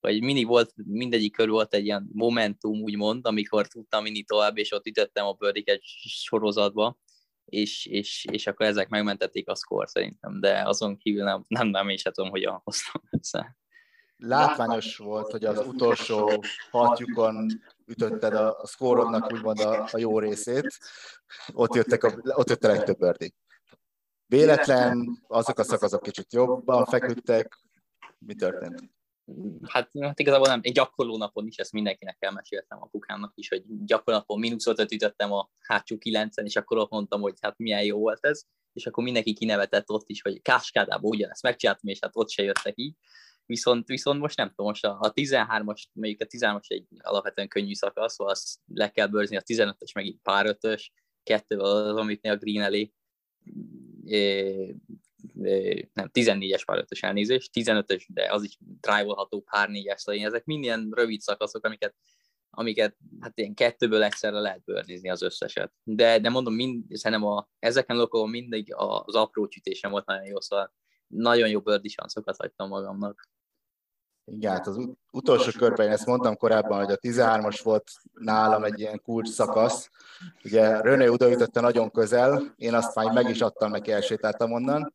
vagy 0.00 0.22
mindig 0.22 0.46
volt, 0.46 0.72
mindegyik 0.76 1.32
körül 1.32 1.52
volt 1.52 1.74
egy 1.74 1.84
ilyen 1.84 2.08
momentum, 2.12 2.82
úgymond, 2.82 3.26
amikor 3.26 3.66
tudtam 3.68 4.02
mindig 4.02 4.26
tovább, 4.26 4.58
és 4.58 4.72
ott 4.72 4.86
ütöttem 4.86 5.26
a 5.26 5.32
bőrdiket 5.32 5.80
sorozatba, 5.82 6.98
és, 7.44 7.86
és, 7.86 8.26
és 8.30 8.46
akkor 8.46 8.66
ezek 8.66 8.88
megmentették 8.88 9.48
a 9.48 9.54
szkor 9.54 9.88
szerintem, 9.88 10.40
de 10.40 10.62
azon 10.62 10.96
kívül 10.96 11.24
nem, 11.24 11.44
nem, 11.48 11.68
nem 11.68 11.88
is 11.88 12.02
tudom, 12.02 12.30
hogyan 12.30 12.60
hoztam 12.64 13.02
össze. 13.10 13.56
Látványos 14.16 14.96
volt, 14.96 15.30
hogy 15.30 15.44
az 15.44 15.66
utolsó 15.66 16.44
hatjukon 16.70 17.46
ütötted 17.86 18.34
a, 18.34 18.60
a 18.60 18.66
szkórodnak 18.66 19.32
úgymond 19.32 19.60
a, 19.60 19.88
a 19.92 19.98
jó 19.98 20.18
részét, 20.18 20.78
ott, 21.52 21.74
jöttek 21.74 22.04
a, 22.04 22.14
ott 22.22 22.48
jött 22.48 22.64
a 22.64 22.68
legtöbb 22.68 22.98
bőrdi. 22.98 23.34
Véletlen, 24.26 25.22
azok 25.26 25.58
a 25.58 25.64
szakaszok 25.64 26.02
kicsit 26.02 26.32
jobban 26.32 26.84
feküdtek, 26.84 27.58
mi 28.18 28.34
történt? 28.34 28.94
hát, 29.62 29.90
hát 30.00 30.20
igazából 30.20 30.46
nem, 30.46 30.60
egy 30.62 30.72
gyakorló 30.72 31.16
napon 31.16 31.46
is 31.46 31.56
ezt 31.56 31.72
mindenkinek 31.72 32.16
elmeséltem 32.20 32.82
a 32.82 32.88
kukámnak 32.88 33.32
is, 33.34 33.48
hogy 33.48 33.62
gyakorló 33.66 34.18
napon 34.18 34.38
mínusz 34.38 34.66
ütöttem 34.66 35.32
a 35.32 35.50
hátsó 35.60 35.98
kilencen, 35.98 36.44
és 36.44 36.56
akkor 36.56 36.78
ott 36.78 36.90
mondtam, 36.90 37.20
hogy 37.20 37.34
hát 37.40 37.58
milyen 37.58 37.84
jó 37.84 37.98
volt 37.98 38.26
ez, 38.26 38.42
és 38.72 38.86
akkor 38.86 39.04
mindenki 39.04 39.32
kinevetett 39.32 39.90
ott 39.90 40.08
is, 40.08 40.22
hogy 40.22 40.42
Káskádában 40.42 41.10
ugyanezt 41.10 41.42
megcsináltam, 41.42 41.88
és 41.88 41.98
hát 42.00 42.16
ott 42.16 42.30
se 42.30 42.42
jöttek 42.42 42.72
így. 42.76 42.94
Viszont, 43.46 43.86
viszont 43.86 44.20
most 44.20 44.36
nem 44.36 44.48
tudom, 44.48 44.66
most 44.66 44.84
a, 44.84 44.98
a 45.00 45.12
13-as, 45.12 45.82
mondjuk 45.92 46.20
a 46.20 46.26
13-as 46.26 46.70
egy 46.70 46.86
alapvetően 46.98 47.48
könnyű 47.48 47.74
szakasz, 47.74 48.14
szóval 48.14 48.32
azt 48.32 48.58
le 48.66 48.90
kell 48.90 49.06
bőrzni, 49.06 49.36
a 49.36 49.42
15-ös 49.42 49.94
megint 49.94 50.20
pár 50.22 50.46
ötös, 50.46 50.92
kettő 51.22 51.58
az, 51.58 51.96
amit 51.96 52.26
a 52.26 52.36
Green 52.36 52.62
elé 52.62 52.92
nem, 55.92 56.10
14-es 56.12 56.62
pár 56.66 56.84
5-ös 56.88 57.02
elnézés, 57.02 57.50
15-ös, 57.52 58.04
de 58.08 58.32
az 58.32 58.42
is 58.44 58.58
drive-olható 58.80 59.40
pár 59.40 59.68
4-es, 59.72 59.96
szóval 59.96 60.24
ezek 60.24 60.44
mind 60.44 60.64
ilyen 60.64 60.90
rövid 60.94 61.20
szakaszok, 61.20 61.64
amiket, 61.64 61.94
amiket 62.50 62.96
hát 63.20 63.38
ilyen 63.38 63.54
kettőből 63.54 64.02
egyszerre 64.02 64.38
lehet 64.38 64.64
bőrnizni 64.64 65.10
az 65.10 65.22
összeset. 65.22 65.72
De, 65.82 66.18
de 66.18 66.28
mondom, 66.28 66.54
mind, 66.54 66.84
szerintem 66.96 67.28
a, 67.28 67.48
ezeken 67.58 67.96
lokon 67.96 68.30
mindig 68.30 68.74
az 68.74 69.14
apró 69.14 69.48
csütésem 69.48 69.90
volt 69.90 70.06
nagyon 70.06 70.26
jó, 70.26 70.40
szóval 70.40 70.72
nagyon 71.06 71.48
jó 71.48 71.60
bőrdi 71.60 71.88
sanszokat 71.88 72.36
hagytam 72.36 72.68
magamnak. 72.68 73.28
Igen, 74.26 74.52
hát 74.52 74.66
az 74.66 74.88
utolsó 75.12 75.50
körben, 75.58 75.86
én 75.86 75.92
ezt 75.92 76.06
mondtam 76.06 76.36
korábban, 76.36 76.84
hogy 76.84 76.92
a 76.92 76.96
13-as 76.96 77.60
volt 77.62 77.90
nálam 78.12 78.64
egy 78.64 78.80
ilyen 78.80 79.00
kulcs 79.02 79.28
szakasz. 79.28 79.90
Ugye 80.44 80.80
René 80.80 81.06
odaütötte 81.06 81.60
nagyon 81.60 81.90
közel, 81.90 82.54
én 82.56 82.74
azt 82.74 82.94
már 82.94 83.12
meg 83.12 83.28
is 83.28 83.40
adtam 83.40 83.70
neki, 83.70 83.92
elsétáltam 83.92 84.52
onnan, 84.52 84.94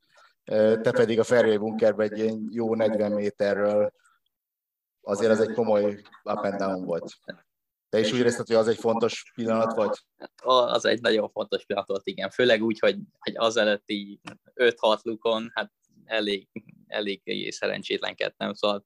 te 0.81 0.91
pedig 0.91 1.19
a 1.19 1.23
Fairway 1.23 1.57
bunkerbe 1.57 2.03
egy 2.03 2.17
ilyen 2.17 2.47
jó 2.51 2.75
40 2.75 3.11
méterről, 3.11 3.93
azért 5.01 5.31
az 5.31 5.39
egy 5.39 5.53
komoly 5.53 6.01
up 6.23 6.43
and 6.43 6.55
down 6.55 6.85
volt. 6.85 7.13
Te 7.89 7.99
is 7.99 8.11
úgy 8.11 8.19
érezted, 8.19 8.47
hogy 8.47 8.55
az 8.55 8.67
egy 8.67 8.77
fontos 8.77 9.31
pillanat 9.35 9.75
vagy? 9.75 9.97
Az 10.43 10.85
egy 10.85 11.01
nagyon 11.01 11.29
fontos 11.29 11.65
pillanat 11.65 11.87
volt, 11.87 12.07
igen. 12.07 12.29
Főleg 12.29 12.63
úgy, 12.63 12.79
hogy, 12.79 12.97
hogy 13.19 13.33
az 13.35 13.57
előtti 13.57 14.21
5-6 14.55 15.01
lukon, 15.01 15.51
hát 15.53 15.71
elég, 16.05 16.47
elég 16.87 17.51
szerencsétlenkedtem, 17.51 18.53
szóval 18.53 18.83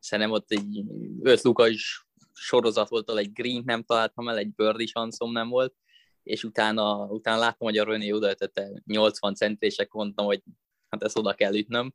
szerintem 0.00 0.34
ott 0.34 0.50
egy 0.50 0.84
5 1.22 1.42
luka 1.42 1.68
is 1.68 2.06
sorozat 2.32 2.88
volt, 2.88 3.10
egy 3.10 3.32
green 3.32 3.62
nem 3.64 3.82
találtam 3.82 4.28
el, 4.28 4.38
egy 4.38 4.54
birdie 4.54 4.86
sanszom 4.86 5.32
nem 5.32 5.48
volt, 5.48 5.74
és 6.22 6.44
utána, 6.44 7.06
utána 7.06 7.38
láttam, 7.38 7.68
hogy 7.68 7.78
a 7.78 7.84
René 7.84 8.10
odaütötte 8.10 8.82
80 8.84 9.34
centések, 9.34 9.92
mondtam, 9.92 10.26
hogy 10.26 10.42
hát 10.88 11.02
ezt 11.02 11.18
oda 11.18 11.34
kell 11.34 11.54
ütnöm, 11.54 11.94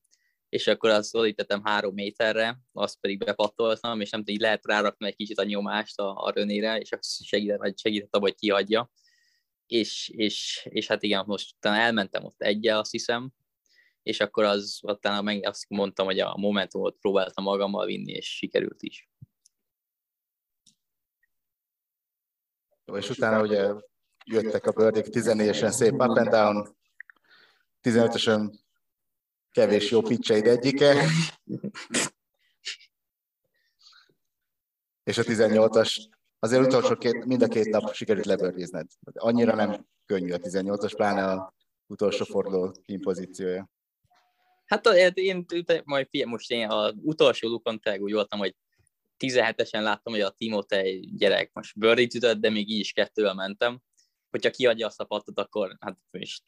és 0.50 0.68
akkor 0.68 0.90
azt 0.90 1.10
szólítettem 1.10 1.64
három 1.64 1.94
méterre, 1.94 2.60
azt 2.72 3.00
pedig 3.00 3.18
bepattoltam, 3.18 4.02
és 4.02 4.10
nem 4.10 4.20
tudom, 4.20 4.36
így 4.36 4.42
lehet 4.42 4.66
rárakni 4.66 5.08
egy 5.08 5.16
kicsit 5.16 5.40
a 5.40 5.44
nyomást 5.44 6.00
a, 6.00 6.24
a 6.24 6.32
rönére, 6.32 6.78
és 6.78 6.92
azt 6.92 7.24
segített, 7.24 7.78
segített 7.78 8.16
abba, 8.16 8.26
hogy 8.26 8.36
kihagyja. 8.36 8.92
És, 9.68 10.10
és, 10.10 10.68
és, 10.70 10.88
hát 10.88 11.04
igen, 11.04 11.24
most 11.28 11.56
utána 11.58 11.78
elmentem 11.78 12.24
ott 12.24 12.42
egyel, 12.42 12.80
azt 12.80 12.92
hiszem, 12.92 13.32
és 14.06 14.20
akkor 14.20 14.44
az, 14.44 14.80
utána 14.84 15.22
meg 15.22 15.46
azt 15.48 15.70
mondtam, 15.70 16.06
hogy 16.06 16.20
a 16.20 16.38
Momentumot 16.38 16.98
próbáltam 16.98 17.44
magammal 17.44 17.86
vinni, 17.86 18.12
és 18.12 18.36
sikerült 18.36 18.82
is. 18.82 19.10
Jó, 22.86 22.98
és 22.98 23.10
utána 23.10 23.42
ugye 23.42 23.74
jöttek 24.26 24.66
a 24.66 24.72
bőrdék 24.72 25.06
14-esen 25.10 25.70
szép 25.70 25.94
up 25.94 26.18
and 26.18 26.28
down, 26.28 26.78
15-ösön 27.82 28.60
kevés 29.52 29.92
jó 29.92 30.02
pitcheid 30.02 30.48
egyike. 30.48 31.10
És 35.04 35.18
a 35.18 35.24
18-as, 35.24 36.10
azért 36.40 36.66
utolsó 36.66 36.96
két, 36.96 37.26
mind 37.26 37.42
a 37.42 37.48
két 37.48 37.70
nap 37.70 37.94
sikerült 37.94 38.26
lebőrlézned. 38.26 38.88
Annyira 39.14 39.56
nem 39.56 39.88
könnyű 40.06 40.32
a 40.32 40.38
18-as, 40.38 40.94
pláne 40.96 41.26
a 41.26 41.54
utolsó 41.88 42.26
forduló 42.26 42.76
pozíciója. 43.02 43.74
Hát 44.66 44.88
én, 45.14 45.46
majd 45.84 46.08
figyelj, 46.10 46.30
most 46.30 46.52
én 46.52 46.70
az 46.70 46.94
utolsó 47.02 47.48
lukon 47.48 47.80
tényleg 47.80 48.02
úgy 48.02 48.14
voltam, 48.14 48.40
hogy 48.40 48.56
17-esen 49.20 49.82
láttam, 49.82 50.14
hogy 50.14 50.22
a 50.22 50.30
Timotej 50.30 51.00
gyerek 51.00 51.50
most 51.54 51.78
birdie 51.78 52.08
ütött, 52.16 52.40
de 52.40 52.50
még 52.50 52.70
így 52.70 52.80
is 52.80 52.92
kettővel 52.92 53.34
mentem, 53.34 53.82
hogyha 54.30 54.50
kiadja 54.50 54.88
azt 54.88 55.00
a 55.00 55.06
pattot, 55.06 55.40
akkor 55.40 55.78
hát 55.80 55.98
is 56.12 56.42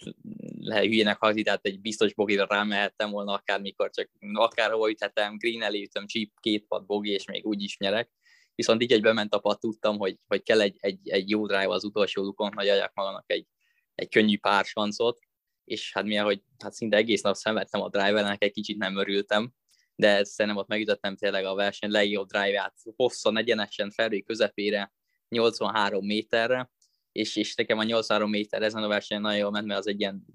lehet 0.59 0.86
hülyének 0.86 1.18
hangzik, 1.18 1.45
tehát 1.45 1.65
egy 1.65 1.82
biztos 1.82 2.13
bogira 2.13 2.45
rámehettem 2.49 3.09
volna 3.11 3.34
akármikor, 3.34 3.89
csak 3.89 4.09
akárhol 4.34 4.89
üthetem, 4.89 5.38
green 5.38 5.61
elé 5.61 5.82
ütöm, 5.82 6.07
chip, 6.07 6.32
két 6.39 6.65
pat 6.68 6.86
bogi, 6.86 7.11
és 7.11 7.26
még 7.26 7.45
úgy 7.45 7.63
is 7.63 7.78
nyerek. 7.78 8.09
Viszont 8.55 8.82
így, 8.84 8.91
egy 8.91 9.01
bement 9.01 9.34
a 9.34 9.39
pat, 9.39 9.59
tudtam, 9.59 9.97
hogy, 9.97 10.20
hogy 10.28 10.43
kell 10.43 10.61
egy, 10.61 10.78
egy, 10.80 11.09
egy 11.09 11.30
jó 11.30 11.47
drive 11.47 11.70
az 11.70 11.84
utolsó 11.84 12.24
lukon, 12.24 12.53
hogy 12.53 12.68
adjak 12.68 12.91
magamnak 12.93 13.32
egy, 13.32 13.47
egy 13.95 14.09
könnyű 14.09 14.38
pár 14.38 14.65
sancot, 14.65 15.20
és 15.68 15.93
hát 15.93 16.03
milyen, 16.03 16.26
hogy 16.26 16.41
hát 16.57 16.74
szinte 16.74 16.97
egész 16.97 17.22
nap 17.22 17.36
szenvedtem 17.36 17.82
a 17.82 17.89
drive 17.89 18.36
egy 18.39 18.51
kicsit 18.51 18.78
nem 18.78 18.97
örültem, 18.97 19.53
de 19.95 20.24
szerintem 20.24 20.61
ott 20.61 20.68
megütöttem 20.68 21.15
tényleg 21.15 21.45
a 21.45 21.55
verseny 21.55 21.91
legjobb 21.91 22.28
drive-át, 22.28 22.74
hosszan, 22.95 23.38
egyenesen, 23.38 23.91
felé 23.91 24.22
közepére, 24.22 24.93
83 25.30 26.05
méterre, 26.05 26.72
és, 27.11 27.36
és 27.36 27.55
nekem 27.55 27.78
a 27.78 27.84
83 27.84 28.30
méter 28.30 28.61
ezen 28.61 28.84
a 28.84 28.88
versenyen 28.88 29.24
nagyon 29.24 29.39
jól 29.39 29.51
ment, 29.51 29.68
mert 29.68 29.80
az 29.80 29.88
egy 29.88 29.99
ilyen 29.99 30.26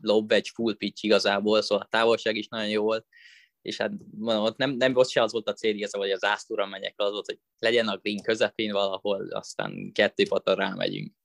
low 0.00 0.26
wedge 0.28 0.50
full 0.54 0.76
pitch 0.76 1.04
igazából, 1.04 1.62
szóval 1.62 1.84
a 1.84 1.88
távolság 1.90 2.36
is 2.36 2.48
nagyon 2.48 2.68
jó 2.68 2.82
volt, 2.82 3.06
és 3.62 3.76
hát 3.76 3.92
mondom, 4.10 4.44
ott 4.44 4.56
nem, 4.56 4.70
nem 4.70 4.96
ott 4.96 5.08
se 5.08 5.22
az 5.22 5.32
volt 5.32 5.48
a 5.48 5.52
cél 5.52 5.74
igazából, 5.74 6.06
hogy 6.06 6.16
az 6.16 6.24
ásztúra 6.24 6.66
menjek, 6.66 6.94
az 6.96 7.10
volt, 7.10 7.26
hogy 7.26 7.38
legyen 7.58 7.88
a 7.88 7.96
green 7.96 8.22
közepén 8.22 8.72
valahol, 8.72 9.28
aztán 9.30 9.92
kettő 9.92 10.26
pata 10.28 10.54
rámegyünk. 10.54 11.17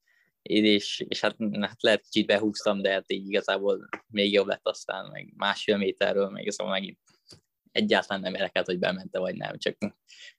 Én 0.43 0.65
és, 0.65 1.05
és 1.07 1.21
hát, 1.21 1.35
hát 1.59 1.81
lehet 1.81 2.01
kicsit 2.01 2.27
behúztam, 2.27 2.81
de 2.81 2.91
hát 2.91 3.11
így 3.11 3.27
igazából 3.27 3.89
még 4.07 4.31
jobb 4.31 4.47
lett 4.47 4.67
aztán, 4.67 5.09
meg 5.11 5.33
másfél 5.35 5.77
méterről, 5.77 6.29
még 6.29 6.51
szóval 6.51 6.73
megint 6.73 6.99
egyáltalán 7.71 8.21
nem 8.21 8.33
érdekelt, 8.33 8.65
hogy 8.65 8.79
bemente 8.79 9.19
vagy 9.19 9.35
nem, 9.35 9.57
csak 9.57 9.77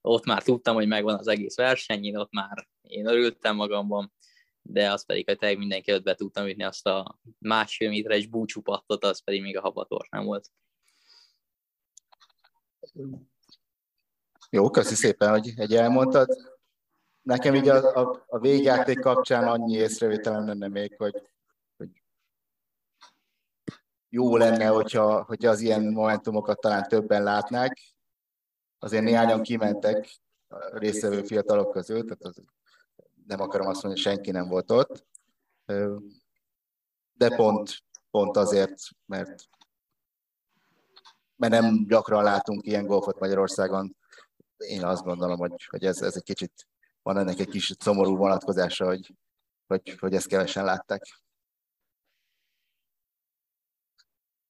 ott 0.00 0.24
már 0.24 0.42
tudtam, 0.42 0.74
hogy 0.74 0.86
megvan 0.86 1.18
az 1.18 1.28
egész 1.28 1.56
verseny, 1.56 2.04
én 2.04 2.16
ott 2.16 2.32
már 2.32 2.68
én 2.80 3.06
örültem 3.06 3.56
magamban, 3.56 4.12
de 4.62 4.92
az 4.92 5.06
pedig, 5.06 5.28
hogy 5.28 5.38
tényleg 5.38 5.58
mindenki 5.58 5.90
előtt 5.90 6.04
be 6.04 6.14
tudtam 6.14 6.46
ütni 6.46 6.62
azt 6.62 6.86
a 6.86 7.20
másfél 7.38 7.88
méteres 7.88 8.26
búcsúpattot, 8.26 9.04
az 9.04 9.24
pedig 9.24 9.42
még 9.42 9.56
a 9.56 9.60
habator 9.60 10.06
nem 10.10 10.24
volt. 10.24 10.50
Jó, 14.50 14.70
köszi 14.70 14.94
szépen, 14.94 15.30
hogy 15.30 15.52
egy 15.56 15.74
elmondtad. 15.74 16.53
Nekem 17.24 17.54
így 17.54 17.68
a, 17.68 17.96
a, 17.96 18.24
a 18.26 18.38
végjáték 18.38 19.00
kapcsán 19.00 19.48
annyi 19.48 19.74
észrevételem 19.74 20.46
lenne 20.46 20.68
még, 20.68 20.94
hogy, 20.96 21.30
hogy 21.76 22.02
jó 24.08 24.36
lenne, 24.36 24.66
hogyha, 24.66 25.22
hogyha 25.22 25.50
az 25.50 25.60
ilyen 25.60 25.82
momentumokat 25.82 26.60
talán 26.60 26.88
többen 26.88 27.22
látnák. 27.22 27.80
Azért 28.78 29.04
néhányan 29.04 29.42
kimentek 29.42 30.20
a 30.48 30.78
résztvevő 30.78 31.22
fiatalok 31.22 31.72
közül, 31.72 32.04
tehát 32.04 32.22
az 32.22 32.42
nem 33.26 33.40
akarom 33.40 33.66
azt 33.66 33.82
mondani, 33.82 34.02
hogy 34.02 34.12
senki 34.12 34.30
nem 34.30 34.48
volt 34.48 34.70
ott, 34.70 35.06
de 37.12 37.36
pont, 37.36 37.84
pont 38.10 38.36
azért, 38.36 38.78
mert 39.06 39.48
mert 41.36 41.52
nem 41.52 41.86
gyakran 41.86 42.22
látunk 42.22 42.66
ilyen 42.66 42.86
golfot 42.86 43.18
Magyarországon. 43.18 43.96
Én 44.56 44.84
azt 44.84 45.04
gondolom, 45.04 45.38
hogy, 45.38 45.66
hogy 45.70 45.84
ez, 45.84 46.02
ez 46.02 46.16
egy 46.16 46.22
kicsit, 46.22 46.66
van 47.04 47.18
ennek 47.18 47.38
egy 47.38 47.48
kis 47.48 47.72
szomorú 47.78 48.16
vonatkozása, 48.16 48.84
hogy, 48.84 49.14
hogy, 49.66 49.98
hogy 49.98 50.14
ezt 50.14 50.28
kevesen 50.28 50.64
látták. 50.64 51.02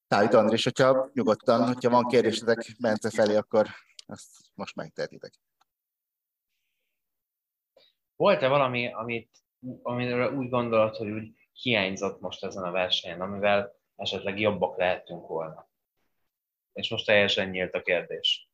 Tájt 0.07 0.35
Andris, 0.35 0.65
hogyha 0.65 1.11
nyugodtan, 1.13 1.67
hogyha 1.67 1.91
van 1.91 2.07
kérdésetek 2.07 2.67
Bence 2.81 3.11
felé, 3.11 3.37
akkor 3.37 3.67
azt 4.07 4.51
most 4.55 4.75
megtehetitek. 4.75 5.33
Volt-e 8.17 8.49
valami, 8.49 8.93
amit, 8.93 9.39
amiről 9.83 10.35
úgy 10.37 10.49
gondolod, 10.49 10.97
hogy 10.97 11.11
úgy 11.11 11.35
hiányzott 11.53 12.21
most 12.21 12.45
ezen 12.45 12.65
a 12.65 12.71
versenyen, 12.71 13.21
amivel 13.21 13.77
esetleg 13.97 14.39
jobbak 14.39 14.77
lehetünk 14.77 15.27
volna? 15.27 15.69
És 16.73 16.91
most 16.91 17.07
teljesen 17.07 17.49
nyílt 17.49 17.75
a 17.75 17.83
kérdés. 17.83 18.49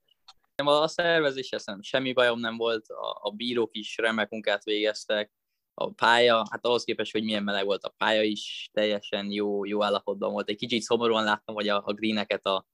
A 0.66 0.88
szervezés 0.88 1.50
eszem 1.50 1.82
semmi 1.82 2.12
bajom 2.12 2.40
nem 2.40 2.56
volt, 2.56 2.88
a, 2.88 3.18
a 3.22 3.30
bírók 3.30 3.70
is 3.72 3.96
remek 3.96 4.30
munkát 4.30 4.64
végeztek, 4.64 5.32
a 5.74 5.90
pálya, 5.90 6.46
hát 6.50 6.66
ahhoz 6.66 6.84
képest, 6.84 7.12
hogy 7.12 7.24
milyen 7.24 7.42
meleg 7.42 7.64
volt 7.64 7.84
a 7.84 7.94
pálya 7.96 8.22
is, 8.22 8.70
teljesen 8.72 9.30
jó, 9.30 9.64
jó 9.64 9.82
állapotban 9.82 10.32
volt. 10.32 10.48
Egy 10.48 10.56
kicsit 10.56 10.82
szomorúan 10.82 11.24
láttam, 11.24 11.54
hogy 11.54 11.68
a, 11.68 11.82
a 11.84 11.92
greeneket 11.92 12.46
a, 12.46 12.66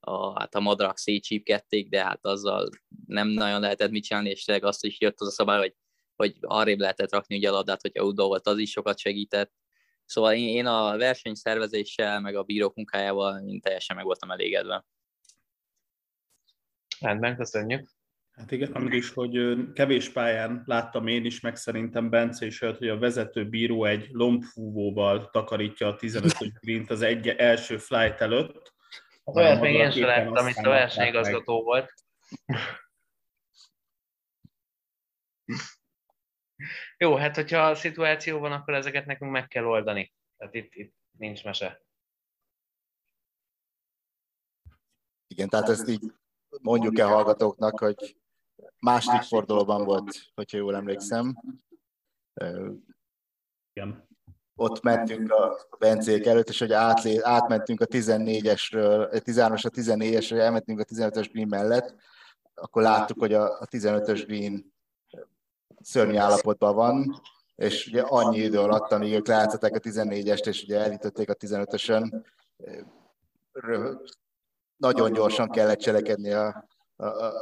a, 0.00 0.38
hát 0.38 0.54
a 0.54 0.60
madrak 0.60 0.98
szétcsípkedték, 0.98 1.88
de 1.88 2.04
hát 2.04 2.26
azzal 2.26 2.68
nem 3.06 3.28
nagyon 3.28 3.60
lehetett 3.60 3.90
mit 3.90 4.04
csinálni, 4.04 4.30
és 4.30 4.44
tényleg 4.44 4.64
azt 4.64 4.84
is 4.84 5.00
jött 5.00 5.20
az 5.20 5.26
a 5.26 5.30
szabály, 5.30 5.58
hogy, 5.58 5.74
hogy 6.16 6.36
arrébb 6.40 6.78
lehetett 6.78 7.12
rakni 7.12 7.36
ugye 7.36 7.48
a 7.48 7.52
labdát, 7.52 7.80
hogyha 7.80 8.04
udó 8.04 8.26
volt, 8.26 8.46
az 8.46 8.58
is 8.58 8.70
sokat 8.70 8.98
segített. 8.98 9.52
Szóval 10.04 10.34
én, 10.34 10.48
én 10.48 10.66
a 10.66 10.96
versenyszervezéssel, 10.96 12.20
meg 12.20 12.36
a 12.36 12.42
bírók 12.42 12.74
munkájával 12.74 13.42
én 13.46 13.60
teljesen 13.60 13.96
meg 13.96 14.04
voltam 14.04 14.30
elégedve. 14.30 14.86
Rendben, 17.00 17.36
köszönjük. 17.36 17.88
Hát 18.30 18.50
igen, 18.50 18.72
amit 18.72 18.92
is, 18.92 19.12
hogy 19.12 19.56
kevés 19.72 20.08
pályán 20.08 20.62
láttam 20.66 21.06
én 21.06 21.24
is, 21.24 21.40
meg 21.40 21.56
szerintem 21.56 22.10
Bence 22.10 22.46
is 22.46 22.62
olyat, 22.62 22.78
hogy 22.78 22.88
a 22.88 22.98
vezető 22.98 23.48
bíró 23.48 23.84
egy 23.84 24.08
lombfúvóval 24.10 25.30
takarítja 25.30 25.88
a 25.88 25.96
15 25.96 26.32
grint 26.60 26.90
az 26.90 27.02
egy 27.02 27.28
első 27.28 27.78
flight 27.78 28.20
előtt. 28.20 28.72
Az 29.24 29.36
olyat 29.36 29.60
még 29.60 29.74
én 29.74 29.90
sem 29.90 30.06
láttam, 30.06 30.48
itt 30.48 30.56
a 30.56 30.68
versenyigazgató 30.68 31.62
volt. 31.62 31.94
Jó, 36.98 37.14
hát 37.16 37.34
hogyha 37.34 37.58
a 37.58 37.74
szituáció 37.74 38.38
van, 38.38 38.52
akkor 38.52 38.74
ezeket 38.74 39.06
nekünk 39.06 39.30
meg 39.30 39.48
kell 39.48 39.64
oldani. 39.64 40.12
Tehát 40.36 40.54
itt, 40.54 40.74
itt 40.74 40.94
nincs 41.18 41.44
mese. 41.44 41.82
Igen, 45.26 45.48
tehát 45.48 45.68
ezt 45.68 45.88
így 45.88 46.12
mondjuk 46.62 46.98
el 46.98 47.08
hallgatóknak, 47.08 47.78
hogy 47.78 48.16
második 48.78 49.22
fordulóban 49.22 49.84
volt, 49.84 50.30
hogyha 50.34 50.56
jól 50.56 50.76
emlékszem. 50.76 51.36
Igen. 53.72 54.08
Ott 54.56 54.82
mentünk 54.82 55.32
a 55.32 55.56
Bencék 55.78 56.26
előtt, 56.26 56.48
és 56.48 56.58
hogy 56.58 56.72
átlé, 56.72 57.18
átmentünk 57.22 57.80
a 57.80 57.86
14-esről, 57.86 59.22
13-as 59.24 59.66
a 59.66 59.70
14-esről, 59.70 60.38
elmentünk 60.38 60.80
a 60.80 60.84
15-ös 60.84 61.28
green 61.32 61.48
mellett, 61.48 61.94
akkor 62.54 62.82
láttuk, 62.82 63.18
hogy 63.18 63.34
a, 63.34 63.60
a 63.60 63.66
15-ös 63.66 64.22
green 64.26 64.72
szörnyű 65.80 66.16
állapotban 66.16 66.74
van, 66.74 67.20
és 67.56 67.86
ugye 67.86 68.02
annyi 68.02 68.38
idő 68.38 68.58
alatt, 68.58 68.92
amíg 68.92 69.12
ők 69.12 69.26
láthatták 69.26 69.74
a 69.74 69.78
14-est, 69.78 70.46
és 70.46 70.62
ugye 70.62 70.78
elítették 70.78 71.30
a 71.30 71.34
15-ösön, 71.34 72.24
nagyon 74.80 75.12
gyorsan 75.12 75.48
kellett 75.48 75.78
cselekedni 75.78 76.32
a, 76.32 76.64
a, 76.96 77.04
a, 77.04 77.34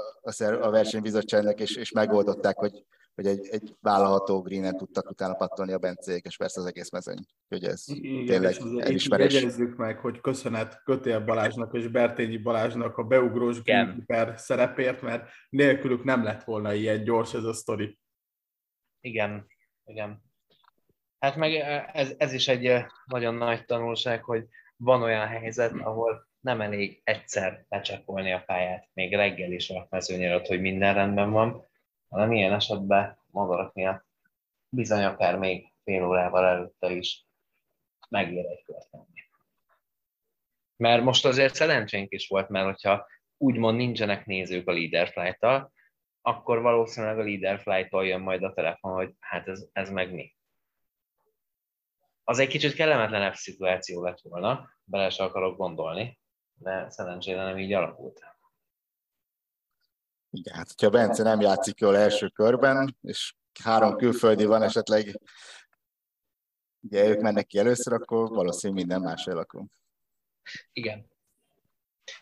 a 0.61 0.71
versenybizottságnak, 0.71 1.61
és, 1.61 1.77
és 1.77 1.91
megoldották, 1.91 2.57
hogy, 2.57 2.85
hogy 3.15 3.27
egy, 3.27 3.47
egy 3.51 3.77
vállalható 3.81 4.43
greenen 4.43 4.77
tudtak 4.77 5.11
utána 5.11 5.35
pattolni 5.35 5.73
a 5.73 5.79
bencék, 5.79 6.25
és 6.25 6.37
persze 6.37 6.61
az 6.61 6.67
egész 6.67 6.91
mezőny. 6.91 7.25
Hogy 7.49 7.65
ez 7.65 7.85
Igen, 7.87 8.27
tényleg 8.27 8.55
elismerés. 8.79 9.35
Jegyezzük 9.35 9.77
meg, 9.77 9.99
hogy 9.99 10.21
köszönet 10.21 10.83
Kötél 10.85 11.21
Balázsnak 11.21 11.75
és 11.75 11.89
Bertényi 11.89 12.37
Balázsnak 12.37 12.99
a 12.99 13.03
beugrós 13.03 13.63
greenkeeper 13.63 14.39
szerepért, 14.39 15.03
mert 15.03 15.29
nélkülük 15.49 16.05
nem 16.05 16.25
lett 16.25 16.45
volna 16.45 16.73
ilyen 16.73 17.05
gyors 17.05 17.35
ez 17.35 17.45
a 17.45 17.53
sztori. 17.53 17.99
Igen, 19.01 19.47
igen. 19.85 20.23
Hát 21.19 21.37
meg 21.37 21.55
ez, 21.93 22.13
ez 22.19 22.33
is 22.33 22.49
egy 22.49 22.85
nagyon 23.07 23.35
nagy 23.35 23.65
tanulság, 23.65 24.25
hogy 24.25 24.47
van 24.77 25.03
olyan 25.03 25.27
helyzet, 25.27 25.73
ahol 25.73 26.28
nem 26.41 26.61
elég 26.61 27.01
egyszer 27.05 27.65
lecsekolni 27.69 28.33
a 28.33 28.43
pályát, 28.47 28.89
még 28.93 29.15
reggel 29.15 29.53
is 29.53 29.71
a 29.71 29.87
mezőnyirat, 29.91 30.47
hogy 30.47 30.61
minden 30.61 30.95
rendben 30.95 31.31
van, 31.31 31.67
hanem 32.09 32.33
ilyen 32.33 32.53
esetben 32.53 33.19
madarak 33.31 33.75
miatt 33.75 34.07
bizony 34.69 35.05
akár 35.05 35.39
még 35.39 35.73
fél 35.85 36.05
órával 36.05 36.45
előtte 36.45 36.91
is 36.91 37.27
megér 38.09 38.45
egy 38.45 38.65
kört 38.65 38.89
Mert 40.77 41.03
most 41.03 41.25
azért 41.25 41.55
szerencsénk 41.55 42.13
is 42.13 42.29
volt, 42.29 42.49
mert 42.49 42.65
hogyha 42.65 43.07
úgymond 43.37 43.77
nincsenek 43.77 44.27
nézők 44.27 44.69
a 44.69 44.73
leader 44.73 45.09
flight 45.09 45.73
akkor 46.21 46.61
valószínűleg 46.61 47.19
a 47.19 47.23
leader 47.23 47.61
flight 47.61 47.93
jön 47.93 48.21
majd 48.21 48.43
a 48.43 48.53
telefon, 48.53 48.93
hogy 48.93 49.15
hát 49.19 49.49
ez, 49.49 49.67
ez 49.73 49.91
meg 49.91 50.13
mi. 50.13 50.37
Az 52.25 52.39
egy 52.39 52.49
kicsit 52.49 52.75
kellemetlenebb 52.75 53.35
szituáció 53.35 54.03
lett 54.03 54.21
volna, 54.21 54.71
bele 54.85 55.11
se 55.11 55.25
akarok 55.25 55.57
gondolni, 55.57 56.18
de 56.59 56.91
szerencsére 56.91 57.45
nem 57.45 57.59
így 57.59 57.73
alakult. 57.73 58.21
Igen, 60.31 60.55
hát 60.55 60.69
hogyha 60.69 60.91
Bence 60.91 61.23
nem 61.23 61.41
játszik 61.41 61.81
jól 61.81 61.97
első 61.97 62.29
körben, 62.29 62.97
és 63.03 63.35
három 63.63 63.97
külföldi 63.97 64.45
van 64.45 64.63
esetleg, 64.63 65.21
ugye 66.81 67.09
ők 67.09 67.21
mennek 67.21 67.47
ki 67.47 67.59
először, 67.59 67.93
akkor 67.93 68.29
valószínűleg 68.29 68.85
minden 68.85 69.03
más 69.03 69.27
alakul. 69.27 69.67
Igen. 70.73 71.11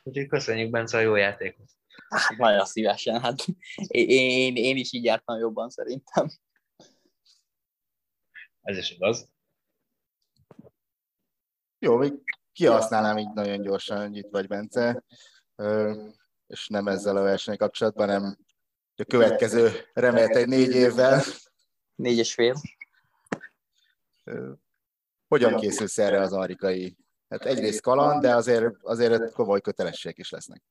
Úgyhogy 0.02 0.26
köszönjük 0.26 0.70
Bence 0.70 0.96
a 0.96 1.00
jó 1.00 1.14
játékot. 1.14 1.70
Hát, 2.08 2.36
nagyon 2.36 2.66
szívesen, 2.66 3.20
hát 3.20 3.44
én, 3.86 4.08
én, 4.08 4.56
én 4.56 4.76
is 4.76 4.92
így 4.92 5.04
jártam 5.04 5.38
jobban 5.38 5.70
szerintem. 5.70 6.28
Ez 8.62 8.76
is 8.76 8.90
igaz. 8.90 9.30
Jó, 11.78 11.96
még 11.96 12.12
kihasználnám 12.56 13.18
így 13.18 13.32
nagyon 13.34 13.62
gyorsan, 13.62 14.00
hogy 14.00 14.16
itt 14.16 14.30
vagy 14.30 14.46
Bence, 14.46 15.04
és 16.46 16.68
nem 16.68 16.88
ezzel 16.88 17.16
a 17.16 17.22
versenyek 17.22 17.58
kapcsolatban, 17.58 18.06
hanem 18.06 18.38
a 18.96 19.04
következő 19.04 19.70
remélt 19.92 20.36
egy 20.36 20.48
négy 20.48 20.74
évvel. 20.74 21.22
Négy 21.94 22.18
és 22.18 22.34
fél. 22.34 22.54
Hogyan 25.28 25.56
készülsz 25.56 25.98
erre 25.98 26.20
az 26.20 26.32
amerikai? 26.32 26.96
Hát 27.28 27.44
egyrészt 27.44 27.80
kaland, 27.80 28.22
de 28.22 28.34
azért, 28.34 28.74
azért 28.82 29.32
komoly 29.32 29.60
kötelességek 29.60 30.18
is 30.18 30.30
lesznek. 30.30 30.62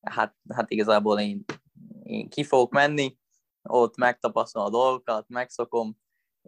Hát, 0.00 0.36
hát 0.48 0.70
igazából 0.70 1.20
én, 1.20 1.44
én 2.02 2.28
ki 2.28 2.44
fogok 2.44 2.72
menni, 2.72 3.18
ott 3.62 3.96
megtapasztalom 3.96 4.66
a 4.66 4.70
dolgokat, 4.70 5.28
megszokom, 5.28 5.96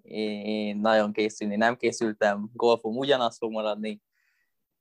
én 0.03 0.77
nagyon 0.77 1.13
készülni 1.13 1.57
nem 1.57 1.77
készültem, 1.77 2.51
golfom 2.53 2.97
ugyanaz 2.97 3.37
fog 3.37 3.53
maradni, 3.53 4.03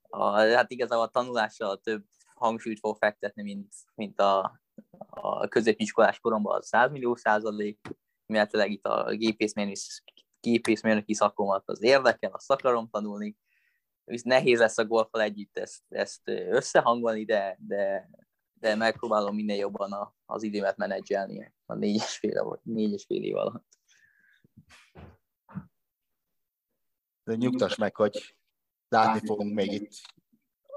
a, 0.10 0.40
hát 0.40 0.72
igazából 0.72 1.06
a 1.06 1.10
tanulással 1.10 1.78
több 1.78 2.04
hangsúlyt 2.34 2.80
fog 2.80 2.98
fektetni, 2.98 3.44
mint, 3.44 3.74
mint 3.96 4.20
a, 4.20 4.62
a 5.10 5.48
középiskolás 5.48 6.20
koromban 6.20 6.58
a 6.58 6.62
100 6.62 6.92
millió 6.92 7.16
százalék, 7.16 7.80
illetve 8.26 8.66
itt 8.66 8.86
a 8.86 9.16
gépészmérnöki, 9.16 9.80
gépészmérnöki 10.40 11.14
szakomat 11.14 11.64
az 11.66 11.82
érdekel, 11.82 12.32
azt 12.32 12.52
akarom 12.52 12.90
tanulni, 12.90 13.38
és 14.06 14.22
nehéz 14.22 14.60
lesz 14.60 14.78
a 14.78 14.86
golfal 14.86 15.22
együtt 15.22 15.58
ezt, 15.58 15.84
ezt 15.90 16.22
összehangolni, 16.26 17.26
de, 17.26 17.58
de, 17.60 18.10
de 18.54 18.76
megpróbálom 18.76 19.36
minél 19.36 19.58
jobban 19.58 19.92
a, 19.92 20.16
az 20.26 20.44
időmet 20.44 20.78
menedzselni 20.78 21.54
a 21.66 21.74
négy 21.74 21.96
és 21.96 22.18
fél, 22.18 22.60
négy 22.64 22.92
és 22.92 23.04
fél 23.06 23.24
év 23.24 23.36
alatt. 23.36 23.68
De 27.24 27.36
nyugtass 27.36 27.76
meg, 27.76 27.96
hogy 27.96 28.39
látni 28.90 29.28
fogunk 29.28 29.54
még 29.54 29.72
itt 29.72 29.92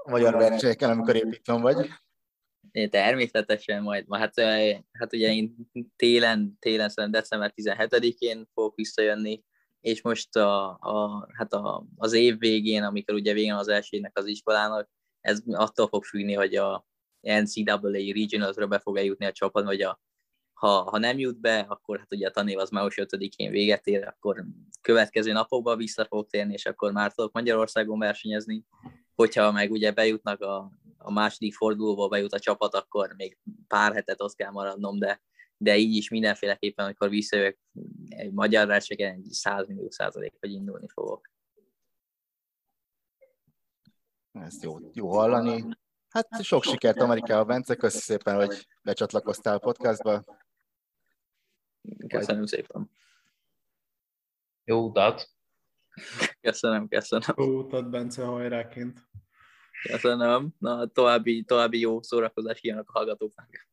a 0.03 0.09
magyar 0.09 0.33
versenyeken, 0.33 0.89
amikor 0.89 1.15
épp 1.15 1.31
itt 1.31 1.45
van 1.45 1.61
vagy. 1.61 1.89
Természetesen 2.89 3.81
majd. 3.81 4.05
Hát, 4.09 4.39
hát 4.91 5.13
ugye 5.13 5.33
én 5.33 5.55
télen, 5.95 6.57
télen 6.59 6.89
szerintem 6.89 7.21
december 7.21 7.53
17-én 7.55 8.49
fogok 8.53 8.75
visszajönni, 8.75 9.43
és 9.79 10.01
most 10.01 10.35
a, 10.35 10.69
a, 10.69 11.27
hát 11.37 11.53
a, 11.53 11.85
az 11.95 12.13
év 12.13 12.37
végén, 12.37 12.83
amikor 12.83 13.15
ugye 13.15 13.33
végén 13.33 13.53
az 13.53 13.67
elsőnek 13.67 14.17
az 14.17 14.25
iskolának, 14.25 14.89
ez 15.21 15.41
attól 15.45 15.87
fog 15.87 16.03
függni, 16.03 16.33
hogy 16.33 16.55
a 16.55 16.85
NCAA 17.19 17.79
Regionals-ra 17.91 18.67
be 18.67 18.79
fog 18.79 18.97
eljutni 18.97 19.25
a 19.25 19.31
csapat, 19.31 19.63
vagy 19.63 19.81
a, 19.81 19.99
ha, 20.63 20.89
ha 20.89 20.97
nem 20.97 21.19
jut 21.19 21.39
be, 21.39 21.59
akkor 21.59 21.99
hát 21.99 22.13
ugye 22.13 22.27
a 22.27 22.31
tanév 22.31 22.57
az 22.57 22.69
május 22.69 22.95
5-én 23.01 23.51
véget 23.51 23.87
ér, 23.87 24.07
akkor 24.07 24.45
következő 24.81 25.31
napokban 25.31 25.77
vissza 25.77 26.05
fog 26.05 26.27
térni, 26.27 26.53
és 26.53 26.65
akkor 26.65 26.91
már 26.91 27.13
tudok 27.13 27.33
Magyarországon 27.33 27.99
versenyezni. 27.99 28.65
Hogyha 29.15 29.51
meg 29.51 29.71
ugye 29.71 29.91
bejutnak 29.91 30.41
a, 30.41 30.71
a 30.97 31.11
második 31.11 31.53
fordulóba 31.53 32.07
bejut 32.07 32.33
a 32.33 32.39
csapat, 32.39 32.73
akkor 32.73 33.13
még 33.17 33.37
pár 33.67 33.93
hetet 33.93 34.21
ott 34.21 34.35
kell 34.35 34.51
maradnom, 34.51 34.99
de, 34.99 35.21
de 35.57 35.77
így 35.77 35.95
is 35.95 36.09
mindenféleképpen, 36.09 36.85
amikor 36.85 37.09
visszajövök 37.09 37.57
egy 38.07 38.31
magyar 38.31 38.67
versenyeken, 38.67 39.13
egy 39.13 39.31
100 39.31 39.67
millió 39.67 39.89
százalék, 39.89 40.33
hogy 40.39 40.51
indulni 40.51 40.87
fogok. 40.93 41.29
Ezt 44.31 44.63
jó, 44.63 44.77
jó 44.93 45.09
hallani. 45.09 45.65
Hát 46.09 46.43
sok 46.43 46.63
sikert 46.63 47.01
Amerikában, 47.01 47.47
Bence, 47.47 47.75
köszi 47.75 47.99
szépen, 47.99 48.35
hogy 48.35 48.67
becsatlakoztál 48.81 49.55
a 49.55 49.59
podcastba. 49.59 50.23
Köszönöm 52.07 52.45
szépen. 52.45 52.89
Jó 54.63 54.85
utat! 54.85 55.29
Köszönöm, 56.41 56.87
köszönöm. 56.87 57.35
Jó 57.37 57.59
utat, 57.59 57.89
Bence, 57.89 58.23
hajráként. 58.23 59.07
Köszönöm. 59.91 60.55
Na, 60.59 60.85
további, 60.85 61.43
további 61.43 61.79
jó 61.79 62.01
szórakozás 62.01 62.59
kívánok 62.59 62.89
a 62.89 62.91
hallgatóknak. 62.91 63.67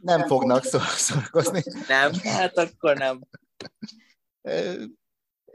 Nem 0.00 0.26
fognak 0.26 0.64
szórakozni. 0.64 1.62
Nem? 1.88 2.12
Hát 2.12 2.58
akkor 2.58 2.96
nem. 2.96 3.20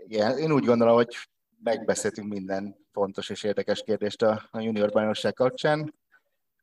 Igen, 0.06 0.38
én 0.38 0.52
úgy 0.52 0.66
gondolom, 0.66 0.96
hogy 0.96 1.16
megbeszéltünk 1.64 2.28
minden 2.28 2.78
fontos 2.92 3.30
és 3.30 3.44
érdekes 3.44 3.84
kérdést 3.84 4.22
a, 4.22 4.48
a 4.52 4.60
junior 4.60 4.92
bajnokság 4.92 5.34
kapcsán. 5.34 5.94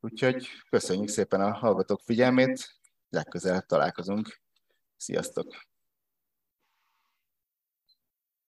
Úgyhogy 0.01 0.49
köszönjük 0.71 1.09
szépen 1.09 1.41
a 1.41 1.53
hallgatók 1.53 2.01
figyelmét, 2.05 2.69
legközelebb 3.09 3.67
találkozunk. 3.67 4.43
Sziasztok! 5.05 5.47